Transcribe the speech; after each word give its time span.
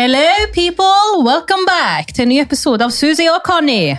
Hello, 0.00 0.46
people! 0.54 1.24
Welcome 1.26 1.66
back 1.66 2.14
til 2.14 2.22
en 2.22 2.30
ny 2.32 2.36
episode 2.40 2.80
av 2.80 2.88
Susie 2.88 3.28
og 3.28 3.42
Connie. 3.44 3.98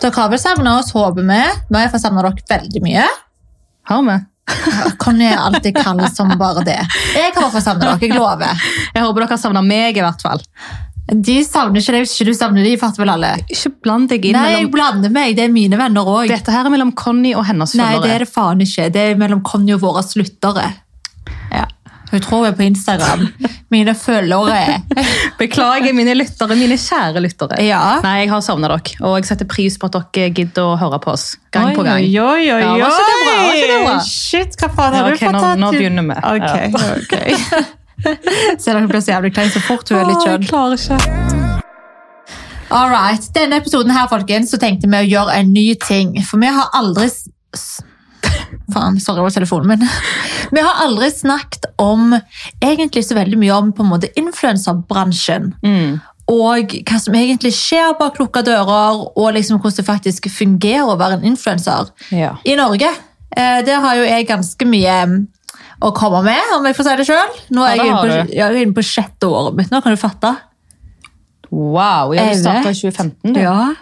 Dere 0.00 0.14
har 0.16 0.32
vel 0.32 0.40
savna 0.40 0.78
oss, 0.78 0.94
håper 0.96 1.20
vi. 1.28 1.42
Vi 1.68 1.84
har 1.84 2.00
savna 2.00 2.24
dere 2.24 2.48
veldig 2.54 2.82
mye. 2.88 3.04
Har 3.92 4.08
vi? 4.08 4.16
Conny 5.02 5.26
er 5.26 5.40
alltid 5.42 5.76
kalle 5.76 6.08
som 6.14 6.30
bare 6.38 6.62
det. 6.66 6.78
Jeg 7.16 7.32
har 7.34 7.46
også 7.48 7.62
savne 7.64 7.82
dere, 7.86 7.98
jeg 8.02 8.14
lover. 8.14 8.66
Jeg 8.94 9.02
håper 9.04 9.24
dere 9.26 9.38
savner 9.42 9.64
meg, 9.66 9.96
i 9.98 10.04
hvert 10.04 10.22
fall. 10.22 10.42
De 11.06 11.36
savner 11.46 11.78
ikke 11.82 11.92
deg, 11.94 12.02
hvis 12.02 12.14
ikke 12.16 12.32
du 12.32 12.34
savner 12.34 12.66
de, 12.66 12.72
fatter 12.80 13.02
vel 13.04 13.12
alle. 13.12 13.28
Ikke 13.52 13.70
bland 13.84 14.08
deg 14.10 14.24
inn 14.26 14.34
Nei, 14.34 14.48
jeg 14.56 14.70
blander 14.74 15.12
meg. 15.14 15.36
Det 15.38 15.44
er 15.46 15.52
mine 15.54 15.78
venner 15.78 16.08
òg. 16.10 16.26
Dette 16.30 16.50
her 16.54 16.66
er 16.66 16.72
mellom 16.74 16.90
Conny 16.98 17.30
og 17.38 17.44
hennes 17.46 17.76
Nei, 17.78 17.92
det 17.92 18.00
følgere. 18.00 18.14
er 18.16 18.24
det 18.24 18.30
faen 18.32 18.64
ikke. 18.66 18.88
Det 18.94 19.04
er 19.12 19.20
mellom 19.20 19.42
Conny 19.46 19.74
og 19.76 19.84
våre 19.84 20.02
sluttere. 20.06 20.66
Ja. 21.54 21.66
Hun 22.06 22.20
tror 22.22 22.44
jeg 22.46 22.52
er 22.52 22.56
på 22.56 22.62
Instagram. 22.62 23.22
Mine 23.74 23.92
følgere. 23.98 24.76
Beklager, 25.40 25.92
mine 25.96 26.12
lyttere, 26.14 26.54
mine 26.56 26.76
kjære 26.78 27.18
lyttere. 27.24 27.58
Ja. 27.66 27.80
Nei, 28.04 28.12
jeg 28.22 28.30
har 28.30 28.44
savna 28.46 28.68
dere, 28.70 28.94
og 29.02 29.16
jeg 29.18 29.26
setter 29.26 29.48
pris 29.50 29.74
på 29.82 29.88
at 29.90 29.96
dere 30.14 30.30
gidder 30.36 30.68
å 30.70 30.76
høre 30.78 31.00
på 31.02 31.10
oss 31.16 31.32
gang 31.50 31.72
på 31.74 31.82
gang. 31.82 31.98
Oi, 32.04 32.12
oi, 32.22 32.44
oi, 32.54 32.60
Ja, 32.62 32.70
oi. 32.74 32.80
var 32.80 32.94
ikke 32.94 33.08
det 33.10 33.18
bra? 33.24 33.34
Var 33.42 33.58
ikke 33.58 33.72
det 33.72 33.80
bra? 33.88 33.96
Shit, 34.06 34.54
hva 34.62 34.70
faen 34.78 34.94
har 34.94 35.02
Ja, 35.02 35.10
du 35.10 35.18
fått 35.24 35.34
nå- 35.34 35.42
tatt? 35.46 35.58
nå 35.64 35.72
begynner 35.74 36.06
vi. 36.06 36.16
Ok, 36.36 36.54
ok. 37.02 37.14
Ser 38.62 38.76
dere 38.76 38.86
blir 38.86 39.00
så 39.02 39.14
jævlig 39.16 39.34
klein 39.34 39.50
så 39.50 39.60
fort 39.66 39.88
hun 39.90 39.98
er 39.98 40.06
litt 40.12 40.22
skjønn. 40.22 40.46
klarer 40.46 40.78
ikke. 40.78 41.62
Alright, 42.70 43.28
Denne 43.34 43.60
episoden 43.60 43.90
her, 43.94 44.08
folkens, 44.10 44.50
så 44.54 44.58
tenkte 44.62 44.88
vi 44.90 44.98
å 44.98 45.06
gjøre 45.06 45.36
en 45.40 45.52
ny 45.54 45.68
ting. 45.82 46.16
For 46.26 46.38
vi 46.42 46.48
har 46.54 46.70
aldri 46.74 47.06
Faen, 48.74 48.96
sorry, 49.00 49.20
det 49.20 49.22
var 49.28 49.34
telefonen 49.36 49.68
min. 49.76 49.88
Vi 50.56 50.62
har 50.64 50.82
aldri 50.82 51.10
snakket 51.14 51.68
om 51.78 52.14
egentlig 52.60 53.04
så 53.06 53.14
veldig 53.18 53.38
mye 53.38 53.54
om 53.54 53.72
på 53.76 53.84
en 53.84 53.92
måte 53.92 54.10
influenserbransjen. 54.18 55.52
Mm. 55.62 56.00
Og 56.34 56.72
hva 56.88 56.98
som 56.98 57.14
egentlig 57.14 57.52
skjer 57.54 57.92
bak 58.00 58.18
lukka 58.18 58.42
dører, 58.42 59.04
og 59.14 59.28
liksom 59.36 59.60
hvordan 59.60 59.76
det 59.78 59.86
faktisk 59.86 60.26
fungerer 60.34 60.90
å 60.90 60.98
være 60.98 61.20
en 61.20 61.28
influenser 61.30 61.92
Ja. 62.10 62.32
i 62.44 62.56
Norge. 62.58 62.90
Eh, 63.36 63.60
Der 63.62 63.78
har 63.84 63.94
jo 64.00 64.02
jeg 64.02 64.26
ganske 64.26 64.66
mye 64.66 64.96
mm, 65.06 65.16
å 65.86 65.92
komme 65.94 66.24
med, 66.26 66.42
om 66.56 66.66
jeg 66.66 66.74
får 66.74 66.88
si 66.88 66.96
det 66.98 67.06
sjøl. 67.06 67.38
Nå 67.54 67.62
er 67.68 67.76
Ja, 67.76 67.84
jeg 67.84 67.92
inne 67.92 68.26
på, 68.26 68.62
inne 68.64 68.74
på 68.74 68.82
sjette 68.82 69.30
året 69.30 69.54
mitt. 69.54 69.70
Nå 69.70 69.82
kan 69.84 69.94
du 69.94 70.00
fatte. 70.00 70.34
Wow, 71.52 72.10
jeg 72.16 72.40
starta 72.40 72.72
i 72.72 72.74
2015. 72.74 73.32
Du. 73.36 73.40
Ja. 73.40 73.74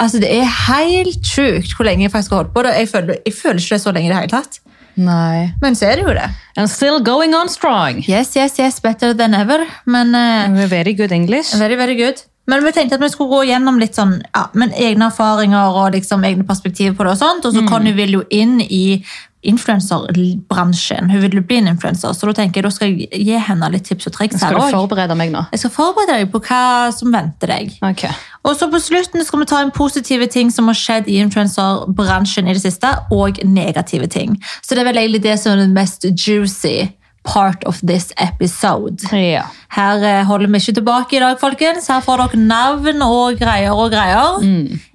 Altså, 0.00 0.20
Det 0.22 0.30
er 0.30 0.44
helt 0.68 1.26
sjukt 1.26 1.74
hvor 1.76 1.84
lenge 1.88 2.04
jeg 2.06 2.12
faktisk 2.12 2.30
har 2.36 2.42
holdt 2.44 2.54
på 2.54 2.62
det. 2.62 2.74
Jeg 2.78 2.88
føler, 2.88 3.16
jeg 3.26 3.34
føler 3.34 3.58
ikke 3.62 3.74
det 3.74 3.82
så 3.82 3.92
lenge 3.92 4.06
i 4.06 4.12
det 4.12 4.18
hele 4.20 4.32
tatt. 4.36 4.60
Nei. 4.98 5.52
Men 5.62 5.74
så 5.78 5.86
er 5.92 5.96
det 6.00 6.04
jo 6.08 6.14
det. 6.14 6.28
And 6.56 6.70
still 6.70 6.98
going 7.06 7.34
on 7.34 7.48
strong. 7.48 8.00
Yes, 8.08 8.32
yes, 8.36 8.58
yes, 8.58 8.80
better 8.80 9.12
than 9.14 9.34
ever. 9.34 9.66
Men 9.86 10.14
uh, 10.14 10.66
Very 10.66 10.92
good 10.94 11.12
English. 11.12 11.54
very, 11.58 11.76
very 11.76 11.94
good. 11.94 12.22
Men 12.48 12.64
vi 12.64 12.72
tenkte 12.72 12.94
at 12.96 13.02
vi 13.02 13.08
skulle 13.12 13.28
gå 13.28 13.42
gjennom 13.50 13.76
litt 13.78 13.94
sånn, 13.94 14.22
ja, 14.34 14.46
men 14.54 14.70
egne 14.72 15.10
erfaringer 15.10 15.74
og 15.82 15.92
liksom 15.92 16.22
egne 16.24 16.46
perspektiver 16.48 16.94
på 16.96 17.04
det. 17.04 17.10
Og 17.12 17.18
sånt. 17.20 17.44
Og 17.44 17.52
så 17.54 17.66
Conny 17.68 17.92
vil 17.92 18.14
jo 18.16 18.22
inn 18.30 18.60
i 18.64 19.02
influenserbransjen. 19.48 21.10
Hun 21.10 21.20
vil 21.22 21.36
jo 21.38 21.42
bli 21.46 21.58
en 21.60 21.68
influenser, 21.70 22.12
så 22.16 22.26
da 22.30 22.34
tenker 22.40 22.58
jeg 22.58 22.66
da 22.66 22.72
skal 22.74 22.90
jeg 22.90 23.08
gi 23.28 23.36
henne 23.48 23.68
litt 23.72 23.84
tips 23.86 24.08
og 24.10 24.14
triks 24.16 24.36
Skal 24.40 24.48
her 24.50 24.56
du 24.56 24.62
også. 24.64 24.80
forberede 24.80 25.16
meg 25.18 25.30
nå? 25.34 25.44
Jeg 25.54 25.62
skal 25.62 25.72
forberede 25.76 26.16
deg 26.24 26.32
på 26.32 26.40
hva 26.48 26.62
som 26.94 27.12
venter 27.14 27.52
deg. 27.52 27.76
Ok. 27.86 28.04
Og 28.46 28.54
så 28.56 28.68
på 28.70 28.80
slutten 28.80 29.24
skal 29.26 29.42
vi 29.42 29.48
ta 29.50 29.62
en 29.62 29.72
positive 29.74 30.28
ting 30.30 30.52
som 30.54 30.70
har 30.70 30.78
skjedd 30.78 31.08
i 31.10 31.18
influencerbransjen 31.22 32.48
i 32.48 32.54
det 32.56 32.62
siste, 32.62 32.90
og 33.14 33.40
negative 33.44 34.06
ting. 34.12 34.38
Så 34.62 34.74
det 34.74 34.84
er 34.84 34.90
vel 34.92 35.02
egentlig 35.02 35.24
det 35.26 35.38
som 35.42 35.54
er 35.54 35.64
den 35.64 35.74
mest 35.76 36.06
juicy 36.14 36.88
part 37.28 37.64
of 37.64 37.80
this 37.80 38.12
episode. 38.16 39.04
Ja. 39.12 39.44
Her 39.68 40.04
eh, 40.04 40.24
holder 40.26 40.48
vi 40.48 40.60
ikke 40.62 40.76
tilbake 40.78 41.18
i 41.18 41.22
dag, 41.22 41.36
folkens. 41.40 41.88
Her 41.90 42.00
får 42.04 42.22
dere 42.22 42.40
navn 42.40 43.02
og 43.04 43.40
greier 43.40 43.76
og 43.76 43.90
greier. 43.92 44.38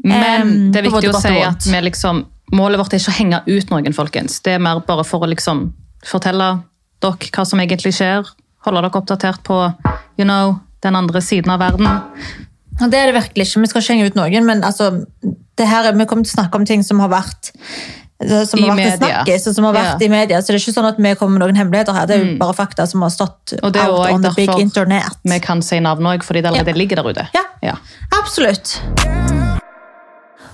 Men 0.03 0.23
Em, 0.23 0.53
det 0.73 0.81
er 0.81 0.87
viktig 0.87 1.11
å 1.13 1.21
si 1.21 1.35
at 1.43 1.67
liksom, 1.85 2.23
målet 2.55 2.81
vårt 2.81 2.95
er 2.95 3.03
ikke 3.03 3.13
å 3.13 3.19
henge 3.19 3.41
ut 3.49 3.73
noen, 3.73 3.97
folkens. 3.97 4.39
Det 4.45 4.55
er 4.55 4.63
mer 4.63 4.81
bare 4.87 5.05
for 5.07 5.25
å 5.25 5.29
liksom 5.29 5.67
fortelle 6.07 6.49
dere 7.03 7.29
hva 7.35 7.45
som 7.45 7.61
egentlig 7.61 7.93
skjer. 7.99 8.25
Holde 8.65 8.81
dere 8.81 9.03
oppdatert 9.03 9.43
på 9.45 9.59
you 10.17 10.25
know, 10.25 10.57
den 10.83 10.97
andre 10.97 11.21
siden 11.21 11.53
av 11.53 11.61
verden. 11.61 11.89
Det 12.79 12.97
er 12.97 13.11
det 13.11 13.15
virkelig 13.15 13.45
ikke. 13.47 13.61
Vi 13.61 13.67
skal 13.69 13.81
ikke 13.83 13.93
henge 13.93 14.05
ut 14.09 14.15
noen, 14.17 14.45
men 14.47 14.63
altså, 14.65 15.05
det 15.57 15.67
her, 15.69 15.85
er- 15.91 15.93
vi 15.97 16.05
kommer 16.09 16.25
til 16.25 16.33
å 16.33 16.37
snakke 16.41 16.55
om 16.55 16.65
ting 16.65 16.81
som 16.83 16.99
har 16.99 17.09
vært 17.13 17.51
som 18.23 18.59
I 18.59 18.63
har 18.69 18.77
vært 18.77 19.47
og 19.49 19.53
som 19.53 19.65
har 19.65 19.73
vært 19.75 19.99
Ja. 19.99 20.05
i 20.05 20.07
media. 20.09 20.37
Så 20.39 20.47
det 20.53 20.55
er 20.55 20.63
ikke 20.71 20.73
sånn 20.77 20.87
at 20.87 20.97
vi 20.97 21.13
kommer 21.19 21.39
med 21.39 21.41
noen 21.43 21.57
hemmeligheter 21.59 21.93
her. 21.93 22.05
Det 22.07 22.15
er 22.15 22.23
jo 22.23 22.37
bare 22.39 22.53
fakta 22.55 22.85
som 22.87 23.01
har 23.01 23.09
stått 23.09 23.53
Og 23.61 23.73
det 23.73 23.81
er 23.81 23.89
out 23.89 24.11
on 24.13 24.21
the 24.21 24.31
big 24.35 24.49
internet. 24.49 25.17
Vi 25.25 25.39
kan 25.39 25.61
si 25.61 25.79
navn 25.79 26.03
òg, 26.07 26.23
fordi 26.23 26.41
det 26.41 26.51
allerede 26.53 26.77
ligger 26.77 26.95
der 27.01 27.09
ute. 27.09 27.27
Ja. 27.35 27.43
Ja. 27.61 27.73
Absolutt. 28.17 28.79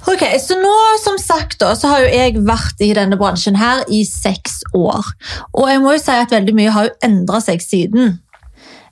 Ok, 0.10 0.24
så 0.42 0.56
nå 0.58 0.74
som 1.04 1.18
sagt 1.22 1.60
da, 1.62 1.74
så 1.78 1.90
har 1.92 2.00
jo 2.00 2.08
jeg 2.08 2.40
vært 2.48 2.82
i 2.82 2.94
denne 2.98 3.18
bransjen 3.20 3.56
her 3.60 3.84
i 3.94 4.02
seks 4.08 4.64
år. 4.74 5.06
Og 5.54 5.68
jeg 5.70 5.82
må 5.84 5.92
jo 5.94 6.02
si 6.02 6.12
at 6.16 6.32
veldig 6.34 6.56
mye 6.58 6.72
har 6.74 6.88
jo 6.90 6.96
endret 7.06 7.46
seg 7.46 7.62
siden. 7.62 8.16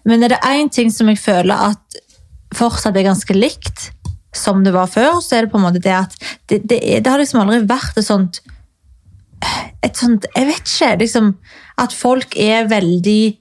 Men 0.06 0.24
er 0.24 0.36
det 0.36 0.40
en 0.46 0.70
ting 0.70 0.92
som 0.94 1.08
jeg 1.10 1.18
føler 1.18 1.56
at 1.72 1.98
fortsatt 2.56 2.98
er 2.98 3.08
ganske 3.10 3.36
likt 3.36 3.90
som 4.36 4.62
det 4.64 4.74
var 4.76 4.90
før, 4.92 5.20
så 5.24 5.38
er 5.38 5.46
det 5.46 5.54
på 5.54 5.60
en 5.60 5.66
måte 5.66 5.82
det 5.82 5.96
at 5.96 6.14
det, 6.50 6.62
det, 6.70 6.80
det 6.80 7.10
har 7.10 7.20
liksom 7.20 7.42
aldri 7.42 7.64
vært 7.68 7.98
et 7.98 8.08
sånt 8.08 8.42
et 9.86 10.00
sånt, 10.00 10.26
jeg 10.34 10.48
vet 10.50 10.64
ikke, 10.66 10.94
liksom 11.04 11.34
at 11.78 11.94
folk 11.94 12.34
er 12.42 12.70
veldig 12.72 13.38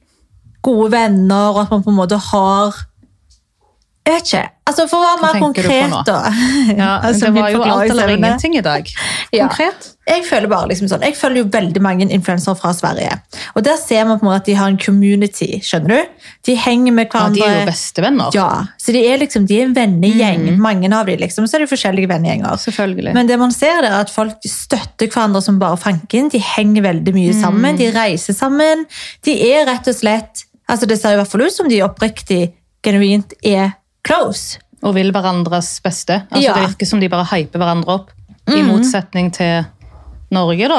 gode 0.66 0.90
venner, 0.92 1.54
og 1.54 1.62
at 1.64 1.72
man 1.72 1.84
på 1.84 1.92
en 1.92 1.98
måte 1.98 2.18
har 2.20 2.76
Jeg 4.06 4.14
vet 4.14 4.28
ikke. 4.30 4.44
Altså 4.66 4.84
For 4.90 4.98
å 4.98 5.02
være 5.02 5.18
Hva 5.18 5.28
mer 5.32 5.42
konkret, 5.42 5.92
da. 6.06 6.16
Ja, 6.74 6.90
Altså, 7.06 7.26
det 7.26 7.34
var 7.34 7.50
jo 7.50 7.62
alt 7.66 7.90
eller 7.90 8.12
ingenting 8.14 8.56
i 8.58 8.62
dag. 8.62 8.88
Ja. 9.34 9.48
Konkret. 9.48 9.88
Jeg 10.06 10.22
føler 10.24 10.46
bare 10.48 10.68
liksom 10.70 10.86
sånn, 10.88 11.02
jeg 11.02 11.16
følger 11.18 11.42
jo 11.42 11.46
veldig 11.50 11.80
mange 11.82 12.06
influensere 12.14 12.54
fra 12.56 12.70
Sverige. 12.72 13.16
Og 13.58 13.64
der 13.66 13.74
ser 13.80 14.04
man 14.06 14.20
på 14.20 14.24
en 14.24 14.28
måte 14.30 14.38
at 14.44 14.46
de 14.46 14.54
har 14.54 14.70
en 14.70 14.78
community. 14.78 15.48
skjønner 15.66 15.90
du? 15.90 16.12
De 16.46 16.54
henger 16.62 16.94
med 16.94 17.10
hverandre. 17.10 17.42
Ja, 17.42 17.48
de 17.48 17.56
er 17.56 17.58
jo 17.58 17.70
bestevenner. 17.72 18.30
Ja, 18.38 18.46
så 18.80 18.94
de 18.94 19.02
er 19.10 19.18
liksom, 19.20 19.48
de 19.50 19.58
er 19.58 19.66
en 19.66 19.74
vennegjeng, 19.76 20.44
mange 20.62 20.88
av 20.94 21.10
de 21.10 21.16
liksom. 21.20 21.48
Så 21.50 21.58
er 21.58 21.64
det 21.64 21.70
forskjellige 21.72 22.08
vennegjenger. 22.14 22.54
Selvfølgelig. 22.62 23.16
Men 23.18 23.28
det 23.28 23.38
man 23.42 23.52
ser 23.54 23.82
er 23.82 23.96
at 23.98 24.12
folk 24.14 24.46
støtter 24.46 25.10
hverandre 25.10 25.42
som 25.42 25.58
bare 25.60 25.76
fanken. 25.82 26.30
De 26.32 26.40
henger 26.54 26.86
veldig 26.86 27.16
mye 27.18 27.34
sammen, 27.36 27.76
de 27.82 27.90
reiser 27.98 28.38
sammen. 28.38 28.86
De 29.26 29.34
er 29.50 29.66
rett 29.68 29.90
og 29.90 29.98
slett 29.98 30.46
altså 30.70 30.86
Det 30.90 30.96
ser 30.98 31.14
i 31.14 31.18
hvert 31.20 31.30
fall 31.30 31.44
ut 31.46 31.54
som 31.54 31.68
de 31.70 31.82
oppriktig, 31.84 32.40
genuint 32.86 33.34
er 33.46 33.74
close. 34.06 34.58
og 34.84 34.94
vil 34.94 35.10
hverandres 35.14 35.80
beste. 35.82 36.22
Altså, 36.30 36.44
Ja. 36.48 36.54
Det 36.54 36.68
virker 36.70 36.86
som 36.86 37.00
de 37.02 37.08
bare 37.10 37.26
hyper 37.32 37.58
hverandre 37.58 37.94
opp, 38.00 38.12
i 38.46 38.60
motsetning 38.62 39.32
til 39.34 39.64
Norge, 40.30 40.68
da. 40.68 40.78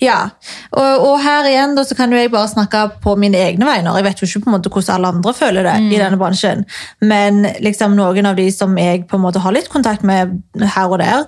Ja, 0.00 0.30
og, 0.72 1.02
og 1.04 1.18
her 1.20 1.44
igjen 1.48 1.74
da, 1.76 1.82
så 1.84 1.94
kan 1.96 2.12
jeg 2.12 2.30
bare 2.32 2.48
snakke 2.48 2.82
på 3.04 3.12
mine 3.20 3.36
egne 3.36 3.64
vegne. 3.68 3.92
Jeg 3.96 4.04
vet 4.06 4.20
jo 4.22 4.26
ikke 4.28 4.44
på 4.44 4.50
en 4.50 4.54
måte 4.56 4.70
hvordan 4.72 4.94
alle 4.94 5.10
andre 5.14 5.32
føler 5.36 5.66
det 5.68 5.74
i 5.92 5.98
denne 6.00 6.16
bransjen. 6.20 6.64
Men 7.04 7.42
liksom 7.64 7.96
noen 7.96 8.26
av 8.28 8.36
de 8.36 8.46
som 8.52 8.72
jeg 8.80 9.04
på 9.08 9.16
en 9.16 9.24
måte 9.24 9.40
har 9.44 9.52
litt 9.56 9.68
kontakt 9.72 10.02
med 10.04 10.36
her 10.60 10.88
og 10.88 10.98
der, 11.00 11.24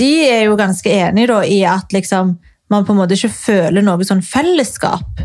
de 0.00 0.10
er 0.30 0.44
jo 0.48 0.56
ganske 0.56 0.88
enige 0.88 1.28
da, 1.28 1.42
i 1.44 1.60
at 1.68 1.92
liksom, 1.92 2.38
man 2.72 2.84
på 2.88 2.92
en 2.92 3.00
måte 3.02 3.16
ikke 3.16 3.32
føler 3.36 3.84
noe 3.84 4.04
sånn 4.08 4.24
fellesskap. 4.24 5.20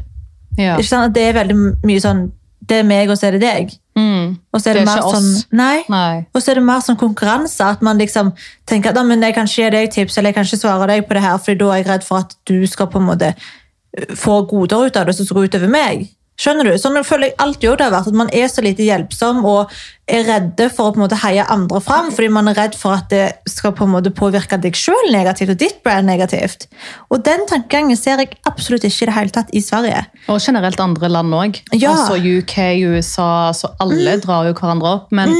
Ja. 0.59 0.75
Ikke 0.75 0.87
sant? 0.91 1.11
At 1.11 1.15
det 1.15 1.29
er 1.29 1.39
veldig 1.41 1.55
mye 1.83 1.99
sånn 2.03 2.31
Det 2.65 2.79
er 2.79 2.85
meg, 2.87 3.09
og 3.11 3.17
så 3.19 3.27
er 3.27 3.35
det 3.35 3.41
deg. 3.43 3.73
Mm. 3.95 4.35
Og 4.51 4.61
så 4.61 4.69
er 4.69 4.73
det, 4.73 4.81
Det 4.83 4.91
er 4.91 4.95
mer 4.95 5.15
sånn. 5.15 5.29
Nei. 5.55 5.83
Nei. 5.87 6.25
Og 6.35 6.41
så 6.43 6.51
er 6.51 6.59
det 6.59 6.65
mer 6.67 6.81
sånn 6.83 6.99
konkurranse, 6.99 7.63
at 7.63 7.83
man 7.85 8.01
liksom 8.01 8.33
tenker 8.67 8.91
at 8.91 9.07
men 9.07 9.23
jeg 9.23 9.35
kan 9.37 9.47
ikke 9.47 9.61
gi 9.61 9.69
deg 9.75 9.93
tips, 9.93 10.17
eller 10.17 10.33
jeg 10.33 10.39
kan 10.39 10.49
ikke 10.49 10.59
svare 10.59 10.89
deg 10.91 11.07
på 11.07 11.15
det 11.15 11.23
her, 11.23 11.37
for 11.39 11.61
da 11.61 11.69
er 11.71 11.79
jeg 11.79 11.87
redd 11.89 12.07
for 12.07 12.25
at 12.25 12.35
du 12.49 12.57
skal 12.67 12.89
på 12.91 12.99
en 12.99 13.07
måte 13.07 13.31
øh, 13.31 14.15
få 14.19 14.41
goder 14.49 14.89
ut 14.89 14.99
av 14.99 15.07
det 15.07 15.15
som 15.15 15.27
skal 15.27 15.39
gå 15.39 15.47
utover 15.47 15.71
meg. 15.71 16.09
Skjønner 16.35 16.67
du? 16.67 16.73
Sånn 16.79 16.97
føler 17.07 17.29
jeg 17.29 17.37
alltid 17.39 17.69
jo 17.69 17.75
det 17.79 17.85
har 17.85 17.93
vært, 17.93 18.09
at 18.11 18.17
man 18.19 18.31
er 18.35 18.49
så 18.51 18.63
lite 18.63 18.83
hjelpsom 18.83 19.45
og 19.47 19.71
er 20.05 20.25
redde 20.27 20.67
for 20.73 20.89
å 20.89 20.93
på 20.93 20.99
en 20.99 21.05
måte 21.05 21.19
heie 21.21 21.45
andre 21.51 21.79
fram, 21.81 22.09
fordi 22.13 22.27
man 22.35 22.51
er 22.51 22.57
redd 22.59 22.75
for 22.77 22.97
at 22.97 23.07
det 23.09 23.23
skal 23.49 23.71
på 23.77 23.87
en 23.87 23.93
måte 23.93 24.11
påvirke 24.13 24.59
deg 24.61 24.75
selv 24.77 25.07
negativt, 25.15 25.53
og 25.55 25.61
ditt 25.63 25.79
brand 25.85 26.09
negativt. 26.11 26.67
Og 27.09 27.23
den 27.25 27.47
tankegangen 27.49 27.97
ser 27.97 28.19
jeg 28.21 28.35
absolutt 28.49 28.83
ikke 28.85 29.05
i 29.05 29.09
det 29.09 29.15
hele 29.15 29.35
tatt 29.37 29.55
i 29.55 29.63
Sverige. 29.63 30.03
Og 30.27 30.43
generelt 30.43 30.83
andre 30.83 31.09
land 31.09 31.39
òg. 31.39 31.61
Ja. 31.71 31.95
Mm. 31.95 32.03
Altså 32.03 32.19
UK, 32.19 32.57
USA, 32.83 33.29
altså 33.53 33.71
alle 33.81 34.19
drar 34.21 34.49
jo 34.49 34.57
hverandre 34.59 34.91
opp. 34.99 35.15
Men 35.15 35.31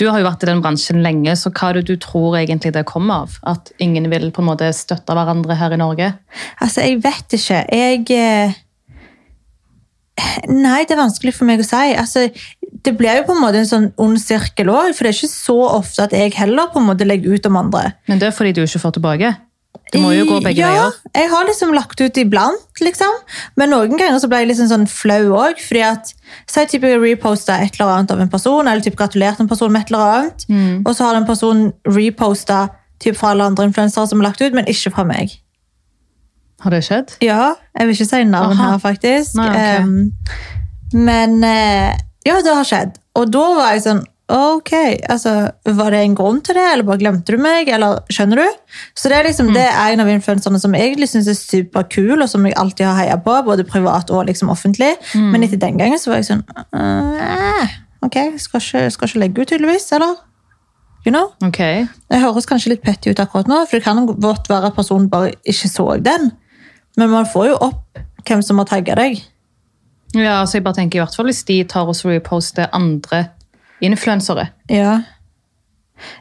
du 0.00 0.06
har 0.08 0.18
jo 0.20 0.26
vært 0.26 0.44
i 0.46 0.48
den 0.48 0.62
bransjen 0.64 1.02
lenge, 1.04 1.34
så 1.36 1.52
hva 1.52 1.70
er 1.70 1.78
det 1.78 1.90
du 1.90 2.00
tror 2.00 2.38
egentlig 2.40 2.72
det 2.72 2.86
kommer 2.88 3.26
av? 3.26 3.38
At 3.46 3.70
ingen 3.84 4.08
vil 4.12 4.30
på 4.32 4.42
en 4.42 4.48
måte 4.48 4.70
støtte 4.76 5.14
hverandre 5.16 5.58
her 5.60 5.76
i 5.76 5.80
Norge? 5.80 6.10
Altså, 6.58 6.86
jeg 6.86 7.02
vet 7.04 7.36
ikke. 7.36 7.62
Jeg, 7.68 8.06
eh, 8.16 8.58
Nei, 10.48 10.84
det 10.84 10.96
er 10.96 11.02
vanskelig 11.02 11.34
for 11.36 11.48
meg 11.48 11.60
å 11.62 11.66
si. 11.66 11.82
Altså, 11.98 12.26
det 12.84 12.96
blir 12.98 13.20
jo 13.20 13.26
på 13.28 13.34
en 13.36 13.42
måte 13.42 13.60
en 13.60 13.68
sånn 13.68 13.90
ond 14.00 14.18
sirkel 14.20 14.70
òg, 14.72 14.94
for 14.96 15.04
det 15.06 15.12
er 15.14 15.18
ikke 15.18 15.32
så 15.34 15.58
ofte 15.76 16.06
at 16.08 16.12
jeg 16.16 16.34
heller 16.38 16.70
på 16.72 16.80
en 16.80 16.88
måte 16.88 17.06
legger 17.08 17.36
ut 17.36 17.46
om 17.50 17.56
andre. 17.60 17.92
Men 18.08 18.18
det 18.22 18.30
er 18.30 18.36
fordi 18.36 18.52
du 18.56 18.62
ikke 18.64 18.82
får 18.82 18.96
tilbake. 18.98 19.34
Det 19.90 19.98
må 20.02 20.12
jo 20.14 20.22
gå 20.28 20.36
begge 20.42 20.62
ja, 20.62 20.68
veier. 20.70 20.92
jeg 21.18 21.28
har 21.32 21.46
liksom 21.48 21.72
lagt 21.74 21.98
ut 22.00 22.18
iblant, 22.22 22.80
liksom. 22.82 23.10
Men 23.58 23.72
noen 23.74 23.96
ganger 23.98 24.20
så 24.22 24.28
ble 24.30 24.38
jeg 24.44 24.50
liksom 24.52 24.68
sånn 24.70 24.86
flau 24.90 25.32
òg. 25.34 25.58
Fordi 25.66 25.82
at 25.82 26.12
Si 26.46 26.62
typ 26.70 26.84
jeg 26.86 27.00
reposta 27.02 27.56
et 27.58 27.74
eller 27.74 27.90
annet 27.96 28.12
av 28.14 28.20
en 28.22 28.30
person, 28.30 28.66
eller 28.68 28.82
typ 28.84 28.94
gratulert 28.98 29.40
en 29.42 29.48
person 29.50 29.70
med 29.72 29.82
et 29.82 29.90
eller 29.90 30.04
annet, 30.06 30.44
Mm. 30.48 30.82
og 30.86 30.94
så 30.94 31.04
har 31.08 31.14
den 31.18 31.26
personen 31.26 31.72
reposta 31.86 32.68
typ 33.02 33.16
fra 33.18 33.30
alle 33.32 33.44
andre 33.50 33.66
influensere 33.66 34.06
som 34.08 34.20
har 34.20 34.28
lagt 34.30 34.40
ut, 34.42 34.54
men 34.54 34.66
ikke 34.70 34.92
fra 34.94 35.04
meg. 35.04 35.34
Har 36.60 36.74
det 36.74 36.84
skjedd? 36.86 37.16
Ja, 37.24 37.54
jeg 37.78 37.88
vil 37.88 37.96
ikke 37.96 38.10
si 38.10 38.22
navn 38.28 38.56
Aha. 38.56 38.70
her, 38.72 38.78
faktisk. 38.82 39.36
Nei, 39.40 39.50
okay. 39.50 39.82
um, 39.82 40.96
men 41.08 41.42
eh, 41.46 41.92
ja, 42.26 42.40
det 42.44 42.54
har 42.54 42.66
skjedd. 42.68 42.96
Og 43.18 43.30
da 43.32 43.44
var 43.56 43.76
jeg 43.76 43.86
sånn 43.88 44.06
Ok, 44.30 44.70
altså, 45.10 45.50
Var 45.66 45.90
det 45.90 46.00
en 46.04 46.14
grunn 46.14 46.38
til 46.46 46.54
det, 46.54 46.62
eller 46.72 46.86
bare 46.86 47.00
glemte 47.00 47.34
du 47.34 47.40
meg? 47.42 47.68
eller 47.74 47.98
Skjønner 48.14 48.38
du? 48.38 48.76
Så 48.94 49.10
Det 49.10 49.16
er 49.18 49.26
liksom, 49.26 49.50
det 49.56 49.64
er 49.66 49.90
en 49.90 50.04
av 50.04 50.10
influenserne 50.12 50.60
som 50.62 50.74
jeg 50.76 50.86
egentlig 50.86 51.08
syns 51.10 51.28
er 51.30 51.38
superkul, 51.38 52.14
og 52.14 52.28
som 52.30 52.46
jeg 52.46 52.54
alltid 52.60 52.86
har 52.86 52.98
heia 53.00 53.16
på, 53.18 53.34
både 53.46 53.66
privat 53.66 54.10
og 54.14 54.28
liksom 54.28 54.52
offentlig. 54.54 54.92
Men 55.18 55.42
etter 55.42 55.58
den 55.58 55.80
gangen 55.80 55.98
så 55.98 56.12
var 56.12 56.22
jeg 56.22 56.30
sånn 56.30 56.44
uh, 56.46 57.74
Ok, 58.06 58.16
skal 58.38 58.62
ikke, 58.62 58.84
skal 58.94 59.10
ikke 59.10 59.22
legge 59.24 59.42
ut, 59.42 59.50
tydeligvis. 59.50 59.90
Eller? 59.98 60.14
You 61.04 61.12
know? 61.12 61.32
Ok. 61.42 61.58
Jeg 61.60 62.22
høres 62.22 62.46
kanskje 62.48 62.74
litt 62.74 62.84
petty 62.84 63.10
ut 63.10 63.20
akkurat 63.22 63.48
nå, 63.50 63.64
for 63.66 63.80
det 63.80 63.84
kan 63.84 64.06
godt 64.06 64.50
være 64.52 64.70
at 64.70 64.78
personen 64.78 65.10
bare 65.10 65.34
ikke 65.48 65.72
så 65.72 65.88
den. 65.98 66.30
Men 66.96 67.10
man 67.10 67.26
får 67.26 67.50
jo 67.52 67.58
opp 67.60 68.00
hvem 68.26 68.42
som 68.42 68.58
har 68.58 68.68
tagga 68.70 68.96
deg. 68.98 69.20
Ja, 70.14 70.40
altså 70.40 70.58
jeg 70.58 70.64
bare 70.64 70.80
tenker 70.80 70.98
i 70.98 71.02
hvert 71.04 71.14
fall 71.14 71.28
Hvis 71.30 71.44
de 71.46 71.60
tar 71.70 71.86
og 71.86 71.94
reposter 72.02 72.66
andre 72.74 73.28
influensere 73.80 74.48
Ja. 74.68 74.96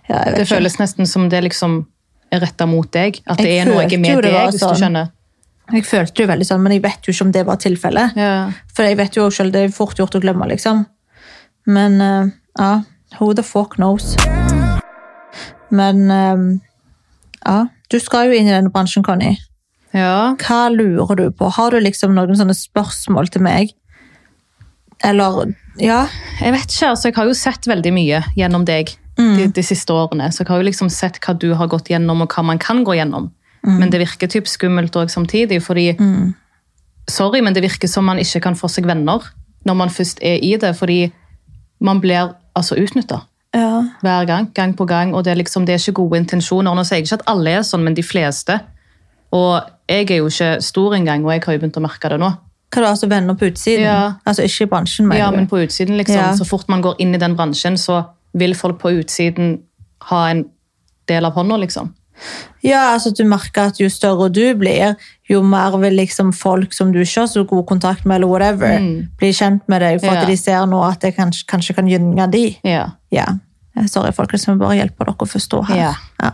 ja 0.07 0.19
Det 0.29 0.43
ikke. 0.43 0.49
føles 0.51 0.77
nesten 0.77 1.07
som 1.09 1.25
det 1.29 1.41
liksom 1.47 1.87
er 2.31 2.43
retta 2.43 2.67
mot 2.69 2.85
deg. 2.93 3.21
At 3.25 3.39
det 3.41 3.47
Jeg 3.49 3.63
er 3.63 3.71
noe 3.71 3.87
med 3.87 4.23
det 4.23 4.29
deg, 4.29 4.51
hvis 4.51 4.61
sånn. 4.61 4.75
du 4.75 4.79
skjønner. 4.83 5.09
Jeg 5.73 5.85
følte 5.85 6.13
det 6.13 6.23
jo 6.23 6.29
veldig 6.29 6.45
sånn, 6.45 6.61
men 6.61 6.71
jeg 6.75 6.83
vet 6.83 7.07
jo 7.07 7.13
ikke 7.13 7.25
om 7.25 7.31
det 7.33 7.45
var 7.45 7.57
tilfellet. 7.61 8.15
Ja. 8.17 8.51
For 8.73 8.85
jeg 8.85 8.97
vet 8.97 9.17
jo 9.17 9.29
selv, 9.33 9.53
det 9.53 9.63
er 9.63 9.73
fort 9.73 9.97
gjort 9.97 10.15
å 10.17 10.21
glemme, 10.21 10.45
liksom. 10.49 10.85
Men 11.65 12.01
uh, 12.01 12.29
ja, 12.57 12.83
who 13.17 13.33
the 13.33 13.43
fuck 13.45 13.77
knows? 13.77 14.15
Men 15.69 16.09
uh, 16.09 16.59
ja, 17.45 17.67
du 17.89 17.99
skal 18.01 18.29
jo 18.29 18.37
inn 18.37 18.49
i 18.49 18.53
denne 18.53 18.73
bransjen, 18.73 19.05
Conny. 19.05 19.35
Ja. 19.95 20.35
Hva 20.37 20.67
lurer 20.73 21.17
du 21.17 21.25
på? 21.33 21.49
Har 21.55 21.73
du 21.73 21.79
liksom 21.81 22.13
noen 22.17 22.37
sånne 22.37 22.55
spørsmål 22.57 23.31
til 23.33 23.45
meg? 23.45 23.75
Eller 25.05 25.55
Ja. 25.79 26.07
Jeg 26.41 26.51
vet 26.53 26.67
ikke, 26.67 26.89
altså 26.89 27.07
jeg 27.07 27.15
har 27.15 27.25
jo 27.29 27.33
sett 27.37 27.67
veldig 27.67 27.91
mye 27.95 28.23
gjennom 28.35 28.65
deg 28.67 28.91
de, 29.15 29.47
de 29.47 29.63
siste 29.63 29.93
årene. 29.95 30.29
Så 30.31 30.43
jeg 30.43 30.51
har 30.51 30.59
jo 30.59 30.67
liksom 30.67 30.89
sett 30.91 31.19
hva 31.23 31.33
du 31.33 31.53
har 31.55 31.67
gått 31.71 31.89
gjennom, 31.91 32.21
og 32.23 32.35
hva 32.35 32.43
man 32.43 32.59
kan 32.59 32.83
gå 32.83 32.97
gjennom. 32.99 33.31
Men 33.63 33.91
det 33.91 33.99
virker 33.99 34.29
typ 34.31 34.47
skummelt 34.47 34.95
òg 34.95 35.11
samtidig, 35.11 35.61
fordi 35.63 35.93
Sorry, 37.09 37.41
men 37.41 37.55
det 37.55 37.63
virker 37.65 37.89
som 37.89 38.05
man 38.05 38.19
ikke 38.21 38.39
kan 38.43 38.55
få 38.55 38.69
seg 38.69 38.85
venner 38.85 39.23
når 39.65 39.75
man 39.75 39.89
først 39.89 40.19
er 40.21 40.37
i 40.45 40.53
det, 40.61 40.75
fordi 40.77 41.09
man 41.81 41.99
blir 42.03 42.35
altså 42.55 42.77
utnytta 42.77 43.23
ja. 43.55 43.81
hver 44.01 44.27
gang, 44.29 44.51
gang 44.53 44.75
på 44.77 44.85
gang, 44.85 45.15
og 45.15 45.25
det 45.25 45.31
er 45.33 45.39
liksom, 45.41 45.65
det 45.65 45.73
er 45.73 45.81
ikke 45.81 46.03
gode 46.03 46.21
intensjoner. 46.21 46.75
Nå 46.75 46.83
sier 46.85 46.99
jeg 46.99 47.07
ikke 47.07 47.19
at 47.19 47.25
alle 47.33 47.55
er 47.57 47.65
sånn, 47.65 47.83
men 47.83 47.97
de 47.97 48.05
fleste. 48.05 48.59
Og 49.31 49.61
jeg 49.89 50.11
er 50.11 50.17
jo 50.21 50.27
ikke 50.29 50.61
stor 50.61 50.95
engang, 50.95 51.25
og 51.25 51.31
jeg 51.33 51.43
har 51.45 51.53
jo 51.53 51.59
begynt 51.59 51.77
å 51.77 51.81
merke 51.85 52.09
det 52.09 52.19
nå. 52.19 52.31
Hva 52.69 52.81
da, 52.83 52.89
altså 52.93 53.07
venner 53.09 53.33
på 53.37 53.47
utsiden? 53.49 53.83
Ja. 53.85 54.13
Altså 54.25 54.43
ikke 54.45 54.67
i 54.67 54.69
bransjen, 54.69 55.07
mener 55.07 55.19
Ja, 55.23 55.29
du? 55.31 55.37
men 55.37 55.47
på 55.49 55.57
utsiden, 55.63 55.97
liksom. 55.97 56.15
Ja. 56.21 56.31
Så 56.37 56.45
fort 56.45 56.67
man 56.69 56.81
går 56.85 56.95
inn 57.01 57.15
i 57.15 57.21
den 57.21 57.35
bransjen, 57.37 57.77
så 57.77 58.03
vil 58.37 58.53
folk 58.55 58.77
på 58.81 58.91
utsiden 58.99 59.59
ha 60.11 60.27
en 60.29 60.43
del 61.09 61.25
av 61.25 61.33
hånda, 61.33 61.57
liksom. 61.57 61.93
Ja, 62.63 62.91
altså 62.93 63.13
du 63.15 63.23
merker 63.23 63.69
at 63.71 63.77
jo 63.79 63.87
større 63.89 64.27
du 64.29 64.53
blir, 64.59 64.95
jo 65.29 65.41
mer 65.41 65.77
vil 65.79 65.95
liksom 65.95 66.33
folk 66.35 66.73
som 66.75 66.91
du 66.91 66.99
ikke 66.99 67.21
har 67.21 67.27
så 67.31 67.45
god 67.47 67.65
kontakt 67.69 68.05
med, 68.05 68.15
eller 68.19 68.27
whatever, 68.27 68.77
bli 69.17 69.29
kjent 69.33 69.61
med 69.71 69.81
deg, 69.81 69.99
for 70.01 70.09
Mm. 70.09 70.15
Ja. 70.15 70.21
at 70.21 70.27
de 70.27 70.37
ser 70.37 70.65
nå 70.67 70.83
at 70.83 70.99
det 71.01 71.15
kanskje, 71.15 71.45
kanskje 71.47 71.75
kan 71.75 71.87
gynge 71.87 72.27
de. 72.31 72.57
Ja. 72.63 72.89
Ja. 73.11 73.25
Eh, 73.77 73.85
Sorry, 73.91 74.13
folkens, 74.15 74.47
vi 74.47 74.57
bare 74.59 74.79
hjelper 74.79 75.11
dere 75.11 75.27
å 75.27 75.29
forstå 75.29 75.61
her. 75.69 75.81
Ja. 75.83 75.91
Ja. 76.19 76.31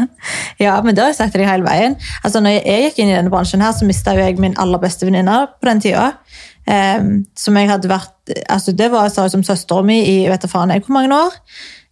ja, 0.66 0.74
men 0.84 0.94
det 0.94 1.04
har 1.04 1.12
jeg 1.12 1.20
sagt 1.20 1.36
til 1.36 1.42
deg 1.42 1.50
hele 1.50 1.66
veien. 1.66 1.96
Altså, 2.22 2.42
når 2.44 2.58
jeg 2.58 2.88
gikk 2.88 3.00
inn 3.02 3.12
i 3.12 3.16
denne 3.16 3.32
bransjen 3.32 3.64
her, 3.64 3.74
så 3.76 3.88
mistet 3.88 4.18
jo 4.18 4.26
jeg 4.26 4.40
min 4.42 4.58
aller 4.62 4.82
beste 4.82 5.08
venninne 5.08 5.40
på 5.56 5.70
den 5.70 5.82
tida. 5.84 6.10
Um, 6.66 7.20
som 7.38 7.54
jeg 7.54 7.68
hadde 7.70 7.86
vært, 7.86 8.14
altså 8.50 8.72
det 8.74 8.88
var 8.90 9.06
jeg 9.06 9.30
som 9.30 9.44
søstera 9.46 9.84
mi 9.86 10.00
i 10.02 10.16
vet 10.26 10.42
du 10.42 10.50
faen 10.50 10.72
jeg 10.74 10.82
hvor 10.82 10.96
mange 10.96 11.14
år. 11.14 11.36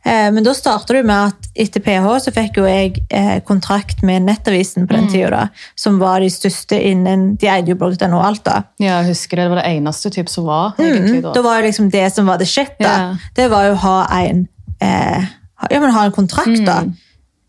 Um, 0.05 0.35
men 0.35 0.45
da 0.45 0.53
startet 0.53 0.99
det 0.99 1.03
med 1.07 1.31
at 1.31 1.47
etter 1.65 1.81
PH 1.81 2.09
så 2.27 2.33
fikk 2.35 2.59
jo 2.59 2.65
jeg 2.67 2.99
eh, 3.15 3.39
kontrakt 3.47 4.03
med 4.05 4.27
Nettavisen 4.27 4.89
på 4.89 4.99
den 4.99 5.07
tida, 5.09 5.47
som 5.79 5.97
var 6.03 6.21
de 6.21 6.29
største 6.29 6.77
innen 6.77 7.39
De 7.41 7.49
eide 7.49 7.73
jo 7.73 7.79
blogg.no 7.81 8.19
og 8.19 8.27
alt, 8.27 8.43
da. 8.45 8.57
ja, 8.83 8.99
jeg 8.99 9.15
husker 9.15 9.39
det. 9.39 9.47
Det 9.47 9.55
var 9.55 9.63
det 9.63 9.79
eneste 9.79 10.13
typ 10.13 10.33
som 10.33 10.51
var, 10.51 10.75
egentlig. 10.77 11.23
Da 11.25 11.33
da. 11.39 11.45
var 11.47 11.61
jo 11.61 11.69
liksom 11.71 11.89
det 11.95 12.05
som 12.13 12.29
var 12.29 12.43
det 12.43 12.51
shit, 12.51 12.75
da. 12.83 12.91
Yeah. 12.91 13.31
Det 13.39 13.49
var 13.55 13.71
jo 13.71 13.79
å 13.79 13.81
ha 13.87 13.97
en 14.19 14.45
eh, 14.85 15.25
Ja, 15.71 15.81
men 15.81 15.95
ha 15.95 16.05
en 16.05 16.13
kontrakt, 16.13 16.61
da. 16.67 16.83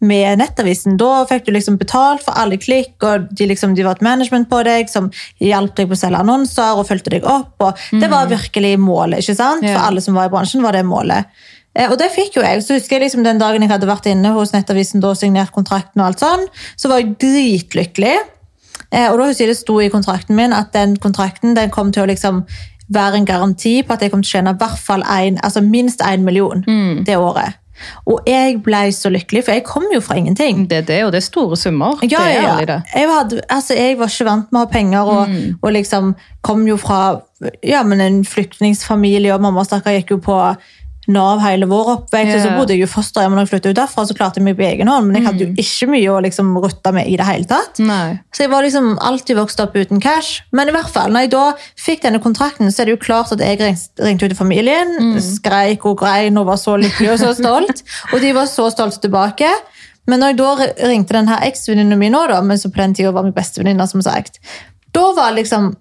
Med 0.06 0.38
Nettavisen. 0.38 0.98
Da 1.00 1.24
fikk 1.26 1.46
du 1.48 1.52
liksom 1.56 1.78
betalt 1.80 2.22
for 2.24 2.36
alle 2.38 2.58
klikk, 2.62 2.94
og 3.08 3.30
de, 3.36 3.48
liksom, 3.50 3.74
de 3.76 3.84
var 3.88 3.96
et 3.98 4.04
management 4.06 4.48
på 4.52 4.60
deg 4.68 4.90
som 4.92 5.08
hjalp 5.42 5.74
deg 5.80 5.88
på 5.90 5.96
å 5.96 6.00
selge 6.02 6.20
annonser 6.22 6.78
og 6.78 6.86
fulgte 6.90 7.14
deg 7.16 7.26
opp. 7.26 7.56
og 7.64 7.80
Det 8.02 8.10
var 8.12 8.28
virkelig 8.30 8.76
målet. 8.80 9.24
ikke 9.24 9.36
sant? 9.40 9.64
Ja. 9.66 9.74
For 9.78 9.88
alle 9.90 10.04
som 10.06 10.14
var 10.20 10.28
i 10.30 10.34
bransjen, 10.36 10.62
var 10.64 10.76
det 10.78 10.84
målet. 10.86 11.26
Eh, 11.76 11.90
Og 11.92 11.98
det 12.00 12.12
fikk 12.14 12.38
jo 12.38 12.44
jeg. 12.46 12.62
Så 12.64 12.78
husker 12.78 13.00
jeg 13.00 13.08
liksom 13.08 13.24
Den 13.24 13.40
dagen 13.42 13.62
jeg 13.62 13.72
hadde 13.72 13.88
vært 13.90 14.06
inne 14.12 14.32
hos 14.36 14.52
Nettavisen 14.54 15.04
og 15.04 15.18
signert 15.18 15.52
kontrakten, 15.56 16.00
og 16.02 16.08
alt 16.12 16.20
sånn, 16.24 16.46
så 16.78 16.92
var 16.92 17.02
jeg 17.02 17.18
dritlykkelig. 17.20 18.16
Eh, 18.92 19.10
og 19.12 19.18
da 19.18 19.26
husker 19.32 19.46
jeg 19.48 19.56
det 19.56 19.58
sto 19.64 19.80
i 19.82 19.90
kontrakten 19.90 20.36
min 20.38 20.54
at 20.54 20.72
den 20.76 20.96
kontrakten 20.98 21.56
den 21.56 21.72
kom 21.74 21.92
til 21.92 22.04
å 22.06 22.08
liksom 22.12 22.46
være 22.94 23.22
en 23.22 23.26
garanti 23.26 23.80
på 23.84 23.94
at 23.96 24.02
jeg 24.02 24.14
kom 24.14 24.24
til 24.24 24.30
å 24.30 24.38
tjene 24.38 24.56
i 24.56 24.60
hvert 24.62 24.82
fall 24.82 25.06
en, 25.10 25.40
altså 25.44 25.64
minst 25.66 26.04
én 26.06 26.26
million 26.26 26.66
det 27.06 27.18
året. 27.18 27.62
Og 28.06 28.24
jeg 28.30 28.62
ble 28.64 28.86
så 28.96 29.10
lykkelig, 29.12 29.44
for 29.46 29.58
jeg 29.58 29.66
kom 29.68 29.86
jo 29.94 30.00
fra 30.04 30.16
ingenting. 30.20 30.64
Det 30.70 30.78
er 30.78 30.88
det, 30.88 31.00
og 31.06 31.12
det 31.12 31.20
er 31.20 31.26
store 31.26 31.58
summer. 31.60 32.00
Ja, 32.04 32.22
det 32.22 32.22
er 32.22 32.32
ja, 32.32 32.54
ærlig, 32.54 32.68
det. 32.68 32.78
Jeg, 32.96 33.10
hadde, 33.12 33.42
altså, 33.50 33.76
jeg 33.76 33.98
var 34.00 34.12
ikke 34.14 34.30
vant 34.30 34.52
med 34.52 34.62
å 34.62 34.64
ha 34.64 34.72
penger, 34.72 35.12
og, 35.12 35.36
og 35.62 35.76
liksom 35.76 36.14
kom 36.46 36.64
jo 36.70 36.78
fra 36.80 37.02
ja, 37.68 37.84
men 37.84 38.02
en 38.02 38.22
flyktningsfamilie, 38.26 39.34
og 39.36 39.44
mamma 39.44 39.66
stakkar 39.68 39.98
gikk 39.98 40.16
jo 40.16 40.22
på 40.24 40.40
Nav 41.12 41.42
hele 41.44 41.68
vår 41.70 41.92
oppvekst, 41.94 42.34
og 42.38 42.42
så 42.42 42.54
bodde 42.58 42.74
jeg 42.74 42.82
jo 42.82 42.90
fosterhjem, 42.90 43.36
når 43.36 43.46
jeg 43.46 43.52
flyttet 43.52 43.76
ut 43.76 43.80
derfra, 43.80 44.06
så 44.10 44.16
klarte 44.18 44.42
jeg 44.42 44.48
meg 44.48 44.58
på 44.58 44.66
egen 44.66 44.90
hånd, 44.90 45.08
men 45.08 45.20
jeg 45.20 45.28
hadde 45.28 45.46
jo 45.46 45.66
ikke 45.66 45.90
mye 45.92 46.10
å 46.14 46.18
liksom 46.26 46.50
rutte 46.64 46.94
med 46.96 47.10
i 47.12 47.18
det 47.20 47.28
hele 47.28 47.50
tatt. 47.50 47.82
Nei. 47.86 48.18
Så 48.34 48.46
jeg 48.46 48.54
var 48.54 48.66
liksom 48.66 48.92
alltid 48.98 49.38
vokst 49.38 49.62
opp 49.62 49.78
uten 49.78 50.02
cash. 50.04 50.42
Men 50.56 50.72
i 50.72 50.76
hvert 50.76 50.90
fall, 50.92 51.14
når 51.14 51.28
jeg 51.28 51.34
da 51.36 51.46
fikk 51.86 52.06
denne 52.08 52.22
kontrakten, 52.24 52.72
så 52.74 52.82
er 52.82 52.90
det 52.90 52.98
jo 52.98 53.04
klart 53.06 53.36
at 53.36 53.44
jeg 53.46 53.62
ringte 53.62 54.26
ut 54.26 54.34
til 54.34 54.40
familien, 54.40 54.96
skreik 55.22 55.86
og 55.86 56.00
grein 56.02 56.42
og 56.42 56.50
var 56.50 56.60
så 56.62 56.78
lykkelig 56.82 57.14
og 57.14 57.22
så 57.22 57.34
stolt. 57.38 57.86
og 58.14 58.22
de 58.24 58.34
var 58.36 58.50
så 58.50 58.70
stolte 58.74 59.04
tilbake. 59.06 59.50
Men 60.10 60.22
når 60.22 60.34
jeg 60.34 60.40
da 60.42 60.90
ringte 60.90 61.18
den 61.18 61.30
her 61.30 61.46
eks-venninnen 61.48 62.00
min 62.00 62.14
nå, 62.14 62.26
da, 62.30 62.42
men 62.46 62.60
som 62.62 62.74
på 62.74 62.82
den 62.82 62.94
tida 62.98 63.14
var 63.16 63.26
min 63.26 63.34
bestevenninne, 63.36 63.88
som 63.90 64.04
sagt, 64.06 64.38
da 64.96 65.10
var 65.18 65.34
liksom 65.36 65.74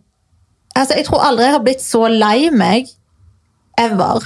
altså 0.75 0.97
Jeg 0.99 1.07
tror 1.07 1.23
aldri 1.23 1.45
jeg 1.47 1.55
har 1.55 1.63
blitt 1.63 1.83
så 1.85 2.01
lei 2.11 2.51
meg 2.51 2.89
ever. 3.79 4.25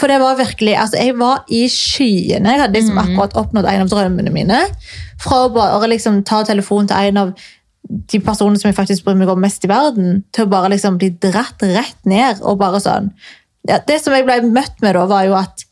For 0.00 0.08
det 0.08 0.16
var 0.22 0.38
virkelig, 0.38 0.74
altså 0.80 0.96
Jeg 0.96 1.16
var 1.20 1.44
i 1.52 1.66
skyene. 1.68 2.54
Jeg 2.54 2.62
hadde 2.62 2.78
liksom 2.78 3.00
akkurat 3.02 3.36
oppnådd 3.36 3.68
en 3.68 3.84
av 3.84 3.90
drømmene 3.92 4.32
mine. 4.32 4.60
Fra 5.20 5.44
å 5.44 5.50
bare 5.52 5.90
liksom 5.92 6.22
ta 6.24 6.40
telefonen 6.48 6.88
til 6.88 7.10
en 7.10 7.24
av 7.24 7.34
de 7.90 8.20
personene 8.22 8.60
som 8.60 8.70
jeg 8.70 8.78
faktisk 8.78 9.04
bryr 9.04 9.18
meg 9.18 9.30
om 9.32 9.40
mest 9.42 9.64
i 9.66 9.70
verden, 9.70 10.22
til 10.32 10.46
å 10.46 10.52
bare 10.52 10.70
liksom 10.72 10.96
bli 11.00 11.10
dratt 11.20 11.62
rett 11.64 12.06
ned. 12.08 12.40
og 12.40 12.60
bare 12.60 12.80
sånn. 12.80 13.10
Ja, 13.68 13.80
det 13.86 14.00
som 14.00 14.14
jeg 14.16 14.24
ble 14.24 14.40
møtt 14.48 14.80
med 14.80 14.96
da, 14.96 15.04
var 15.10 15.26
jo 15.28 15.36
at 15.36 15.66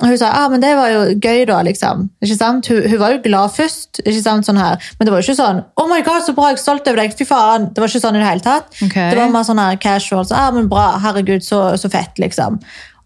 hun 0.00 0.14
sa 0.16 0.30
ah, 0.32 0.46
men 0.48 0.62
det 0.62 0.70
var 0.72 0.88
jo 0.88 1.00
gøy, 1.20 1.42
da. 1.50 1.58
liksom. 1.66 2.06
Ikke 2.24 2.36
sant? 2.38 2.68
Hun, 2.72 2.80
hun 2.88 3.00
var 3.02 3.12
jo 3.12 3.18
glad 3.26 3.52
først, 3.52 4.00
ikke 4.00 4.22
sant, 4.24 4.46
sånn 4.48 4.56
her. 4.56 4.80
men 4.96 5.04
det 5.04 5.12
var 5.12 5.20
jo 5.20 5.26
ikke 5.26 5.36
sånn 5.42 5.60
oh 5.76 5.90
my 5.90 6.00
god, 6.06 6.22
så 6.24 6.32
bra, 6.36 6.48
jeg 6.48 6.56
er 6.56 6.62
stolt 6.62 6.88
over 6.88 7.02
deg. 7.02 7.12
Fy 7.18 7.26
faen. 7.28 7.68
Det 7.68 7.82
var 7.82 7.92
ikke 7.92 8.00
sånn 8.06 8.16
i 8.16 8.22
det 8.22 8.30
hele 8.30 8.46
tatt. 8.46 8.72
Okay. 8.78 9.10
Det 9.12 9.20
var 9.20 9.34
mer 9.34 9.44
sånn 9.44 9.60
her 9.60 9.76
casual. 9.82 10.24
Så, 10.24 10.38
ah, 10.38 10.48
men 10.56 10.70
bra, 10.72 10.94
herregud, 11.04 11.44
så, 11.44 11.60
så 11.76 11.92
fett, 11.92 12.16
liksom. 12.22 12.56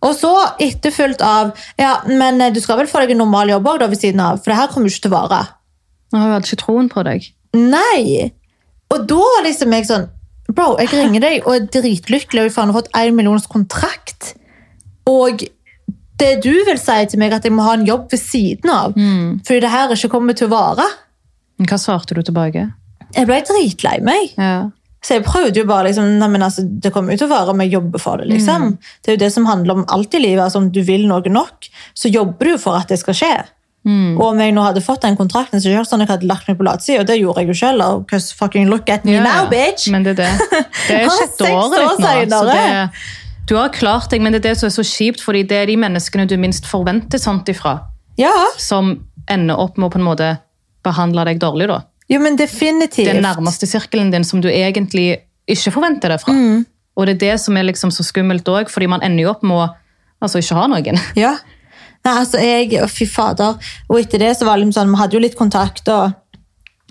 Og 0.06 0.14
så 0.14 0.32
etterfulgt 0.62 1.22
av 1.24 1.52
ja, 1.80 1.98
men 2.06 2.40
eh, 2.40 2.52
du 2.54 2.60
skal 2.62 2.80
vel 2.80 2.90
få 2.90 3.02
deg 3.02 3.14
en 3.14 3.24
normal 3.24 3.50
jobb 3.50 3.70
òg, 3.74 3.86
ved 3.90 4.00
siden 4.00 4.22
av, 4.22 4.40
for 4.42 4.52
det 4.52 4.58
her 4.60 4.72
kommer 4.72 4.90
jo 4.90 4.94
ikke 4.94 5.06
til 5.08 5.14
å 5.14 5.18
vare. 5.18 5.40
Nå 6.12 6.22
har 6.22 6.34
jo 6.34 6.42
ikke 6.44 6.60
troen 6.62 6.90
på 6.92 7.02
deg. 7.06 7.30
Nei! 7.56 8.30
Og 8.94 9.06
da 9.10 9.24
liksom 9.46 9.74
jeg 9.74 9.88
sånn 9.88 10.12
Bro, 10.46 10.76
jeg 10.78 10.92
ringer 10.92 11.24
deg 11.24 11.40
og 11.42 11.56
er 11.56 11.64
dritlykkelig 11.74 12.44
og 12.46 12.52
faen 12.54 12.70
har 12.70 12.76
fått 12.76 12.92
en 12.94 13.16
millions 13.16 13.48
kontrakt. 13.50 14.28
Og 15.10 15.42
det 16.22 16.28
du 16.44 16.52
vil 16.68 16.78
si 16.78 16.94
til 17.10 17.18
meg, 17.18 17.34
at 17.34 17.44
jeg 17.44 17.52
må 17.52 17.64
ha 17.66 17.72
en 17.74 17.82
jobb 17.88 18.06
ved 18.14 18.22
siden 18.22 18.70
av, 18.70 18.94
fordi 19.42 19.58
det 19.64 19.72
her 19.72 19.90
ikke 19.96 20.12
kommer 20.12 20.38
til 20.38 20.46
å 20.46 20.52
vare. 20.54 20.86
Hva 21.66 21.78
svarte 21.82 22.14
du 22.14 22.22
tilbake? 22.22 22.62
Jeg 23.16 23.26
ble 23.26 23.40
dritlei 23.48 23.96
meg. 24.06 24.36
Ja. 24.38 24.70
Så 25.04 25.14
jeg 25.18 25.24
prøvde 25.26 25.60
jo 25.60 25.66
bare 25.68 25.88
liksom, 25.88 26.16
nei, 26.18 26.28
men 26.32 26.42
altså, 26.42 26.64
Det 26.66 26.90
kommer 26.92 27.12
jo 27.14 27.20
til 27.20 27.28
å 27.28 27.34
være 27.34 27.52
om 27.52 27.60
jeg 27.62 27.70
jobber 27.76 27.98
for 28.02 28.16
det. 28.18 28.26
liksom. 28.32 28.78
Det 29.04 29.12
er 29.12 29.16
jo 29.18 29.24
det 29.24 29.32
som 29.32 29.46
handler 29.46 29.74
om 29.74 29.84
alt 29.88 30.14
i 30.14 30.18
livet. 30.18 30.42
altså 30.44 30.58
Om 30.58 30.70
du 30.72 30.80
vil 30.82 31.06
noe 31.06 31.22
nok, 31.30 31.68
så 31.94 32.10
jobber 32.10 32.44
du 32.52 32.58
for 32.58 32.74
at 32.80 32.88
det 32.88 32.98
skal 32.98 33.14
skje. 33.14 33.34
Og 33.86 34.22
om 34.32 34.40
jeg 34.42 34.50
nå 34.56 34.62
hadde 34.66 34.82
fått 34.82 35.04
den 35.06 35.14
kontrakten, 35.14 35.60
så 35.62 35.70
sånn 35.86 36.02
at 36.02 36.08
jeg 36.08 36.16
hadde 36.16 36.26
lagt 36.26 36.48
meg 36.48 36.56
på 36.58 36.64
latsida. 36.66 37.04
Og 37.04 37.06
det 37.06 37.20
gjorde 37.20 37.44
jeg 37.44 37.52
jo 37.52 37.54
selv. 37.60 38.00
Because 38.02 38.34
fucking 38.34 38.66
look 38.68 38.90
at 38.90 39.04
me 39.06 39.14
Ja, 39.14 39.22
now, 39.22 39.46
bitch! 39.50 39.86
Men 39.94 40.02
det 40.02 40.16
er 40.18 40.24
det. 40.24 40.32
Det 40.88 40.96
er 41.04 41.10
sjette 41.10 41.52
året 41.54 42.00
ditt 42.00 42.30
nå. 42.30 42.40
Så 42.40 42.46
det, 42.50 42.90
du 43.46 43.54
har 43.54 43.68
klart 43.70 44.10
deg, 44.10 44.22
men 44.22 44.34
det 44.34 44.40
er 44.42 44.48
det 44.50 44.56
som 44.58 44.66
er 44.66 44.74
så 44.74 44.82
kjipt, 44.82 45.22
fordi 45.22 45.44
det 45.46 45.56
er 45.60 45.70
de 45.70 45.76
menneskene 45.78 46.26
du 46.26 46.34
minst 46.40 46.66
forventer 46.66 47.18
sånt 47.22 47.46
ifra, 47.52 47.76
Ja, 48.18 48.32
som 48.58 48.96
ender 49.30 49.54
opp 49.60 49.78
med 49.78 49.86
å 49.86 49.92
på 49.94 50.00
en 50.00 50.06
måte 50.08 50.30
behandle 50.82 51.24
deg 51.28 51.38
dårlig. 51.38 51.68
da. 51.70 51.82
Jo, 52.10 52.20
men 52.22 52.38
definitivt. 52.38 53.10
Den 53.10 53.24
nærmeste 53.24 53.66
sirkelen 53.66 54.12
din 54.14 54.24
som 54.24 54.42
du 54.42 54.48
egentlig 54.52 55.22
ikke 55.50 55.72
forventer 55.74 56.12
det 56.14 56.20
fra. 56.22 56.34
Mm. 56.34 56.64
Og 56.96 57.06
det 57.06 57.16
er 57.16 57.22
det 57.24 57.40
som 57.42 57.56
er 57.58 57.66
liksom 57.68 57.92
så 57.94 58.06
skummelt 58.06 58.48
òg, 58.48 58.70
fordi 58.72 58.88
man 58.90 59.02
ender 59.04 59.26
jo 59.26 59.32
opp 59.34 59.42
med 59.46 59.58
å 59.58 59.66
altså, 60.22 60.40
ikke 60.42 60.58
ha 60.58 60.66
noen. 60.72 61.00
Ja. 61.26 61.36
Nei, 62.06 62.12
altså 62.20 62.38
jeg, 62.38 62.70
å, 62.78 62.86
Fy 62.90 63.08
fader. 63.10 63.56
Og 63.90 63.98
etter 63.98 64.22
det 64.22 64.36
så 64.38 64.46
var 64.46 64.56
det 64.56 64.64
liksom 64.64 64.76
sånn, 64.78 64.92
vi 64.94 65.00
hadde 65.00 65.18
jo 65.18 65.22
litt 65.24 65.38
kontakt. 65.38 65.88
og 65.90 66.14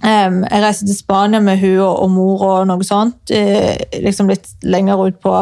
um, 0.03 0.41
Jeg 0.43 0.63
reiste 0.65 0.89
til 0.89 0.97
Spania 0.97 1.39
med 1.39 1.61
hun 1.61 1.77
og, 1.77 1.93
og 2.03 2.11
mor 2.11 2.43
og 2.49 2.67
noe 2.67 2.83
sånt. 2.83 3.31
Eh, 3.31 3.79
liksom 4.03 4.27
litt 4.31 4.51
lenger 4.67 5.05
ut 5.07 5.21
på 5.23 5.37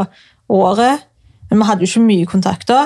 året. 0.53 1.07
Men 1.49 1.63
vi 1.63 1.69
hadde 1.69 1.85
jo 1.85 1.89
ikke 1.89 2.05
mye 2.05 2.29
kontakt 2.29 2.69
da. 2.69 2.83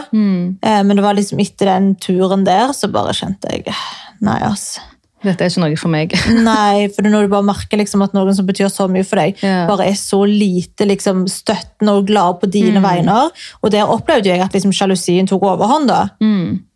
Eh, 0.64 0.82
men 0.88 0.96
det 0.96 1.04
var 1.04 1.16
liksom 1.20 1.44
etter 1.44 1.74
den 1.74 1.92
turen 2.04 2.48
der 2.48 2.72
så 2.76 2.90
bare 2.92 3.16
kjente 3.16 3.52
jeg 3.52 3.76
Nei, 4.24 4.40
altså. 4.48 4.82
Dette 5.26 5.42
er 5.44 5.50
ikke 5.50 5.62
noe 5.64 5.78
for 5.82 5.90
meg. 5.90 6.12
Nei, 6.46 6.88
for 6.94 7.08
når 7.10 7.26
du 7.26 7.32
bare 7.32 7.48
merker 7.48 7.80
liksom 7.82 8.04
at 8.06 8.14
noen 8.14 8.36
som 8.38 8.46
betyr 8.46 8.70
så 8.70 8.86
mye 8.92 9.06
for 9.08 9.18
deg, 9.22 9.40
Ja. 9.42 9.64
bare 9.70 9.88
er 9.90 9.96
så 9.98 10.20
lite 10.30 10.86
liksom, 10.86 11.24
støttende 11.32 11.96
og 11.98 12.06
glad 12.10 12.38
på 12.44 12.50
dine 12.54 12.82
vegne. 12.84 13.16
Og 13.64 13.72
der 13.74 13.90
opplevde 13.90 14.30
jeg 14.30 14.44
at 14.46 14.54
liksom, 14.54 14.72
sjalusien 14.78 15.28
tok 15.30 15.42
overhånd. 15.50 15.90
da. 15.90 16.04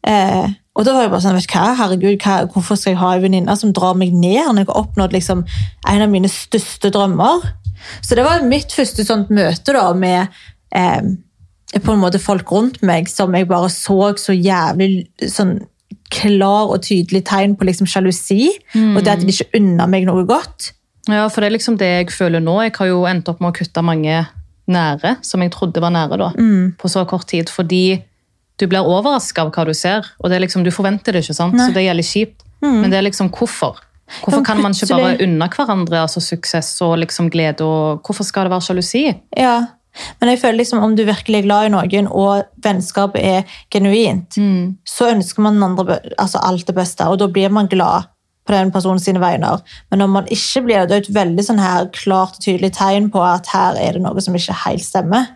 Eh, 0.08 0.50
og 0.74 0.86
da 0.88 0.94
var 0.96 1.04
jeg 1.06 1.12
bare 1.12 1.22
sånn, 1.22 1.36
vet 1.38 1.48
du 1.52 1.54
hva, 1.54 1.66
herregud, 1.78 2.18
hva, 2.24 2.36
hvorfor 2.50 2.78
skal 2.80 2.94
jeg 2.96 3.02
ha 3.04 3.10
en 3.18 3.26
venninne 3.26 3.56
som 3.60 3.74
drar 3.76 3.94
meg 4.00 4.14
ned 4.16 4.40
når 4.48 4.64
jeg 4.64 4.70
har 4.72 4.80
oppnådd 4.86 5.14
liksom, 5.14 5.44
en 5.92 6.02
av 6.06 6.10
mine 6.10 6.32
største 6.32 6.90
drømmer? 6.96 7.44
Så 8.02 8.16
det 8.18 8.24
var 8.26 8.42
mitt 8.48 8.72
første 8.74 9.04
sånt 9.06 9.30
møte 9.34 9.74
da 9.76 9.88
med 9.94 10.30
eh, 10.74 11.12
på 11.82 11.94
en 11.94 12.02
måte 12.02 12.20
folk 12.24 12.50
rundt 12.56 12.82
meg 12.88 13.10
som 13.12 13.34
jeg 13.38 13.48
bare 13.50 13.70
så 13.74 14.14
så 14.20 14.34
jævlig 14.36 15.08
sånn 15.30 15.60
klar 16.12 16.70
og 16.74 16.84
tydelig 16.86 17.24
tegn 17.30 17.56
på 17.58 17.68
liksom 17.68 17.90
sjalusi, 17.90 18.52
og 18.76 19.02
det 19.02 19.16
at 19.16 19.24
de 19.24 19.32
ikke 19.32 19.62
unna 19.62 19.88
meg 19.90 20.06
noe 20.10 20.26
godt. 20.30 20.74
Ja, 21.10 21.26
for 21.32 21.42
det 21.42 21.50
er 21.50 21.56
liksom 21.56 21.80
det 21.80 21.90
jeg 21.90 22.12
føler 22.14 22.44
nå. 22.44 22.60
Jeg 22.62 22.76
har 22.78 22.92
jo 22.92 23.04
endt 23.10 23.30
opp 23.32 23.42
med 23.42 23.54
å 23.54 23.58
kutte 23.58 23.84
mange 23.86 24.22
nære, 24.72 25.16
som 25.26 25.42
jeg 25.42 25.54
trodde 25.56 25.82
var 25.84 25.94
nære 25.96 26.20
da, 26.22 26.32
på 26.80 26.92
så 26.92 27.04
kort 27.10 27.28
tid, 27.32 27.50
fordi 27.50 28.02
du 28.62 28.68
blir 28.70 28.86
overrasket 28.86 29.42
av 29.42 29.50
hva 29.56 29.66
du 29.66 29.74
ser, 29.74 30.06
og 30.22 30.30
det 30.30 30.38
er 30.38 30.46
liksom, 30.46 30.66
du 30.68 30.72
forventer 30.74 31.16
det 31.16 31.24
ikke, 31.26 31.38
sant? 31.38 31.58
så 31.58 31.72
det 31.74 31.88
gjelder 31.88 32.06
kjipt. 32.06 32.46
Men 32.62 32.92
det 32.92 33.00
er 33.00 33.08
liksom 33.08 33.32
hvorfor? 33.34 33.80
Hvorfor 34.22 34.44
kan 34.46 34.60
man 34.62 34.76
ikke 34.76 34.92
bare 34.92 35.24
unne 35.24 35.48
hverandre 35.50 36.02
altså 36.04 36.22
suksess 36.22 36.74
og 36.86 36.98
liksom 37.02 37.32
glede, 37.34 37.66
og 37.66 38.04
hvorfor 38.06 38.28
skal 38.28 38.46
det 38.46 38.54
være 38.54 38.68
sjalusi? 38.68 39.06
Ja, 39.40 39.56
men 40.20 40.32
jeg 40.32 40.40
føler 40.40 40.62
liksom 40.62 40.84
om 40.84 40.96
du 40.96 41.04
virkelig 41.08 41.42
er 41.42 41.48
glad 41.48 41.68
i 41.68 41.74
noen, 41.74 42.08
og 42.08 42.46
vennskapet 42.64 43.22
er 43.22 43.58
genuint, 43.74 44.38
så 44.88 45.12
ønsker 45.12 45.44
man 45.44 45.60
den 45.60 45.68
andre 45.72 46.00
altså 46.18 46.40
alt 46.44 46.68
det 46.68 46.76
beste, 46.78 47.08
og 47.08 47.20
da 47.20 47.28
blir 47.28 47.52
man 47.52 47.68
glad 47.72 48.10
på 48.48 48.56
den 48.56 48.72
personen 48.74 49.00
sine 49.00 49.22
vegne. 49.22 49.52
Men 49.92 50.02
når 50.02 50.08
man 50.08 50.32
ikke 50.34 50.64
blir 50.66 50.88
det, 50.88 50.96
er 50.96 51.04
et 51.06 51.14
veldig 51.14 51.44
sånn 51.46 51.62
her 51.62 51.92
klart 51.94 52.40
og 52.40 52.44
tydelig 52.44 52.74
tegn 52.78 53.12
på 53.14 53.22
at 53.22 53.52
her 53.54 53.78
er 53.78 53.98
det 53.98 54.02
noe 54.02 54.24
som 54.24 54.36
ikke 54.36 54.56
helt 54.66 54.86
stemmer. 54.86 55.30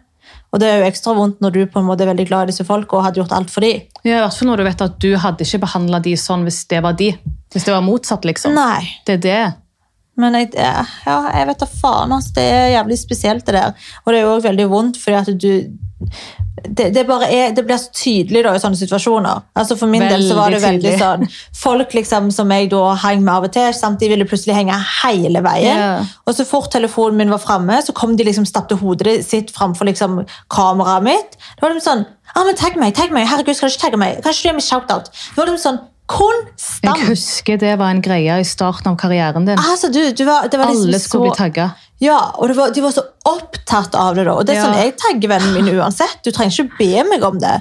Og 0.56 0.62
det 0.62 0.70
er 0.72 0.80
jo 0.80 0.88
ekstra 0.88 1.14
vondt 1.18 1.42
når 1.44 1.52
du 1.52 1.62
på 1.68 1.82
en 1.82 1.88
måte 1.90 2.06
er 2.06 2.14
veldig 2.14 2.26
glad 2.30 2.48
i 2.48 2.54
disse 2.54 2.64
folk 2.64 2.94
og 2.96 3.04
hadde 3.04 3.20
gjort 3.20 3.34
alt 3.36 3.52
for 3.52 3.66
dem. 3.66 3.84
Ja, 4.08 4.22
i 4.22 4.24
hvert 4.24 4.38
fall 4.38 4.48
når 4.48 4.62
du 4.62 4.68
vet 4.70 4.84
at 4.86 4.98
du 5.04 5.10
hadde 5.20 5.44
ikke 5.44 5.64
behandlet 5.66 6.06
de 6.08 6.16
sånn 6.20 6.46
hvis 6.48 6.62
det 6.72 6.80
var 6.86 6.96
de. 6.96 7.12
Hvis 7.52 7.68
det 7.68 7.76
var 7.76 7.84
motsatt, 7.84 8.26
liksom. 8.28 8.56
Nei. 8.56 8.86
Det 9.08 9.18
er 9.18 9.24
det. 9.26 9.44
Men 10.22 10.38
jeg, 10.40 10.52
ja, 10.56 10.84
jeg 11.06 11.48
vet 11.50 11.64
da 11.64 11.68
faen, 11.70 12.14
altså. 12.16 12.36
Det 12.38 12.46
er 12.52 12.70
jævlig 12.78 13.00
spesielt, 13.00 13.48
det 13.48 13.58
der. 13.58 13.90
Og 14.04 14.14
det 14.14 14.20
er 14.20 14.24
jo 14.24 14.36
også 14.36 14.48
veldig 14.48 14.70
vondt, 14.72 15.02
fordi 15.02 15.18
at 15.20 15.42
du 15.42 15.52
det, 16.68 16.90
det, 16.94 17.04
er, 17.30 17.52
det 17.56 17.64
blir 17.66 17.78
så 17.78 17.92
tydelig 17.94 18.42
da, 18.46 18.54
i 18.56 18.62
sånne 18.62 18.78
situasjoner. 18.80 19.44
Altså 19.60 19.78
For 19.80 19.92
min 19.92 20.04
del 20.06 20.24
så 20.26 20.36
var 20.38 20.54
det 20.54 20.62
Veldig 20.64 20.84
veldig 20.84 21.00
sånn 21.00 21.26
Folk 21.56 21.94
liksom 21.98 22.30
som 22.34 22.52
jeg 22.52 22.70
da 22.72 22.82
hang 23.04 23.24
med 23.24 23.34
av 23.34 23.48
og 23.48 23.54
til, 23.56 23.70
sant? 23.76 24.00
de 24.02 24.10
ville 24.12 24.28
plutselig 24.28 24.58
henge 24.58 24.76
hele 25.02 25.42
veien. 25.46 25.80
Yeah. 25.80 26.14
Og 26.26 26.38
så 26.38 26.46
fort 26.48 26.72
telefonen 26.74 27.20
min 27.22 27.34
var 27.34 27.42
framme, 27.44 27.80
så 27.86 27.96
kom 27.96 28.16
de 28.18 28.28
liksom 28.28 28.48
stappte 28.50 28.78
hodet 28.80 29.20
sitt 29.28 29.54
framfor 29.56 29.90
liksom, 29.90 30.24
kameraet 30.54 31.06
mitt. 31.06 31.40
Da 31.56 31.68
var 31.68 31.76
de 31.76 31.84
sånn 31.86 32.06
ah, 32.34 32.44
men 32.44 32.58
Tagg 32.60 32.80
meg, 32.82 32.96
tagg 32.98 33.14
meg! 33.16 33.28
Herregud, 33.30 33.56
skal 33.58 33.70
du 33.70 33.76
ikke 33.76 33.86
tagge 33.88 34.02
meg? 34.02 34.22
Kan 34.24 34.36
ikke 34.36 34.48
du 34.48 34.52
gi 34.52 34.58
meg 34.60 34.68
shout-out? 34.68 35.12
Det 35.12 35.40
var 35.40 35.52
liksom 35.52 35.64
sånn 35.68 35.84
konstant. 36.10 37.00
Jeg 37.00 37.08
husker 37.10 37.58
det 37.62 37.74
var 37.80 37.94
en 37.96 38.02
greie 38.06 38.36
i 38.42 38.46
starten 38.48 38.92
av 38.92 38.98
karrieren 39.02 39.48
din. 39.48 39.58
Altså, 39.60 39.90
du, 39.94 40.02
du 40.14 40.24
var, 40.28 40.48
det 40.52 40.60
var 40.62 40.70
liksom 40.72 40.90
Alle 40.90 41.00
skulle 41.02 41.10
så... 41.10 41.24
bli 41.30 41.40
tagget. 41.40 41.82
Ja, 42.04 42.20
og 42.36 42.50
det 42.52 42.58
var, 42.58 42.74
de 42.76 42.82
var 42.84 42.92
så 42.92 43.06
opptatt 43.26 43.96
av 43.96 44.18
det 44.18 44.26
da. 44.28 44.36
Og 44.36 44.46
det 44.46 44.56
er 44.56 44.62
Ja. 44.62 44.68
sånn 44.68 44.80
jeg 44.84 44.96
tagger 45.00 45.32
vennene 45.32 45.56
mine 45.62 45.76
uansett. 45.80 46.18
Du 46.26 46.32
trenger 46.36 46.52
ikke 46.66 46.78
be 46.82 47.06
meg 47.10 47.24
om 47.24 47.40
det. 47.40 47.56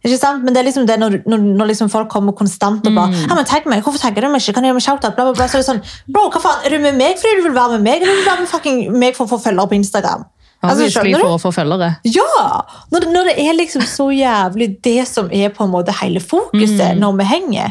Ikke 0.00 0.16
sant? 0.16 0.44
Men 0.46 0.54
det 0.54 0.62
er 0.62 0.64
liksom 0.70 0.86
det 0.88 0.96
når, 0.96 1.18
når, 1.28 1.42
når 1.58 1.68
liksom 1.74 1.90
folk 1.92 2.08
kommer 2.08 2.32
konstant 2.32 2.86
og 2.88 2.94
bare 2.96 3.12
ja, 3.12 3.34
men 3.36 3.44
tagg 3.44 3.66
meg, 3.68 3.82
hvorfor 3.84 4.00
tagger 4.00 4.24
du 4.24 4.30
meg 4.32 4.40
ikke? 4.40 4.54
Kan 4.56 4.64
jeg 4.64 4.70
gjøre 4.72 4.78
meg 4.78 4.86
shoutout? 4.86 5.16
Bla, 5.18 5.26
bla, 5.28 5.34
bla. 5.36 5.48
Så 5.50 5.58
er 5.58 5.60
det 5.60 5.68
sånn, 5.68 5.82
bro, 6.08 6.22
hva 6.32 6.40
faen? 6.40 6.62
Er 6.64 6.72
du 6.72 6.78
med 6.86 6.96
meg 6.96 7.18
fordi 7.20 7.42
du 7.42 7.48
vil 7.50 7.56
være 7.58 7.76
med 7.76 7.84
meg? 7.84 8.00
Eller 8.00 8.14
vil 8.16 8.22
du 8.24 8.30
være 8.30 8.44
med 8.46 8.48
fucking 8.54 8.78
meg 9.02 9.18
for 9.18 9.26
å 9.26 9.32
få 9.34 9.40
følgere 9.44 9.68
på 9.74 9.76
Instagram? 9.82 10.24
Altså, 10.60 10.84
Obviously 10.84 10.92
skjønner 10.92 11.22
du? 11.22 11.24
for 11.24 11.34
å 11.34 11.40
få 11.40 11.50
følgere. 11.56 11.88
Ja! 12.04 12.46
Når 12.92 13.04
det, 13.04 13.10
når 13.14 13.28
det 13.30 13.34
er 13.40 13.54
liksom 13.56 13.84
så 13.88 14.10
jævlig 14.12 14.68
det 14.84 15.06
som 15.08 15.30
er 15.32 15.52
på 15.56 15.64
en 15.64 15.72
måte 15.72 15.94
hele 16.02 16.20
fokuset 16.20 16.98
når 17.00 17.14
vi 17.16 17.28
henger. 17.30 17.70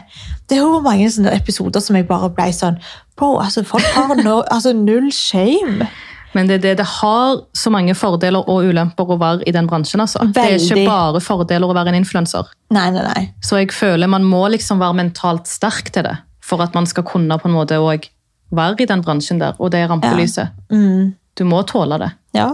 Det 0.50 0.58
er 0.58 0.64
jo 0.64 0.80
mange 0.82 1.10
sånne 1.14 1.36
episoder 1.38 1.84
som 1.86 2.00
jeg 2.00 2.08
bare 2.10 2.32
ble 2.34 2.48
sånn 2.56 2.80
Bro, 3.20 3.36
altså 3.44 3.62
folk 3.68 3.86
har 3.94 4.16
no, 4.24 4.40
altså, 4.56 4.72
null 4.74 5.12
shame. 5.14 5.86
Men 6.34 6.48
det, 6.50 6.62
det, 6.64 6.76
det 6.80 6.86
har 6.88 7.42
så 7.58 7.72
mange 7.74 7.94
fordeler 7.98 8.48
og 8.50 8.70
ulemper 8.70 9.12
å 9.12 9.18
være 9.20 9.46
i 9.50 9.54
den 9.54 9.68
bransjen. 9.70 10.02
Altså. 10.02 10.24
Det 10.34 10.46
er 10.46 10.56
ikke 10.58 10.86
bare 10.88 11.22
fordeler 11.22 11.70
å 11.70 11.76
være 11.76 11.92
en 11.94 12.00
influenser. 12.00 12.50
Nei, 12.74 12.88
nei, 12.96 13.04
nei. 13.06 13.24
Så 13.46 13.60
jeg 13.60 13.74
føler 13.76 14.10
man 14.10 14.26
må 14.26 14.46
liksom 14.54 14.82
være 14.82 14.98
mentalt 15.02 15.50
sterk 15.52 15.92
til 15.94 16.08
det, 16.08 16.16
for 16.42 16.64
at 16.66 16.78
man 16.78 16.90
skal 16.90 17.06
kunne 17.06 17.38
på 17.42 17.50
en 17.50 17.58
måte 17.58 17.78
også 17.82 18.10
være 18.56 18.82
i 18.82 18.90
den 18.90 19.06
bransjen 19.06 19.42
der, 19.44 19.58
og 19.60 19.74
det 19.74 19.84
er 19.84 19.92
rampelyset. 19.92 20.56
Du 21.38 21.46
må 21.46 21.62
tåle 21.70 22.00
det. 22.02 22.10
Ja, 22.38 22.54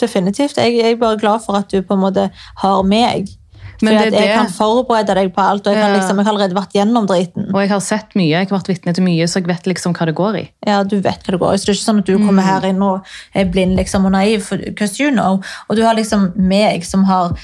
definitivt. 0.00 0.56
Jeg, 0.56 0.76
jeg 0.78 0.92
er 0.92 1.00
bare 1.00 1.16
glad 1.20 1.42
for 1.44 1.56
at 1.56 1.68
du 1.70 1.80
på 1.82 1.94
en 1.94 2.00
måte 2.04 2.30
har 2.62 2.82
meg. 2.82 3.28
Men 3.82 3.92
det 3.98 4.00
at 4.00 4.06
er 4.06 4.20
jeg 4.20 4.28
det. 4.28 4.34
kan 4.38 4.48
forberede 4.54 5.14
deg 5.18 5.32
på 5.34 5.42
alt, 5.42 5.66
og 5.66 5.74
jeg, 5.74 5.82
kan 5.82 5.92
liksom, 5.96 6.16
jeg 6.20 6.24
har 6.26 6.32
allerede 6.32 6.54
vært 6.56 6.72
gjennom 6.76 7.06
driten. 7.10 7.48
Og 7.52 7.58
jeg 7.60 7.70
har 7.72 7.80
sett 7.82 8.14
mye, 8.14 8.28
jeg 8.30 8.46
har 8.48 8.54
vært 8.58 8.68
vitne 8.70 8.94
til 8.94 9.04
mye, 9.04 9.26
så 9.28 9.40
jeg 9.40 9.48
vet 9.50 9.66
liksom 9.66 9.92
hva 9.98 10.06
det 10.06 10.14
går 10.14 10.36
i. 10.38 10.44
Ja, 10.66 10.82
du 10.84 10.94
vet 11.02 11.26
hva 11.26 11.34
det 11.34 11.40
går 11.42 11.54
i. 11.54 11.58
Så 11.58 11.66
det 11.66 11.72
er 11.74 11.78
ikke 11.80 11.88
sånn 11.90 11.98
at 12.04 12.06
du 12.06 12.14
Mm. 12.18 12.26
kommer 12.28 12.42
her 12.46 12.64
inn 12.70 12.80
og 12.82 13.04
er 13.34 13.44
blind 13.50 13.76
liksom, 13.76 14.06
og 14.06 14.12
naiv, 14.12 14.42
for, 14.46 14.56
because 14.58 15.00
you 15.02 15.10
know. 15.10 15.42
Og 15.68 15.76
du 15.76 15.82
har 15.82 15.94
liksom 15.98 16.32
meg 16.36 16.84
som 16.86 17.04
har 17.04 17.34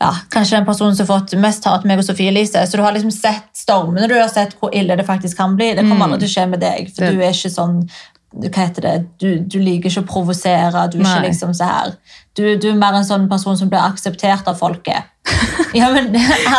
ja, 0.00 0.10
kanskje 0.32 0.56
den 0.58 0.64
personen 0.66 0.96
som 0.96 1.06
har 1.06 1.20
fått 1.20 1.34
mest 1.38 1.64
hat, 1.64 1.84
meg 1.84 1.98
og 2.00 2.04
Sofie 2.04 2.28
Elise. 2.32 2.66
Så 2.66 2.76
du 2.76 2.82
har 2.82 2.92
liksom 2.92 3.12
sett 3.12 3.50
stormene, 3.54 4.08
du 4.08 4.14
har 4.18 4.28
sett 4.28 4.54
hvor 4.58 4.72
ille 4.74 4.96
det 4.96 5.06
faktisk 5.06 5.36
kan 5.36 5.54
bli. 5.56 5.74
Det 5.76 5.84
kommer 5.86 6.06
aldri 6.08 6.20
til 6.24 6.28
å 6.30 6.34
skje 6.34 6.48
med 6.50 6.60
deg, 6.60 6.88
for 6.94 7.04
Mm. 7.04 7.10
Det- 7.10 7.16
du 7.16 7.22
er 7.22 7.30
ikke 7.30 7.54
sånn 7.54 7.90
hva 8.30 8.62
heter 8.62 8.84
det, 8.84 8.92
du, 9.20 9.28
du 9.42 9.56
liker 9.58 9.90
ikke 9.90 10.04
å 10.04 10.08
provosere, 10.08 10.84
du 10.92 11.00
er 11.00 11.02
ikke 11.02 11.24
liksom 11.26 11.54
så 11.56 11.66
her. 11.66 11.94
Du, 12.38 12.44
du 12.62 12.68
er 12.70 12.76
mer 12.78 12.94
en 13.00 13.06
sånn 13.06 13.24
person 13.30 13.56
som 13.58 13.70
blir 13.72 13.82
akseptert 13.82 14.46
av 14.50 14.58
folket. 14.60 15.08
Ja, 15.76 15.86
men 15.94 16.08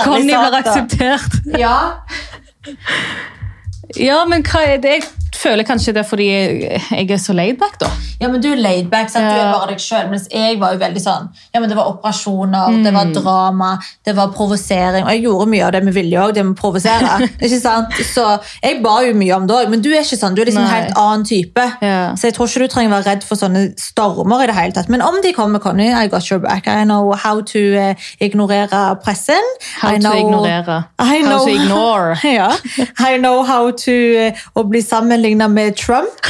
Conny 0.06 0.28
blir 0.30 0.54
akseptert. 0.62 1.40
Ja, 1.60 1.78
Ja, 4.00 4.22
men 4.30 4.44
hva 4.48 4.62
er 4.68 4.78
det? 4.84 5.00
Føler 5.42 5.66
kanskje 5.66 5.94
det 5.96 6.04
er 6.04 6.08
fordi 6.08 6.28
jeg 6.30 7.08
er 7.10 7.22
så 7.22 7.34
laidback, 7.34 7.80
da. 7.82 7.90
Ja, 8.22 8.28
men 8.30 8.42
du 8.44 8.52
er 8.52 8.60
laidback, 8.62 9.10
sant? 9.10 9.26
du 9.26 9.40
er 9.42 9.52
bare 9.54 9.72
deg 9.72 9.82
selv, 9.82 10.12
mens 10.14 10.28
jeg 10.30 10.60
var 10.62 10.76
jo 10.76 10.82
veldig 10.84 11.02
sånn, 11.02 11.30
ja, 11.54 11.60
men 11.64 11.70
det 11.72 11.78
var 11.80 11.90
operasjoner, 11.96 12.76
det 12.86 12.92
var 12.94 13.10
drama, 13.16 13.72
det 14.06 14.14
var 14.18 14.30
provosering, 14.36 15.08
og 15.08 15.10
jeg 15.16 15.24
gjorde 15.26 15.48
mye 15.50 15.64
av 15.66 15.72
det 15.74 15.82
med 15.88 15.96
vilje 15.98 16.20
òg, 16.22 16.36
det 16.38 16.44
med 16.46 16.54
å 16.54 16.60
provosere, 16.62 17.16
ikke 17.46 17.60
sant? 17.64 17.98
Så 18.12 18.26
jeg 18.62 18.82
ba 18.86 19.00
jo 19.08 19.16
mye 19.18 19.40
om 19.40 19.48
det 19.50 19.56
også, 19.58 19.72
men 19.74 19.82
du 19.82 19.90
er 19.90 20.04
ikke 20.06 20.20
sånn, 20.22 20.38
du 20.38 20.44
er 20.44 20.52
liksom 20.52 20.68
en 20.68 20.70
helt 20.76 20.94
annen 21.02 21.26
type. 21.26 21.66
Ja. 21.82 21.98
Så 22.14 22.30
jeg 22.30 22.38
tror 22.38 22.52
ikke 22.52 22.68
du 22.68 22.76
trenger 22.76 22.94
være 22.94 23.08
redd 23.10 23.26
for 23.26 23.42
sånne 23.42 23.64
stormer 23.82 24.46
i 24.46 24.50
det 24.52 24.58
hele 24.60 24.76
tatt. 24.78 24.92
Men 24.94 25.02
om 25.06 25.18
de 25.24 25.34
kommer, 25.34 25.64
Conny, 25.64 25.90
I 25.90 26.06
got 26.12 26.30
your 26.30 26.40
back. 26.44 26.68
I 26.70 26.84
know 26.86 27.16
how 27.18 27.42
to 27.54 27.60
eh, 27.82 27.96
ignorere 28.22 28.84
pressen. 29.02 29.50
How 29.82 29.96
I 29.96 30.00
to 30.04 30.14
ignorere. 30.22 30.78
I 31.00 31.22
How 31.26 31.46
to 31.46 31.52
ignore. 31.58 32.16
ja. 32.24 32.52
I 33.00 33.18
know 33.18 33.42
how 33.48 33.72
to 33.72 33.98
eh, 34.28 34.46
å 34.54 34.66
bli 34.70 34.82
sammenlignet 34.86 35.31
med 35.36 35.78
Trump. 35.78 36.10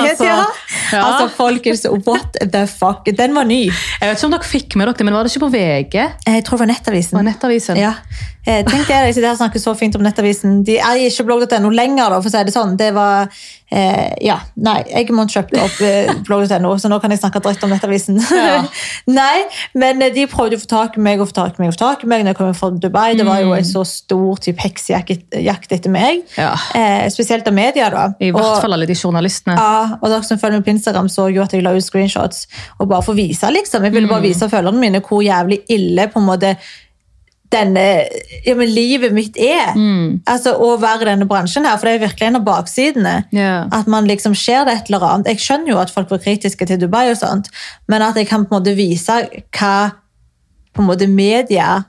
Altså, 0.00 0.24
ja. 0.24 0.44
altså, 0.92 1.28
folkens, 1.36 1.84
what 2.06 2.36
the 2.52 2.66
fuck? 2.66 3.06
Den 3.18 3.34
var 3.34 3.44
ny. 3.44 3.66
Jeg 3.66 4.08
vet 4.08 4.18
ikke 4.18 4.26
om 4.26 4.34
dere 4.34 4.48
fikk 4.48 4.76
med 4.76 4.88
dere 4.88 4.98
det, 4.98 5.06
men 5.06 5.14
var 5.14 5.26
det 5.26 5.32
ikke 5.32 5.44
på 5.44 5.50
VG? 5.54 5.96
Jeg 6.26 6.44
tror 6.46 6.58
det 6.58 6.64
var 6.64 6.70
Nettavisen. 6.70 7.16
Var 7.18 7.26
Nettavisen? 7.28 7.78
Ja. 7.78 7.92
Eh, 8.46 8.62
Tenk 8.66 8.88
dere, 8.88 9.12
de 9.12 9.32
snakker 9.36 9.62
så 9.62 9.74
fint 9.78 9.96
om 9.96 10.04
Nettavisen. 10.04 10.62
De 10.66 10.78
er 10.80 11.02
ikke 11.06 11.26
blogg.no 11.28 11.70
lenger, 11.74 12.10
da, 12.10 12.20
for 12.20 12.30
å 12.30 12.34
si 12.34 12.44
det 12.48 12.54
sånn. 12.54 12.76
Det 12.80 12.90
var 12.96 13.28
eh, 13.70 14.12
ja, 14.26 14.36
nei, 14.60 14.80
Eggemont 15.00 15.30
kjøpte 15.32 15.60
opp 15.62 15.80
eh, 15.86 16.10
blogg.no, 16.26 16.72
så 16.80 16.90
nå 16.90 16.98
kan 17.02 17.12
jeg 17.14 17.20
snakke 17.22 17.42
dritt 17.44 17.62
om 17.66 17.72
Nettavisen. 17.72 18.18
Ja. 18.34 18.62
nei, 19.20 19.44
men 19.78 20.02
eh, 20.02 20.12
de 20.14 20.26
prøvde 20.30 20.58
å 20.58 20.62
få 20.62 20.70
tak 20.70 20.98
i 20.98 21.04
meg 21.04 21.22
og 21.22 21.30
få 21.30 21.36
tak 21.40 21.58
i 21.58 21.62
meg 21.62 21.72
og 21.72 21.76
få 21.78 21.82
tak 21.84 22.04
i 22.04 22.10
meg 22.10 22.24
når 22.24 22.34
jeg 22.34 22.40
kom 22.40 22.52
fra 22.58 22.70
Dubai. 22.74 23.14
Det 23.18 23.26
var 23.28 23.42
jo 23.44 23.54
en 23.56 23.68
så 23.68 23.84
stor 23.88 24.42
type 24.42 24.62
heksejakt 24.64 25.74
etter 25.76 25.94
meg. 25.94 26.24
Ja. 26.38 26.52
Eh, 26.76 27.06
spesielt 27.14 27.48
av 27.48 27.56
media, 27.56 27.90
da. 27.94 28.08
I 28.20 28.32
hvert 28.34 28.44
Og- 28.50 28.60
fall 28.64 28.76
alle 28.78 28.90
de 28.90 28.98
journalistene. 28.98 29.56
ja, 29.56 29.96
og 30.00 30.08
dere 30.10 30.26
som 30.26 30.38
følger 30.38 30.60
meg 30.60 30.66
på 30.68 30.74
Instagram 30.76 31.08
så 31.12 31.28
jo 31.32 31.42
at 31.42 31.52
jeg 31.54 31.62
la 31.64 31.74
ut 31.76 31.84
screenshots 31.84 32.46
og 32.78 32.88
bare 32.90 33.02
for 33.06 33.14
å 33.14 33.20
vise 33.20 33.50
liksom. 33.50 33.84
Jeg 33.86 33.92
ville 33.94 34.10
bare 34.10 34.26
vise 34.26 34.48
følgerne 34.50 34.80
mine 34.80 35.00
hvor 35.04 35.22
jævlig 35.24 35.62
ille 35.70 36.08
på 36.10 36.20
en 36.20 36.26
måte 36.26 36.56
denne, 37.50 37.84
ja, 38.46 38.54
men 38.54 38.70
livet 38.70 39.14
mitt 39.14 39.38
er. 39.40 39.72
Altså 40.30 40.54
Å 40.54 40.74
være 40.80 41.04
i 41.04 41.08
denne 41.10 41.26
bransjen 41.30 41.66
her, 41.66 41.78
for 41.80 41.88
det 41.88 41.96
er 41.96 42.04
virkelig 42.04 42.28
en 42.28 42.38
av 42.38 42.44
baksidene. 42.46 43.14
Yeah. 43.34 43.66
At 43.74 43.90
man 43.90 44.06
liksom 44.10 44.36
ser 44.38 44.66
det 44.68 44.76
et 44.76 44.92
eller 44.92 45.06
annet. 45.08 45.32
Jeg 45.34 45.44
skjønner 45.44 45.74
jo 45.74 45.80
at 45.82 45.92
folk 45.94 46.12
var 46.12 46.22
kritiske 46.22 46.68
til 46.70 46.80
Dubai, 46.80 47.08
og 47.10 47.18
sånt, 47.20 47.50
men 47.90 48.06
at 48.06 48.18
jeg 48.18 48.30
kan 48.30 48.46
på 48.46 48.54
en 48.54 48.60
måte 48.60 48.76
vise 48.78 49.22
hva 49.58 49.74
på 50.70 50.84
en 50.84 50.86
måte 50.86 51.08
media 51.10 51.80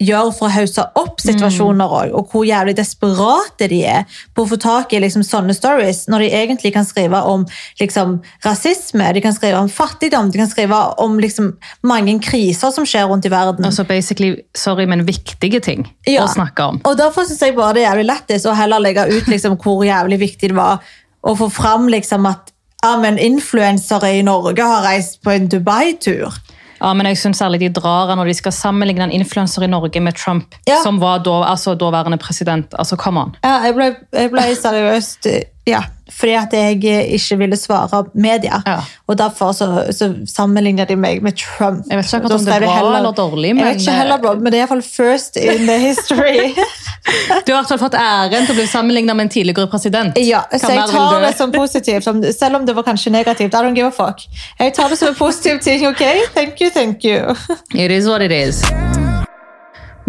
gjør 0.00 0.30
for 0.32 0.48
å 0.48 0.52
hausse 0.54 0.82
opp 0.96 1.20
situasjoner 1.20 1.92
også, 1.92 2.14
og 2.16 2.30
hvor 2.32 2.44
jævlig 2.48 2.72
desperate 2.78 3.68
de 3.68 3.82
er 3.84 4.04
på 4.34 4.44
å 4.46 4.48
få 4.48 4.56
tak 4.60 4.94
i 4.96 5.00
liksom, 5.02 5.24
sånne 5.26 5.52
stories, 5.56 6.06
når 6.08 6.24
de 6.24 6.30
egentlig 6.40 6.72
kan 6.72 6.86
skrive 6.88 7.20
om 7.28 7.44
liksom, 7.80 8.16
rasisme, 8.46 9.10
de 9.16 9.20
kan 9.24 9.36
skrive 9.36 9.60
om 9.60 9.68
fattigdom, 9.68 10.30
de 10.32 10.40
kan 10.40 10.48
skrive 10.50 10.78
om 11.04 11.18
liksom, 11.20 11.52
mange 11.86 12.16
kriser 12.24 12.72
som 12.72 12.86
skjer 12.88 13.10
rundt 13.10 13.28
i 13.28 13.32
verden. 13.32 13.64
Altså 13.68 13.84
basically, 13.88 14.32
sorry, 14.56 14.86
men 14.88 15.04
viktige 15.08 15.60
ting 15.60 15.84
Ja. 16.08 16.24
å 16.24 16.32
snakke 16.32 16.64
om. 16.72 16.80
Og 16.84 16.96
derfor 16.96 17.28
synes 17.28 17.40
jeg 17.44 17.56
bare 17.56 17.74
det 17.76 17.84
er 17.84 17.90
jævlig 17.92 18.08
lættis 18.08 18.46
å 18.48 18.56
heller 18.56 18.80
legge 18.80 19.04
ut 19.10 19.28
liksom, 19.28 19.58
hvor 19.60 19.84
jævlig 19.84 20.20
viktig 20.24 20.54
det 20.54 20.56
var 20.56 20.80
å 21.20 21.36
få 21.36 21.50
fram 21.52 21.88
liksom, 21.92 22.24
at 22.26 22.52
ja, 22.82 22.94
men 22.96 23.18
influensere 23.20 24.14
i 24.16 24.22
Norge 24.24 24.64
har 24.64 24.82
reist 24.86 25.20
på 25.22 25.34
en 25.34 25.48
Dubai-tur. 25.52 26.32
Ja, 26.80 26.92
men 26.96 27.06
jeg 27.06 27.18
synes 27.18 27.36
særlig 27.42 27.60
de 27.60 27.68
drar 27.80 28.14
når 28.16 28.24
de 28.30 28.34
skal 28.34 28.52
sammenligne 28.52 29.04
en 29.04 29.12
influenser 29.12 29.62
i 29.62 29.66
Norge 29.66 30.00
med 30.00 30.12
Trump, 30.16 30.54
Ja. 30.68 30.76
som 30.82 31.00
var 31.00 31.18
da, 31.18 31.42
altså, 31.50 31.74
daværende 31.74 32.18
president. 32.18 32.74
Altså, 32.78 32.96
come 32.96 33.20
on. 33.20 33.34
Ja, 33.44 33.58
jeg 33.66 33.74
ble, 33.74 33.90
jeg 34.12 34.30
ble 34.30 34.46
seriøst 34.62 35.26
ja, 35.70 35.82
fordi 36.10 36.34
at 36.34 36.52
jeg 36.52 36.78
ikke 37.16 37.36
ville 37.38 37.56
svare 37.56 38.04
media. 38.14 38.60
Ja. 38.66 38.78
Og 39.06 39.18
derfor 39.18 39.52
så, 39.56 39.68
så 39.94 40.10
sammenlignet 40.28 40.88
de 40.90 40.96
meg 40.98 41.22
med 41.22 41.38
Trump. 41.38 41.84
Jeg 41.90 41.98
vet 41.98 42.14
ikke 42.14 42.34
om 42.34 42.44
det 42.44 42.54
er 42.54 42.64
bra 42.66 42.76
heller, 42.76 42.96
eller 42.98 43.16
dårlig, 43.16 43.54
Jeg 43.56 43.64
vet 43.64 43.80
ikke 43.80 43.98
heller, 44.00 44.22
bra, 44.22 44.34
men 44.34 44.52
det 44.52 44.58
er 44.58 44.66
iallfall 44.66 44.82
first 44.82 45.36
in 45.36 45.66
the 45.70 45.78
history. 45.78 46.50
Du 47.46 47.52
har 47.52 47.60
i 47.60 47.62
hvert 47.62 47.68
fall 47.68 47.82
fått 47.84 47.96
æren 47.98 48.46
til 48.46 48.54
å 48.54 48.58
bli 48.58 48.66
sammenlignet 48.70 49.16
med 49.16 49.28
en 49.28 49.32
tidligere 49.32 49.70
president. 49.72 50.18
ja, 50.18 50.44
Hva 50.50 50.60
så 50.62 50.72
jeg 50.74 50.88
tar 50.92 51.20
det 51.24 51.34
som 51.38 51.54
positivt, 51.54 52.10
selv 52.38 52.60
om 52.60 52.66
det 52.66 52.76
var 52.76 52.86
kanskje 52.86 53.14
negativt. 53.14 53.54
I 53.54 53.64
don't 53.64 53.76
give 53.76 53.88
a 53.88 53.94
fuck. 53.94 54.26
Jeg 54.58 54.74
tar 54.74 54.88
det 54.88 54.98
som 55.00 55.08
en 55.08 55.18
positiv 55.18 55.62
ting, 55.64 55.86
ok? 55.88 56.04
Thank 56.34 56.60
you, 56.60 56.70
thank 56.70 57.04
you. 57.04 57.36
It 57.74 57.90
is 57.90 58.08
what 58.08 58.22
it 58.22 58.32
is. 58.32 58.62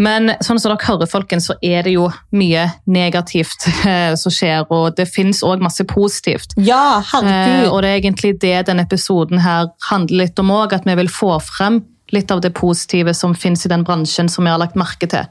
Men 0.02 0.32
sånn 0.42 0.58
som 0.60 0.72
dere 0.72 0.82
hører, 0.88 1.10
folkens, 1.12 1.46
så 1.52 1.56
er 1.62 1.84
det 1.86 1.94
jo 1.94 2.08
mye 2.34 2.64
negativt 2.90 3.68
eh, 3.86 4.16
som 4.18 4.34
skjer, 4.34 4.66
og 4.74 4.96
det 4.98 5.06
fins 5.12 5.44
òg 5.46 5.62
masse 5.62 5.86
positivt. 5.90 6.56
Ja, 6.58 6.98
Eh, 6.98 7.04
herregud. 7.12 7.68
og 7.72 7.82
det 7.84 7.90
er 7.92 8.00
egentlig 8.02 8.32
det 8.42 8.56
denne 8.72 8.86
episoden 8.88 9.44
her 9.46 9.68
handler 9.92 10.24
litt 10.26 10.40
om 10.42 10.50
òg, 10.56 10.74
at 10.74 10.88
vi 10.90 10.96
vil 10.96 11.12
få 11.12 11.36
frem 11.44 11.84
litt 12.12 12.32
av 12.34 12.42
det 12.44 12.54
positive 12.58 13.14
som 13.16 13.36
fins 13.38 13.66
i 13.66 13.70
den 13.72 13.86
bransjen 13.88 14.28
som 14.30 14.44
vi 14.48 14.52
har 14.52 14.60
lagt 14.60 14.76
merke 14.80 15.08
til, 15.08 15.28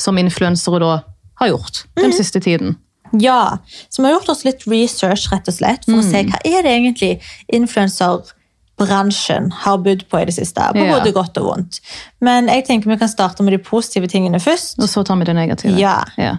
som 0.00 0.16
influensere 0.18 0.80
da 0.80 0.94
har 1.42 1.48
gjort 1.52 1.84
den 1.96 2.10
Mm. 2.10 2.16
siste 2.16 2.40
tiden. 2.40 2.76
Ja, 3.20 3.58
så 3.90 4.02
vi 4.02 4.08
har 4.08 4.16
gjort 4.18 4.28
oss 4.30 4.44
litt 4.44 4.64
research 4.66 5.28
rett 5.30 5.46
og 5.48 5.54
slett, 5.54 5.84
for 5.84 6.00
å 6.00 6.02
Mm. 6.02 6.10
se 6.10 6.22
hva 6.24 6.38
er 6.44 6.62
det 6.62 6.72
egentlig 6.72 7.20
influenserbransjen 8.78 9.52
har 9.52 9.78
budd 9.78 10.04
på 10.10 10.20
i 10.20 10.24
det 10.26 10.34
siste, 10.34 10.60
på 10.72 10.78
Ja. 10.84 10.98
både 10.98 11.12
godt 11.12 11.36
og 11.38 11.44
vondt. 11.46 11.80
Men 12.20 12.48
jeg 12.48 12.66
tenker 12.66 12.86
vi 12.90 12.96
kan 12.96 13.08
starte 13.08 13.42
med 13.42 13.52
de 13.52 13.58
positive 13.58 14.06
tingene 14.08 14.40
først. 14.40 14.78
Og 14.78 14.88
så 14.88 15.04
tar 15.04 15.16
vi 15.16 15.24
det 15.24 15.34
negative. 15.34 15.78
Ja. 15.78 16.04
ja. 16.18 16.36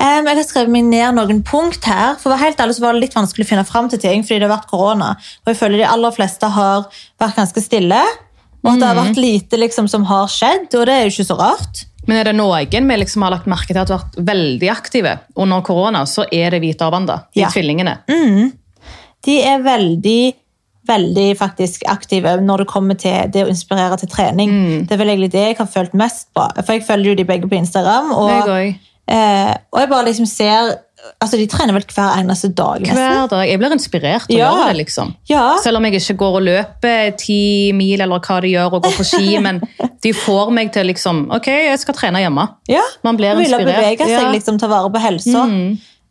Um, 0.00 0.26
jeg 0.26 0.36
har 0.36 0.44
skrevet 0.44 0.70
meg 0.70 0.84
ned 0.84 1.14
noen 1.16 1.42
punkt 1.42 1.84
her, 1.84 2.14
for 2.16 2.36
helt 2.36 2.56
ærlig 2.56 2.76
så 2.76 2.80
var 2.82 2.92
det 2.92 3.00
litt 3.02 3.14
vanskelig 3.14 3.44
å 3.44 3.48
finne 3.48 3.64
frem 3.66 3.88
til 3.90 3.98
ting, 3.98 4.22
fordi 4.22 4.38
det 4.38 4.48
har 4.48 4.58
vært 4.58 4.70
korona, 4.70 5.16
og 5.18 5.46
jeg 5.52 5.56
føler 5.56 5.78
de 5.78 5.88
aller 5.90 6.10
fleste 6.12 6.46
har 6.48 6.84
vært 7.18 7.34
ganske 7.34 7.60
stille, 7.60 7.98
og 8.64 8.72
at 8.72 8.78
det 8.78 8.86
har 8.86 8.94
Mm. 8.94 9.04
vært 9.08 9.16
lite 9.16 9.56
liksom, 9.58 9.88
som 9.88 10.04
har 10.04 10.28
skjedd, 10.28 10.72
og 10.74 10.86
det 10.86 10.94
er 10.94 11.02
jo 11.08 11.10
ikke 11.10 11.26
så 11.26 11.38
rart. 11.38 11.84
Men 12.06 12.16
er 12.18 12.24
det 12.24 12.36
noen 12.36 12.86
vi 12.88 12.96
liksom 12.96 13.22
har 13.22 13.30
lagt 13.32 13.46
merke 13.46 13.66
til 13.74 13.78
at 13.78 13.88
har 13.88 13.98
vært 13.98 14.24
veldig 14.24 14.70
aktive 14.70 15.18
under 15.36 15.60
korona, 15.62 16.02
så 16.06 16.24
er 16.32 16.50
det 16.50 16.62
Hvite 16.62 16.82
og 16.86 16.92
Wanda, 16.92 17.24
de 17.34 17.40
Ja. 17.40 17.48
tvillingene. 17.48 17.98
De 19.24 19.42
er 19.42 19.58
veldig, 19.58 20.34
veldig 20.88 21.28
faktisk 21.38 21.84
aktive 21.88 22.36
når 22.40 22.64
det 22.64 22.68
kommer 22.72 22.98
til 22.98 23.30
det 23.34 23.44
å 23.46 23.52
inspirere 23.52 23.98
til 24.00 24.08
trening. 24.12 24.50
Mm. 24.50 24.82
Det 24.88 24.96
er 24.96 25.00
vel 25.04 25.12
egentlig 25.14 25.32
det 25.36 25.46
jeg 25.50 25.56
har 25.60 25.70
følt 25.70 25.94
mest 25.94 26.28
på. 26.34 26.44
For 26.64 26.74
jeg 26.78 26.86
følger 26.88 27.12
jo 27.12 27.18
de 27.22 27.24
begge 27.28 27.48
på 27.50 27.58
Instagram. 27.60 28.12
Og, 28.16 28.30
Jeg 28.48 28.76
eh, 29.08 29.54
og 29.72 29.80
jeg 29.84 29.88
bare 29.94 30.10
liksom 30.10 30.26
ser 30.26 30.76
Altså, 31.22 31.36
de 31.38 31.44
trener 31.46 31.72
vel 31.76 31.84
hver 31.94 32.16
eneste 32.18 32.48
dag, 32.58 32.80
nesten. 32.82 32.96
Hver 32.98 33.28
dag. 33.30 33.44
Jeg 33.46 33.58
blir 33.60 33.70
inspirert 33.70 34.24
Ja. 34.34 34.48
gjøre 34.50 34.64
det, 34.72 34.76
liksom. 34.80 35.12
Ja. 35.30 35.44
Selv 35.62 35.78
om 35.78 35.84
jeg 35.86 35.94
ikke 35.94 36.16
går 36.18 36.36
og 36.40 36.42
løper 36.42 37.12
ti 37.16 37.70
mil 37.72 38.00
eller 38.02 38.18
hva 38.18 38.40
de 38.42 38.48
gjør, 38.50 38.72
og 38.74 38.82
går 38.82 38.96
på 38.96 39.06
ski, 39.06 39.38
men 39.46 39.60
de 40.02 40.12
får 40.12 40.50
meg 40.52 40.72
til 40.74 40.90
liksom 40.90 41.28
Ok, 41.30 41.46
jeg 41.46 41.78
skal 41.78 41.94
trene 41.94 42.18
hjemme. 42.24 42.48
Ja, 42.68 42.82
Man 43.06 43.16
blir 43.16 43.30
inspirert. 43.38 43.62
Vil 43.62 43.70
bevege 43.70 43.98
seg, 44.08 44.10
Ja. 44.10 44.24
Mm. 44.26 44.34
liksom, 44.34 44.58
ta 44.58 44.66
vare 44.66 44.90
på 44.90 44.98
helsa. 45.06 45.46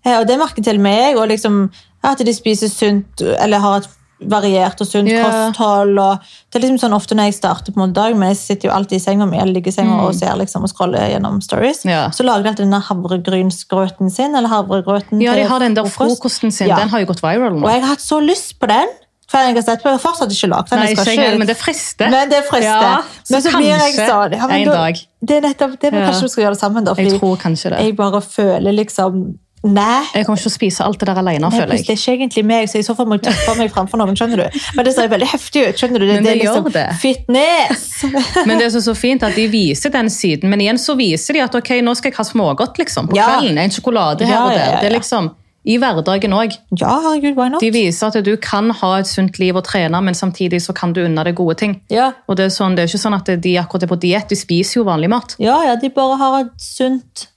Eh, 0.06 0.18
Og 0.22 0.26
det 0.26 0.40
merker 0.40 0.64
til 0.64 0.80
meg, 0.80 1.18
og 1.20 1.28
liksom, 1.28 1.70
at 2.08 2.18
de 2.24 2.34
spiser 2.34 2.72
sunt, 2.72 3.22
eller 3.42 3.60
har 3.60 3.82
et 3.82 3.90
variert 4.20 4.82
og 4.82 4.88
sunt 4.88 5.08
Ja. 5.10 5.24
kosthold. 5.52 6.00
Og 6.00 6.20
det 6.52 6.56
er 6.64 6.68
liksom 6.68 6.80
sånn 6.90 6.96
ofte 6.96 7.14
når 7.16 7.26
jeg 7.30 7.34
starter 7.36 7.72
på 7.72 7.84
en 7.84 7.94
dag, 7.94 8.16
men 8.16 8.30
jeg 8.30 8.38
sitter 8.38 8.70
jo 8.70 8.74
alltid 8.76 8.96
i 8.98 9.00
senga 9.04 9.26
mi 9.30 9.38
eller 9.38 9.54
ligger 9.54 9.68
i 9.68 9.76
senga 9.76 10.02
og 10.08 10.16
ser 10.16 10.34
liksom 10.36 10.64
og 10.64 10.70
scroller 10.70 11.10
gjennom 11.14 11.42
stories, 11.44 11.84
Mm. 11.86 11.90
Ja. 11.92 12.10
så 12.10 12.24
lager 12.26 12.44
de 12.44 12.50
alltid 12.50 12.66
denne 12.66 12.82
havregrynsgrøten 12.82 14.10
sin, 14.12 14.36
eller 14.36 14.50
havregrøten 14.50 15.22
Ja, 15.22 15.36
de 15.36 15.44
har 15.48 15.60
den 15.60 15.74
der 15.76 15.84
frokost. 15.84 16.18
frokosten 16.22 16.52
sin. 16.52 16.68
Ja. 16.70 16.78
Den 16.78 16.90
har 16.90 17.00
jo 17.00 17.06
gått 17.06 17.22
viral 17.22 17.54
nå. 17.60 17.64
Og 17.66 17.70
jeg 17.72 17.82
har 17.82 17.88
hatt 17.96 18.00
så 18.02 18.20
lyst 18.26 18.60
på 18.60 18.68
den, 18.68 18.88
For 19.30 19.40
jeg 19.44 19.56
har 19.56 19.62
sett 19.62 19.82
på, 19.84 19.90
jeg 19.92 20.00
har 20.00 20.12
fortsatt 20.14 20.32
ikke 20.32 20.48
lagd 20.48 20.70
den. 20.70 20.80
Nei, 20.80 20.94
ikke 20.94 21.04
ikke- 21.12 21.38
men 21.38 21.48
det 21.48 21.58
frister. 21.58 22.10
men 22.10 22.30
det 22.30 22.46
frister. 22.46 22.64
Ja, 22.64 23.02
men 23.30 23.42
så 23.42 23.52
så 23.52 23.58
blir 23.58 23.68
jeg 23.68 23.80
kanskje 23.82 24.08
sånn 24.08 24.32
ja, 24.32 24.48
men 24.48 24.56
en 24.62 24.66
da- 24.68 24.72
dag. 24.72 24.96
Det 25.26 25.32
er 25.36 25.42
nettopp 25.50 25.80
det, 25.82 25.92
men 25.92 26.02
Ja. 26.02 26.08
kanskje 26.12 26.22
vi 26.22 26.28
skal 26.30 26.44
gjøre 26.46 26.50
det 26.54 26.60
sammen, 26.62 26.84
da. 26.86 26.94
Jeg 26.94 27.20
tror 27.20 27.38
kanskje 27.38 27.70
det. 27.72 27.80
jeg 27.82 27.96
bare 27.98 28.22
føler 28.22 28.72
liksom 28.74 29.38
Nei. 29.64 30.04
Jeg 30.14 30.26
kommer 30.26 30.38
ikke 30.38 30.44
til 30.48 30.52
å 30.52 30.56
spise 30.58 30.84
alt 30.86 31.00
det 31.00 31.08
der 31.10 31.18
alene, 31.22 31.40
Nei, 31.50 31.50
føler 31.60 31.74
jeg. 31.76 31.86
Det 31.88 31.94
er 31.96 31.98
ikke 32.02 32.14
egentlig 32.18 32.44
meg, 32.46 32.70
så 32.70 32.78
i 32.80 32.84
så 32.86 32.96
fall 32.96 33.08
må 33.10 33.18
jeg 33.18 33.24
tøffe 33.32 33.56
meg 33.58 33.72
framfor 33.74 33.98
noen. 33.98 34.16
skjønner 34.16 34.44
du? 34.46 34.60
Men 34.78 34.86
det 34.86 34.94
ser 34.96 35.08
veldig 35.10 35.28
heftig 35.32 35.64
ut. 35.70 35.76
skjønner 35.82 36.00
du? 36.00 36.06
Men 36.14 36.24
det 36.24 36.32
er 36.36 36.40
liksom 36.44 36.68
gjør 36.70 36.74
det. 36.78 36.86
fitness. 37.02 38.04
Men 38.46 38.58
det 38.58 38.68
er 38.68 38.70
så, 38.76 38.82
så 38.86 38.94
fint 38.96 39.24
at 39.24 39.36
de 39.36 39.48
viser 39.52 39.90
den 39.94 40.10
siden, 40.14 40.50
men 40.50 40.62
igjen 40.62 40.78
så 40.82 40.96
viser 41.00 41.34
de 41.34 41.42
at 41.48 41.56
ok, 41.58 41.74
nå 41.84 41.96
skal 41.98 42.12
jeg 42.12 42.18
ha 42.18 42.24
smågodt 42.28 42.78
liksom, 42.80 43.10
på 43.12 43.18
Ja. 43.18 43.28
kvelden. 43.40 43.58
En 43.66 43.70
sjokolade 43.74 44.26
her 44.26 44.34
Ja, 44.38 44.44
og 44.46 44.52
der. 44.56 44.64
ja, 44.76 44.80
Det 44.82 44.92
er 44.92 44.98
liksom 45.00 45.32
i 45.68 45.76
hverdagen 45.82 46.32
òg. 46.32 46.54
ja, 46.80 46.94
herregud, 47.04 47.36
why 47.36 47.50
not? 47.50 47.60
De 47.60 47.72
viser 47.72 48.08
at 48.08 48.24
du 48.24 48.38
kan 48.38 48.70
ha 48.72 48.92
et 49.02 49.08
sunt 49.10 49.38
liv 49.40 49.56
og 49.58 49.66
trene, 49.68 50.00
men 50.02 50.14
samtidig 50.16 50.62
så 50.64 50.74
kan 50.74 50.94
du 50.94 51.02
unne 51.04 51.24
deg 51.28 51.36
gode 51.36 51.58
ting. 51.60 51.82
Ja. 51.92 52.14
Og 52.30 52.38
Det 52.38 52.46
er, 52.46 52.50
sånn, 52.56 52.76
det 52.78 52.86
er 52.86 52.88
ikke 52.94 53.04
sånn 53.04 53.18
at 53.18 53.26
de 53.42 53.56
akkurat 53.60 53.84
er 53.84 53.88
på 53.92 54.00
diett, 54.00 54.30
de 54.30 54.36
spiser 54.40 54.80
jo 54.80 54.86
vanlig 54.88 55.10
mat. 55.10 55.36
ja, 55.40 55.58
ja, 55.66 55.76
de 55.76 55.90
bare 55.90 56.16
har 56.18 56.40
et 56.46 56.52
sunt 56.62 57.28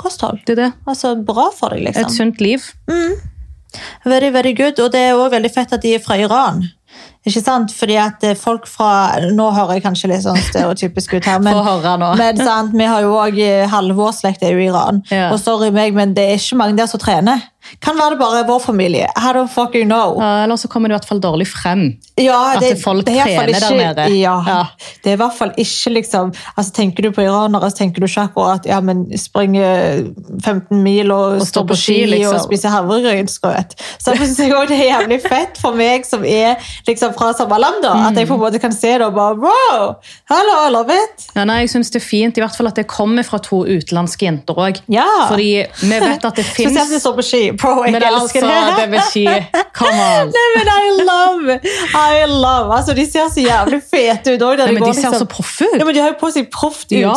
kosthold. 0.00 0.42
Det 0.46 0.56
er 0.56 0.62
det. 0.64 0.72
Altså, 0.88 1.14
bra 1.26 1.50
for 1.54 1.74
deg, 1.74 1.86
liksom. 1.88 2.08
Et 2.08 2.16
sunt 2.16 2.42
liv. 2.44 2.66
Very, 4.04 4.30
very 4.34 4.52
good. 4.56 4.80
Og 4.82 4.92
det 4.92 5.00
er 5.06 5.14
også 5.14 5.36
veldig 5.36 5.54
fett 5.54 5.72
at 5.76 5.82
de 5.84 5.94
er 5.94 6.02
fra 6.02 6.18
Iran. 6.18 6.64
Ikke 7.28 7.42
sant? 7.44 7.72
Fordi 7.76 7.96
at 8.00 8.24
eh, 8.24 8.36
folk 8.38 8.64
fra 8.68 9.20
Nå 9.36 9.50
hører 9.52 9.76
jeg 9.76 9.84
kanskje 9.84 10.08
litt 10.08 10.24
sånn 10.24 10.38
stereotypisk 10.40 11.18
ut 11.18 11.26
her, 11.28 11.42
men, 11.44 11.58
men 12.16 12.40
sant, 12.40 12.72
vi 12.72 12.86
har 12.88 13.04
jo 13.04 13.12
også 13.20 13.58
halve 13.74 13.96
vår 13.98 14.14
slekt 14.16 14.44
er 14.46 14.56
jo 14.56 14.62
i 14.62 14.70
Iran. 14.70 15.02
Ja. 15.12 15.28
Og 15.28 15.36
sorry 15.42 15.68
meg, 15.74 15.92
men 15.96 16.16
det 16.16 16.24
er 16.30 16.40
ikke 16.40 16.58
mange 16.62 16.80
der 16.80 16.88
som 16.90 17.02
trener. 17.02 17.44
Kan 17.80 17.98
være 17.98 18.14
det 18.14 18.18
bare 18.20 18.44
vår 18.48 18.58
familie. 18.64 19.06
I 19.16 19.32
don't 19.36 19.48
fucking 19.48 19.88
know. 19.88 20.16
Ja, 20.20 20.44
eller 20.44 20.56
så 20.56 20.68
kommer 20.68 20.88
det 20.88 20.94
i 20.94 20.98
hvert 20.98 21.08
fall 21.08 21.20
dårlig 21.20 21.46
frem. 21.48 21.84
Ja, 22.16 22.56
At 22.56 22.82
folk 22.82 23.06
det 23.06 23.14
er 23.16 23.28
trener 23.28 23.60
der 23.60 23.76
nede. 23.76 24.06
Ja, 24.18 24.36
Ja. 24.46 24.64
Det 25.04 25.12
er 25.12 25.16
i 25.16 25.20
hvert 25.20 25.36
fall 25.36 25.52
ikke 25.56 25.90
liksom 25.94 26.32
altså 26.56 26.72
Tenker 26.74 27.02
du 27.02 27.10
på 27.12 27.22
iranere, 27.22 27.70
så 27.70 27.76
tenker 27.76 28.00
du 28.00 28.06
ikke 28.06 28.24
akkurat 28.28 28.66
ja, 28.66 28.80
men 28.80 29.04
springe 29.18 29.64
15 30.44 30.82
mil 30.82 31.12
og, 31.12 31.40
stå 31.46 31.64
på 31.68 31.76
ski, 31.76 31.98
liksom. 32.10 32.36
og 32.36 32.44
spise 32.44 32.70
havregrynsgrøt. 32.72 33.74
Så 33.98 34.14
jeg 34.14 34.30
synes 34.30 34.40
også 34.40 34.66
det 34.70 34.78
er 34.78 34.90
jævlig 34.90 35.20
fett 35.24 35.60
for 35.60 35.76
meg 35.76 36.06
som 36.08 36.24
er 36.24 36.60
liksom 36.88 37.14
fra 37.16 37.32
samme 37.36 37.58
land, 37.60 37.80
da, 37.84 37.94
at 38.08 38.18
jeg 38.18 38.28
på 38.28 38.36
en 38.36 38.42
måte 38.42 38.60
kan 38.62 38.74
se 38.74 38.92
det 38.98 39.06
og 39.06 39.14
bare 39.16 39.36
wow, 39.40 39.94
hello, 40.30 40.56
I 40.66 40.72
love 40.74 40.96
it. 40.96 41.28
Ja, 41.36 41.44
nei, 41.48 41.62
jeg 41.64 41.72
synes 41.74 41.92
det 41.92 42.02
er 42.02 42.06
fint, 42.06 42.38
i 42.38 42.44
hvert 42.44 42.56
fall 42.56 42.70
at 42.70 42.78
det 42.80 42.86
kommer 42.90 43.26
fra 43.26 43.40
to 43.42 43.62
utenlandske 43.66 44.28
jenter 44.28 44.58
òg. 44.60 44.82
Ja. 44.92 45.08
Fordi 45.28 45.50
vi 45.82 46.00
vet 46.00 46.24
at 46.24 46.40
det 46.40 46.46
Spesielt 46.50 46.76
hvis 46.78 46.90
fins 46.90 47.04
står 47.04 47.16
på 47.18 47.26
ski. 47.26 47.42
Bro, 47.56 47.84
jeg 47.84 47.92
Men 47.92 48.02
altså, 48.02 48.24
elsker 48.24 48.46
det. 48.46 48.76
det 48.78 48.86
vil 48.90 49.00
si 49.10 49.24
Come 49.74 50.04
on. 50.20 50.30
Nei, 50.34 50.46
men 50.56 50.70
I 50.70 50.90
love, 51.08 51.56
I 51.96 52.26
love. 52.30 52.72
Altså, 52.76 52.94
De 52.94 53.04
ser 53.10 53.28
så 53.34 53.42
jævlig 53.44 53.80
fete 53.90 54.34
ut 54.36 54.44
òg. 54.46 54.60
De 54.60 54.94
ser 54.94 55.14
så 55.18 55.26
proffe 55.30 55.64
Ja, 55.66 55.78
ut. 55.80 55.84
men 55.86 55.94
de 55.94 56.00
har 56.00 56.12
jo 56.12 56.18
på 56.20 56.30
seg 56.34 56.50
proft 56.52 56.92
Ja, 56.92 57.14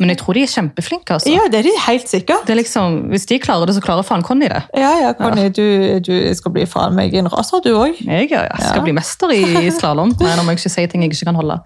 men 0.00 0.08
jeg 0.12 0.18
tror 0.18 0.34
de 0.34 0.42
er 0.42 0.50
kjempeflinke. 0.52 1.14
altså. 1.16 1.30
Ja, 1.32 1.46
det 1.50 1.60
er 1.60 1.68
de 1.68 1.74
helt 1.86 2.08
sikkert. 2.08 2.46
Det 2.46 2.54
er 2.56 2.60
liksom, 2.62 3.00
Hvis 3.10 3.26
de 3.26 3.38
klarer 3.38 3.66
det, 3.66 3.74
så 3.76 3.80
klarer 3.84 4.02
faen 4.06 4.22
Conny 4.26 4.48
det. 4.48 4.62
Ja, 4.76 4.92
ja, 5.00 5.12
Conny, 5.18 5.48
du, 5.48 6.00
du 6.00 6.12
skal 6.34 6.52
bli 6.52 6.66
faen 6.66 6.94
meg 6.94 7.14
en 7.14 7.28
raser, 7.32 7.60
du 7.64 7.72
òg. 7.76 7.96
Jeg 8.04 8.30
ja, 8.30 8.42
jeg 8.46 8.60
skal 8.64 8.80
Ja. 8.80 8.84
bli 8.86 8.92
mester 8.96 9.32
i, 9.34 9.42
slalåm. 9.78 10.14
Nei, 10.20 10.34
nå 10.36 10.42
må 10.46 10.54
jeg 10.54 10.60
ikke 10.62 10.74
si 10.76 10.86
ting 10.90 11.02
jeg 11.04 11.12
ikke 11.14 11.30
kan 11.30 11.38
holde. 11.40 11.60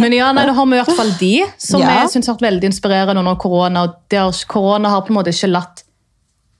Men 0.00 0.12
ja, 0.16 0.32
nei, 0.36 0.46
nå 0.48 0.54
har 0.56 0.66
vi 0.66 0.76
i 0.78 0.82
hvert 0.82 0.96
fall 0.96 1.12
de, 1.20 1.34
som 1.58 1.80
Ja. 1.80 2.00
jeg 2.02 2.10
synes 2.16 2.26
har 2.30 2.34
vært 2.38 2.46
veldig 2.50 2.70
inspirerende 2.72 3.18
under 3.22 3.34
korona. 3.36 3.82
og 3.86 3.94
Korona 4.48 4.88
har 4.90 5.02
på 5.02 5.10
en 5.12 5.18
måte 5.20 5.32
ikke 5.34 5.50
latt 5.52 5.82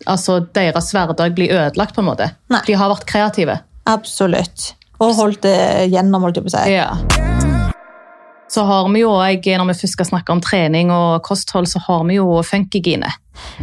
altså, 0.05 0.41
deres 0.57 0.93
hverdag 0.93 1.35
bli 1.35 1.51
ødelagt. 1.51 1.95
på 1.95 2.05
en 2.05 2.11
måte. 2.11 2.31
Nei. 2.53 2.63
De 2.67 2.77
har 2.79 2.93
vært 2.93 3.07
kreative. 3.09 3.61
Absolutt. 3.87 4.75
Og 5.01 5.15
holdt 5.17 5.45
det 5.45 5.59
gjennom, 5.93 6.25
holdt 6.25 6.41
jeg 6.41 6.49
på 6.49 6.53
å 6.53 6.57
si. 6.57 6.75
Ja. 6.77 7.56
Så 8.49 8.63
har 8.65 8.87
vi 8.95 9.01
jo, 9.03 9.11
òg, 9.11 9.43
Når 9.59 9.67
vi 9.73 9.75
først 9.81 9.97
skal 9.97 10.07
snakke 10.07 10.31
om 10.33 10.41
trening 10.41 10.91
og 10.95 11.23
kosthold, 11.27 11.67
så 11.67 11.81
har 11.89 12.05
vi 12.07 12.15
jo 12.21 12.43
Funkygine. 12.47 13.09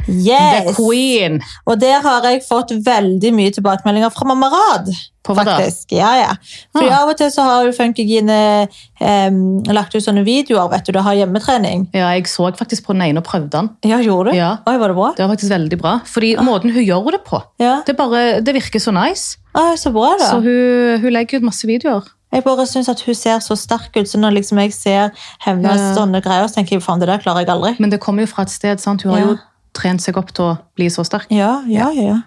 The 0.06 0.14
Yes! 0.14 0.76
queen. 0.78 1.40
Og 1.66 1.80
der 1.82 2.02
har 2.04 2.22
jeg 2.28 2.44
fått 2.46 2.70
veldig 2.86 3.32
mye 3.34 3.54
tilbakemeldinger 3.56 4.12
fra 4.14 4.28
mamma 4.30 4.50
Rad. 4.54 4.92
På 5.24 5.34
hva 5.34 5.46
da? 5.48 5.56
faktisk. 5.56 5.94
Ja, 5.96 6.12
ja. 6.20 6.34
For 6.76 6.84
Ah. 6.84 7.00
Av 7.02 7.10
og 7.10 7.18
til 7.18 7.32
så 7.32 7.42
har 7.48 7.64
jo 7.66 7.72
Funkygine 7.72 8.68
em, 9.02 9.64
lagt 9.72 9.96
ut 9.96 10.04
sånne 10.04 10.26
videoer 10.28 10.70
vet 10.70 10.86
du, 10.86 10.92
det 10.92 11.02
har 11.02 11.16
hjemmetrening. 11.16 11.88
Ja, 11.96 12.12
Jeg 12.14 12.28
så 12.28 12.52
faktisk 12.60 12.86
på 12.86 12.94
den 12.94 13.02
ene 13.08 13.24
og 13.24 13.26
prøvde 13.26 13.50
den. 13.56 13.70
Ja, 13.88 13.98
gjorde 14.04 14.32
du? 14.32 14.38
Ja. 14.38 14.58
Oi, 14.68 14.78
var 14.78 14.90
det 14.92 14.96
bra? 15.00 15.14
Det 15.16 15.24
var 15.26 15.34
faktisk 15.36 15.52
veldig 15.56 15.80
bra. 15.80 15.94
Fordi 16.06 16.36
måten 16.44 16.74
hun 16.76 16.84
gjør 16.84 17.12
det 17.16 17.24
på, 17.24 17.42
Ja. 17.64 17.82
det, 17.88 17.96
bare, 17.98 18.42
det 18.42 18.54
virker 18.54 18.80
så 18.84 18.92
nice. 18.94 19.38
Oi, 19.56 19.74
så 19.78 19.94
bra 19.94 20.18
da. 20.20 20.26
Så 20.30 20.42
hun, 20.44 21.00
hun 21.02 21.14
legger 21.14 21.40
ut 21.40 21.44
masse 21.50 21.66
videoer. 21.66 22.04
Jeg 22.34 22.44
bare 22.44 22.66
synes 22.66 22.90
at 22.90 23.02
hun 23.06 23.16
ser 23.16 23.40
så 23.46 23.56
sterk 23.56 23.96
ut, 23.96 24.08
så 24.10 24.18
når 24.20 24.34
liksom 24.40 24.58
jeg 24.64 24.74
ser 24.74 25.12
hennes 25.46 25.80
Ja. 25.80 25.94
sånne 25.96 26.22
greier, 26.22 26.48
så 26.50 26.56
tenker 26.58 26.76
jeg, 26.78 26.82
faen, 26.84 27.00
det 27.00 27.08
der 27.08 27.20
klarer 27.22 27.46
jeg 27.46 27.50
aldri. 27.54 27.76
Men 27.80 27.92
det 27.92 28.00
kommer 28.02 28.24
jo 28.26 28.28
fra 28.28 28.42
et 28.44 28.50
sted. 28.50 28.80
sant? 28.82 29.04
Hun 29.04 29.12
har 29.14 29.20
Ja. 29.20 29.26
jo 29.28 29.38
trent 29.74 30.02
seg 30.02 30.18
opp 30.18 30.32
til 30.34 30.46
å 30.46 30.58
bli 30.76 30.86
så 30.90 31.06
sterk. 31.06 31.28
Ja, 31.30 31.62
ja, 31.68 31.90
ja. 31.92 32.18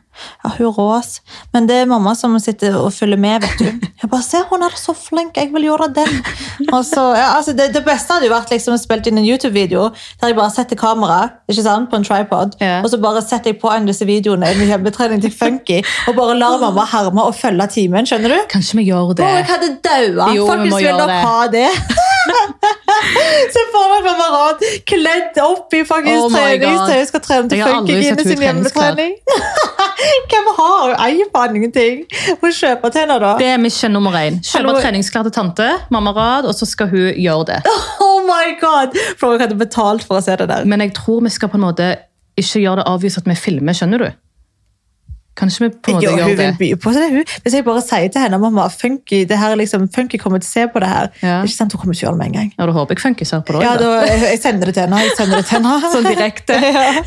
Ja. 0.45 0.51
hun 0.59 0.73
rås. 0.77 1.21
Men 1.53 1.69
det 1.69 1.81
er 1.83 1.91
mamma 1.91 2.15
som 2.19 2.37
sitter 2.43 2.77
og 2.79 2.93
følger 2.95 3.21
med, 3.21 3.41
vet 3.45 3.59
du. 3.61 3.89
Jeg 4.03 4.11
bare 4.13 4.23
ser, 4.23 4.45
hun 4.51 4.63
er 4.63 4.75
så 4.77 4.95
flink, 4.97 5.37
jeg 5.37 5.53
vil 5.55 5.69
gjøre 5.69 5.89
den. 5.97 6.19
Så, 6.85 7.03
ja, 7.17 7.31
altså 7.37 7.53
det, 7.57 7.71
det 7.75 7.83
beste 7.87 8.13
hadde 8.13 8.29
jo 8.29 8.35
vært 8.35 8.53
liksom 8.53 8.77
å 8.77 8.81
spille 8.81 9.09
inn 9.11 9.21
en 9.21 9.27
YouTube-video 9.27 9.89
der 10.21 10.33
jeg 10.33 10.37
bare 10.39 10.53
setter 10.55 10.79
kamera 10.79 11.19
ikke 11.49 11.65
sant, 11.65 11.91
på 11.91 11.99
en 11.99 12.05
tripod, 12.07 12.57
Ja. 12.61 12.81
og 12.83 12.91
så 12.91 13.01
bare 13.03 13.23
setter 13.25 13.53
jeg 13.53 13.61
på 13.63 13.71
en 13.73 13.87
av 13.87 13.91
disse 13.91 14.07
videoene 14.09 14.51
i 14.53 14.69
hjemmetrening 14.69 15.23
til 15.25 15.33
Funky, 15.33 15.83
og 16.09 16.17
bare 16.19 16.37
lar 16.39 16.59
mamma 16.63 16.87
herme 16.91 17.25
og 17.25 17.35
følge 17.39 17.69
timen, 17.77 18.09
skjønner 18.09 18.35
du? 18.35 18.39
Kanskje 18.53 18.81
vi 18.81 18.89
gjør 18.91 19.15
det? 19.17 19.27
Å, 19.27 19.37
jeg 19.41 19.49
hadde 19.53 19.73
daua. 19.87 20.31
Folkens 20.51 20.81
vil 20.83 21.01
nok 21.01 21.17
ha 21.27 21.47
det. 21.53 21.69
Se 23.55 23.63
for 23.73 23.93
deg 23.93 24.07
mamma 24.07 24.27
Rad 24.33 24.63
kledd 24.89 25.39
opp 25.43 25.75
i 25.77 25.83
faktisk 25.87 26.25
Oh 26.27 26.33
treningstøy 26.33 27.05
skal 27.11 27.23
trene 27.25 27.51
til 27.53 27.63
sett 27.63 28.23
hun 28.23 28.31
sin 28.31 28.45
hjemmetrening. 28.47 29.15
Hvem 30.31 30.49
har 30.59 30.75
hun? 30.83 30.95
Eier 31.07 31.31
faen 31.35 31.57
ingenting. 31.59 32.03
Hun 32.41 32.53
kjøper 32.53 32.93
til 32.95 33.05
henne, 33.05 33.19
da. 33.23 33.33
Det 33.41 33.49
er 33.55 33.61
mission 33.63 33.93
nummer 33.95 34.17
én. 34.21 34.39
Kjøpe 34.43 34.63
Hallo. 34.67 34.81
treningsklær 34.81 35.27
til 35.29 35.35
tante, 35.37 35.69
mamma 35.95 36.13
Rad, 36.17 36.49
og 36.51 36.55
så 36.55 36.69
skal 36.69 36.91
hun 36.93 37.09
gjøre 37.15 37.45
det. 37.55 37.61
Oh 38.07 38.23
my 38.27 38.57
god! 38.61 38.95
For 39.21 39.33
hun 39.37 39.41
hadde 39.41 39.55
betalt 39.61 40.03
for 40.07 40.19
å 40.19 40.23
se 40.25 40.35
det 40.41 40.49
der. 40.51 40.65
Men 40.67 40.83
jeg 40.83 40.95
tror 40.97 41.21
vi 41.25 41.31
skal 41.31 41.51
på 41.53 41.59
en 41.61 41.67
måte 41.69 41.89
ikke 42.37 42.61
gjøre 42.65 42.81
det 42.83 42.87
avvist 42.91 43.21
at 43.21 43.29
vi 43.29 43.37
filmer, 43.39 43.77
skjønner 43.77 44.03
du? 44.03 44.09
Kanskje 45.37 45.67
vi 45.67 45.69
på 45.77 45.91
en 45.93 45.97
måte 45.99 46.05
Jo, 46.07 46.11
hun 46.11 46.19
gjør 46.19 46.29
vil 46.31 46.39
det? 46.41 46.51
by 46.59 46.69
på 46.81 46.93
det. 46.97 47.07
Hun. 47.13 47.25
Hvis 47.45 47.55
jeg 47.59 47.65
bare 47.67 47.83
sier 47.85 48.09
til 48.13 48.23
henne 48.25 48.39
mamma, 48.41 48.67
funky, 48.73 49.19
det 49.29 49.37
her 49.39 49.53
er 49.53 49.61
liksom, 49.61 49.85
funky 49.93 50.17
kommer 50.23 50.41
til 50.41 50.49
å 50.49 50.53
se 50.55 50.65
på 50.73 50.81
det 50.81 50.89
her. 50.89 51.11
Ja. 51.23 51.37
Ikke 51.45 51.57
sant? 51.59 51.73
Hun 51.77 51.83
kommer 51.83 51.95
til 51.99 52.07
å 52.07 52.09
gjøre 52.09 52.17
det 52.17 52.23
med 52.23 52.27
en 52.33 52.37
gang. 52.39 52.51
Ja, 52.57 52.67
da 52.71 52.73
håper 52.79 52.97
jeg 52.97 53.03
Funky 53.05 53.29
ser 53.29 53.45
på 53.45 53.57
det 53.59 53.63
Ja, 53.67 53.75
da, 53.81 53.91
jeg, 54.09 54.41
sender 54.41 54.71
det 54.71 54.75
til 54.79 54.87
henne. 54.87 55.03
Jeg 55.05 55.15
sender 55.19 55.43
det 55.43 55.47
til 55.51 55.59
henne. 55.59 55.75
Sånn 55.95 56.09
direkte. 56.09 56.57
ja. 56.65 57.05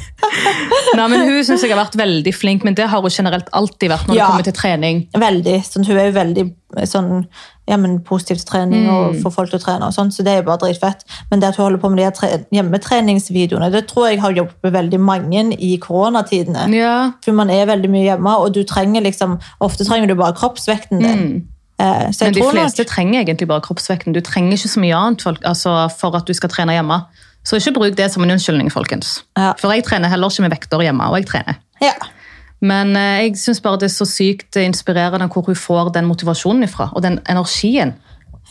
Nei, 0.99 1.07
men 1.11 1.25
Hun 1.27 1.43
synes 1.47 1.63
jeg 1.65 1.73
har 1.73 1.81
vært 1.81 1.97
veldig 1.99 2.33
flink, 2.35 2.63
men 2.67 2.77
det 2.77 2.87
har 2.91 3.01
hun 3.01 3.13
generelt 3.13 3.49
alltid 3.55 3.89
vært 3.93 4.07
når 4.09 4.15
Ja. 4.15 4.25
det 4.25 4.31
kommer 4.31 4.47
til 4.51 4.57
trening. 4.61 5.03
Veldig. 5.17 5.57
Sånn, 5.65 5.85
hun 5.89 5.97
er 5.97 6.09
jo 6.11 6.15
veldig 6.19 6.45
sånn, 6.77 7.25
ja, 7.67 7.77
men 7.77 7.99
positiv 7.99 8.37
trening 8.45 8.85
trening 8.85 8.89
og 8.89 9.15
få 9.23 9.31
folk 9.33 9.49
til 9.49 9.59
å 9.59 9.63
trene. 9.63 9.87
og 9.87 9.93
sånn, 9.93 10.11
så 10.11 10.23
Det 10.23 10.27
er 10.37 10.41
bare 10.43 10.57
dritfett. 10.57 11.01
Men 11.31 11.39
det 11.39 11.49
at 11.49 11.55
hun 11.55 11.63
holder 11.65 11.79
på 11.79 11.89
med 11.89 11.97
de 11.97 12.03
her 12.03 12.45
hjemmetreningsvideoene, 12.51 13.71
det 13.71 13.87
tror 13.87 14.09
jeg 14.09 14.19
har 14.21 14.33
hjulpet 14.33 14.73
veldig 14.73 14.99
mange 14.99 15.43
i 15.59 15.77
koronatidene. 15.81 16.67
Ja, 16.75 17.11
For 17.25 17.31
man 17.33 17.49
er 17.49 17.65
veldig 17.65 17.89
mye 17.89 18.05
hjemme, 18.15 18.35
og 18.39 18.53
du 18.53 18.63
trenger 18.63 19.01
liksom, 19.01 19.39
ofte 19.61 19.85
trenger 19.87 20.07
du 20.07 20.15
bare 20.15 20.33
kroppsvekten 20.33 20.99
din. 21.01 21.47
Eh, 21.79 21.85
Mm. 22.09 22.13
Men 22.21 22.33
de 22.33 22.41
fleste 22.41 22.83
nok- 22.83 22.87
trenger 22.87 23.23
egentlig 23.23 23.47
bare 23.47 23.61
kroppsvekten. 23.61 24.11
Du 24.13 24.19
trenger 24.19 24.51
ikke 24.51 24.67
så 24.67 24.79
mye 24.81 24.95
annet 24.95 25.21
folk, 25.21 25.39
altså, 25.45 25.89
for 25.91 26.13
at 26.15 26.25
du 26.25 26.33
skal 26.33 26.49
trene 26.49 26.73
hjemme. 26.75 27.05
Så 27.45 27.55
ikke 27.55 27.73
bruk 27.73 27.95
det 27.95 28.11
som 28.11 28.21
en 28.23 28.29
unnskyldning, 28.31 28.69
folkens. 28.69 29.21
Ja. 29.37 29.53
For 29.57 29.71
jeg 29.71 29.85
trener 29.85 30.09
heller 30.09 30.27
ikke 30.27 30.41
med 30.41 30.51
vekter 30.51 30.77
hjemme, 30.83 31.07
og 31.09 31.15
jeg 31.15 31.25
trener. 31.27 31.55
Ja. 31.81 31.93
Men 32.61 32.95
eh, 32.95 33.21
jeg 33.27 33.37
syns 33.39 33.61
bare 33.63 33.77
det 33.79 33.87
er 33.87 33.95
så 33.95 34.05
sykt 34.09 34.57
inspirerende 34.59 35.29
hvor 35.31 35.45
hun 35.47 35.55
får 35.55 35.93
den 35.95 36.05
motivasjonen 36.09 36.63
ifra, 36.67 36.89
og 36.93 37.01
den 37.05 37.19
energien. 37.29 37.93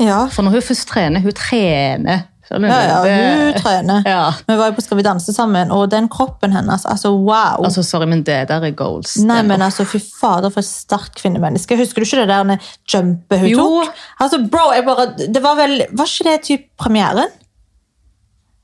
ja. 0.00 0.26
For 0.32 0.42
når 0.42 0.50
hun 0.58 0.62
først 0.62 0.88
trener, 0.88 1.20
hun 1.20 1.32
trener. 1.36 2.24
Ja, 2.48 2.56
ja, 2.56 3.00
hun 3.04 3.52
Det- 3.52 3.60
trener. 3.62 4.02
Ja. 4.06 4.30
Vi 4.48 4.54
var 4.56 4.70
jo 4.70 4.72
på 4.72 4.80
Skal 4.80 4.96
vi 4.96 5.02
danse 5.04 5.32
sammen, 5.34 5.70
og 5.70 5.90
den 5.90 6.06
kroppen 6.08 6.52
hennes, 6.52 6.86
altså 6.86 7.10
wow. 7.12 7.60
Altså, 7.64 7.82
sorry, 7.84 8.06
men 8.08 8.22
det 8.24 8.48
der 8.48 8.64
er 8.64 8.70
goals. 8.70 9.18
Nei, 9.18 9.42
men 9.42 9.60
altså, 9.60 9.84
fy 9.84 9.98
fader, 10.00 10.48
for 10.48 10.60
et 10.60 10.64
sterkt 10.70 11.14
kvinnemenneske. 11.20 11.76
Husker 11.76 12.00
du 12.00 12.06
ikke 12.06 12.22
det 12.24 12.28
der 12.28 12.56
jumpet 12.94 13.38
hun 13.40 13.48
Jo. 13.50 13.58
tok? 13.84 13.92
Altså, 14.20 14.40
bro, 14.50 14.72
jeg 14.72 14.84
bare, 14.86 15.06
det 15.34 15.42
var 15.42 15.56
vel, 15.60 15.82
var 15.92 16.06
ikke 16.08 16.24
det 16.30 16.42
typ 16.48 16.60
premieren? 16.78 17.28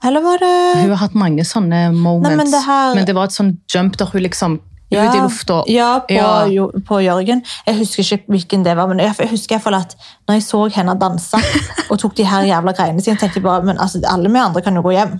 Eller 0.04 0.20
var 0.20 0.38
det... 0.40 0.80
Hun 0.80 0.90
har 0.90 0.96
hatt 1.04 1.14
mange 1.14 1.44
sånne 1.44 1.92
moments. 1.92 2.28
Nei, 2.28 2.36
men 2.36 2.50
det 2.52 2.62
her- 2.64 2.94
men 2.94 3.04
det 3.04 3.14
var 3.14 3.24
et 3.24 3.36
sånn 3.36 3.58
jump 3.74 3.96
der 4.00 4.06
hun 4.06 4.22
liksom 4.22 4.60
ut 4.96 5.18
i 5.18 5.22
lufta. 5.22 5.60
Ja, 5.70 5.90
på, 6.08 6.14
Ja. 6.14 6.66
På 6.88 7.00
Jørgen. 7.02 7.42
Jeg 7.66 7.78
husker 7.78 8.02
ikke 8.02 8.36
hvilken 8.36 8.64
det 8.64 8.76
var, 8.76 8.88
men 8.90 9.00
jeg, 9.00 9.14
jeg 9.18 9.30
husker 9.30 9.54
i 9.54 9.56
hvert 9.58 9.66
fall 9.66 9.78
at 9.80 9.96
når 10.28 10.38
jeg 10.38 10.46
så 10.46 10.64
henne 10.78 10.96
danse 11.00 11.40
og 11.90 11.98
tok 11.98 12.16
de 12.16 12.26
her 12.28 12.48
jævla 12.48 12.72
greiene 12.72 13.04
sine, 13.04 13.16
tenkte 13.20 13.40
jeg 13.40 13.46
bare, 13.46 13.62
men 13.66 13.80
altså, 13.80 14.02
alle 14.08 14.32
vi 14.32 14.42
andre 14.42 14.62
kan 14.64 14.76
jo 14.76 14.84
gå 14.84 14.96
hjem. 14.96 15.18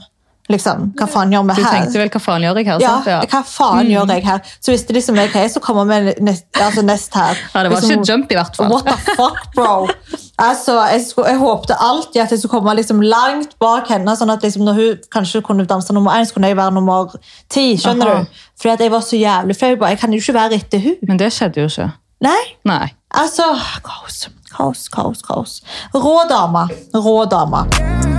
Liksom, 0.53 0.91
hva 0.99 1.07
faen 1.09 1.31
gjør 1.33 1.47
vi 1.49 1.55
Du 1.57 1.65
tenkte 1.65 1.97
vel 1.97 2.11
hva 2.13 2.21
faen 2.21 2.43
gjør 2.45 2.59
jeg 2.61 2.67
her? 2.69 2.81
Ja, 2.83 2.97
sant? 3.01 3.31
hva 3.33 3.39
faen 3.49 3.89
gjør 3.89 4.11
jeg 4.13 4.25
her? 4.27 4.43
Så 4.61 4.75
hvis 4.75 4.83
det 4.85 4.97
liksom 4.99 5.17
jeg, 5.17 5.31
ok, 5.31 5.39
så 5.55 5.63
kommer 5.65 5.89
vi 5.89 6.13
nest, 6.21 6.45
altså 6.61 6.85
nest 6.85 7.17
her. 7.17 7.39
Ja, 7.55 7.63
det 7.65 7.71
var 7.73 7.81
liksom, 7.81 8.03
ikke 8.03 8.11
jump 8.13 8.35
i 8.35 8.37
hvert 8.37 8.59
fall. 8.59 8.75
What 8.75 8.85
the 8.91 9.15
fuck, 9.17 9.41
bro? 9.57 9.89
Altså, 10.37 10.77
jeg, 10.93 11.07
skulle, 11.09 11.33
jeg 11.33 11.41
håpte 11.41 11.79
alltid 11.81 12.21
at 12.27 12.31
jeg 12.35 12.43
skulle 12.43 12.53
komme 12.59 12.75
liksom 12.77 13.01
langt 13.01 13.57
bak 13.63 13.89
henne, 13.89 14.17
sånn 14.21 14.35
at 14.35 14.45
liksom 14.45 14.67
når 14.69 14.81
hun 14.81 15.03
kanskje 15.17 15.41
kunne 15.47 15.65
danse 15.71 15.97
nummer 15.97 16.13
én, 16.19 16.29
så 16.29 16.37
kunne 16.37 16.51
jeg 16.53 16.59
være 16.61 16.75
nummer 16.77 17.15
ti. 17.49 17.71
skjønner 17.81 18.11
Aha. 18.13 18.25
du? 18.29 18.43
Fordi 18.61 18.75
at 18.75 18.85
jeg 18.85 18.93
var 18.93 19.05
så 19.07 19.17
jævlig 19.17 19.57
flau. 19.57 19.77
Jeg 19.89 20.01
kan 20.03 20.13
jo 20.13 20.21
ikke 20.21 20.37
være 20.37 20.59
etter 20.61 20.83
hun. 20.85 20.99
Men 21.09 21.23
det 21.23 21.33
skjedde 21.33 21.65
jo 21.65 21.73
ikke. 21.73 21.89
Nei, 22.25 22.43
Nei. 22.69 22.93
altså 23.17 23.49
Kaos, 23.85 24.29
kaos, 24.53 24.89
kaos. 24.93 25.23
kaos. 25.25 25.63
Rå 25.95 26.19
dame. 26.29 26.69
Rå 26.95 27.25
dame. 27.33 28.14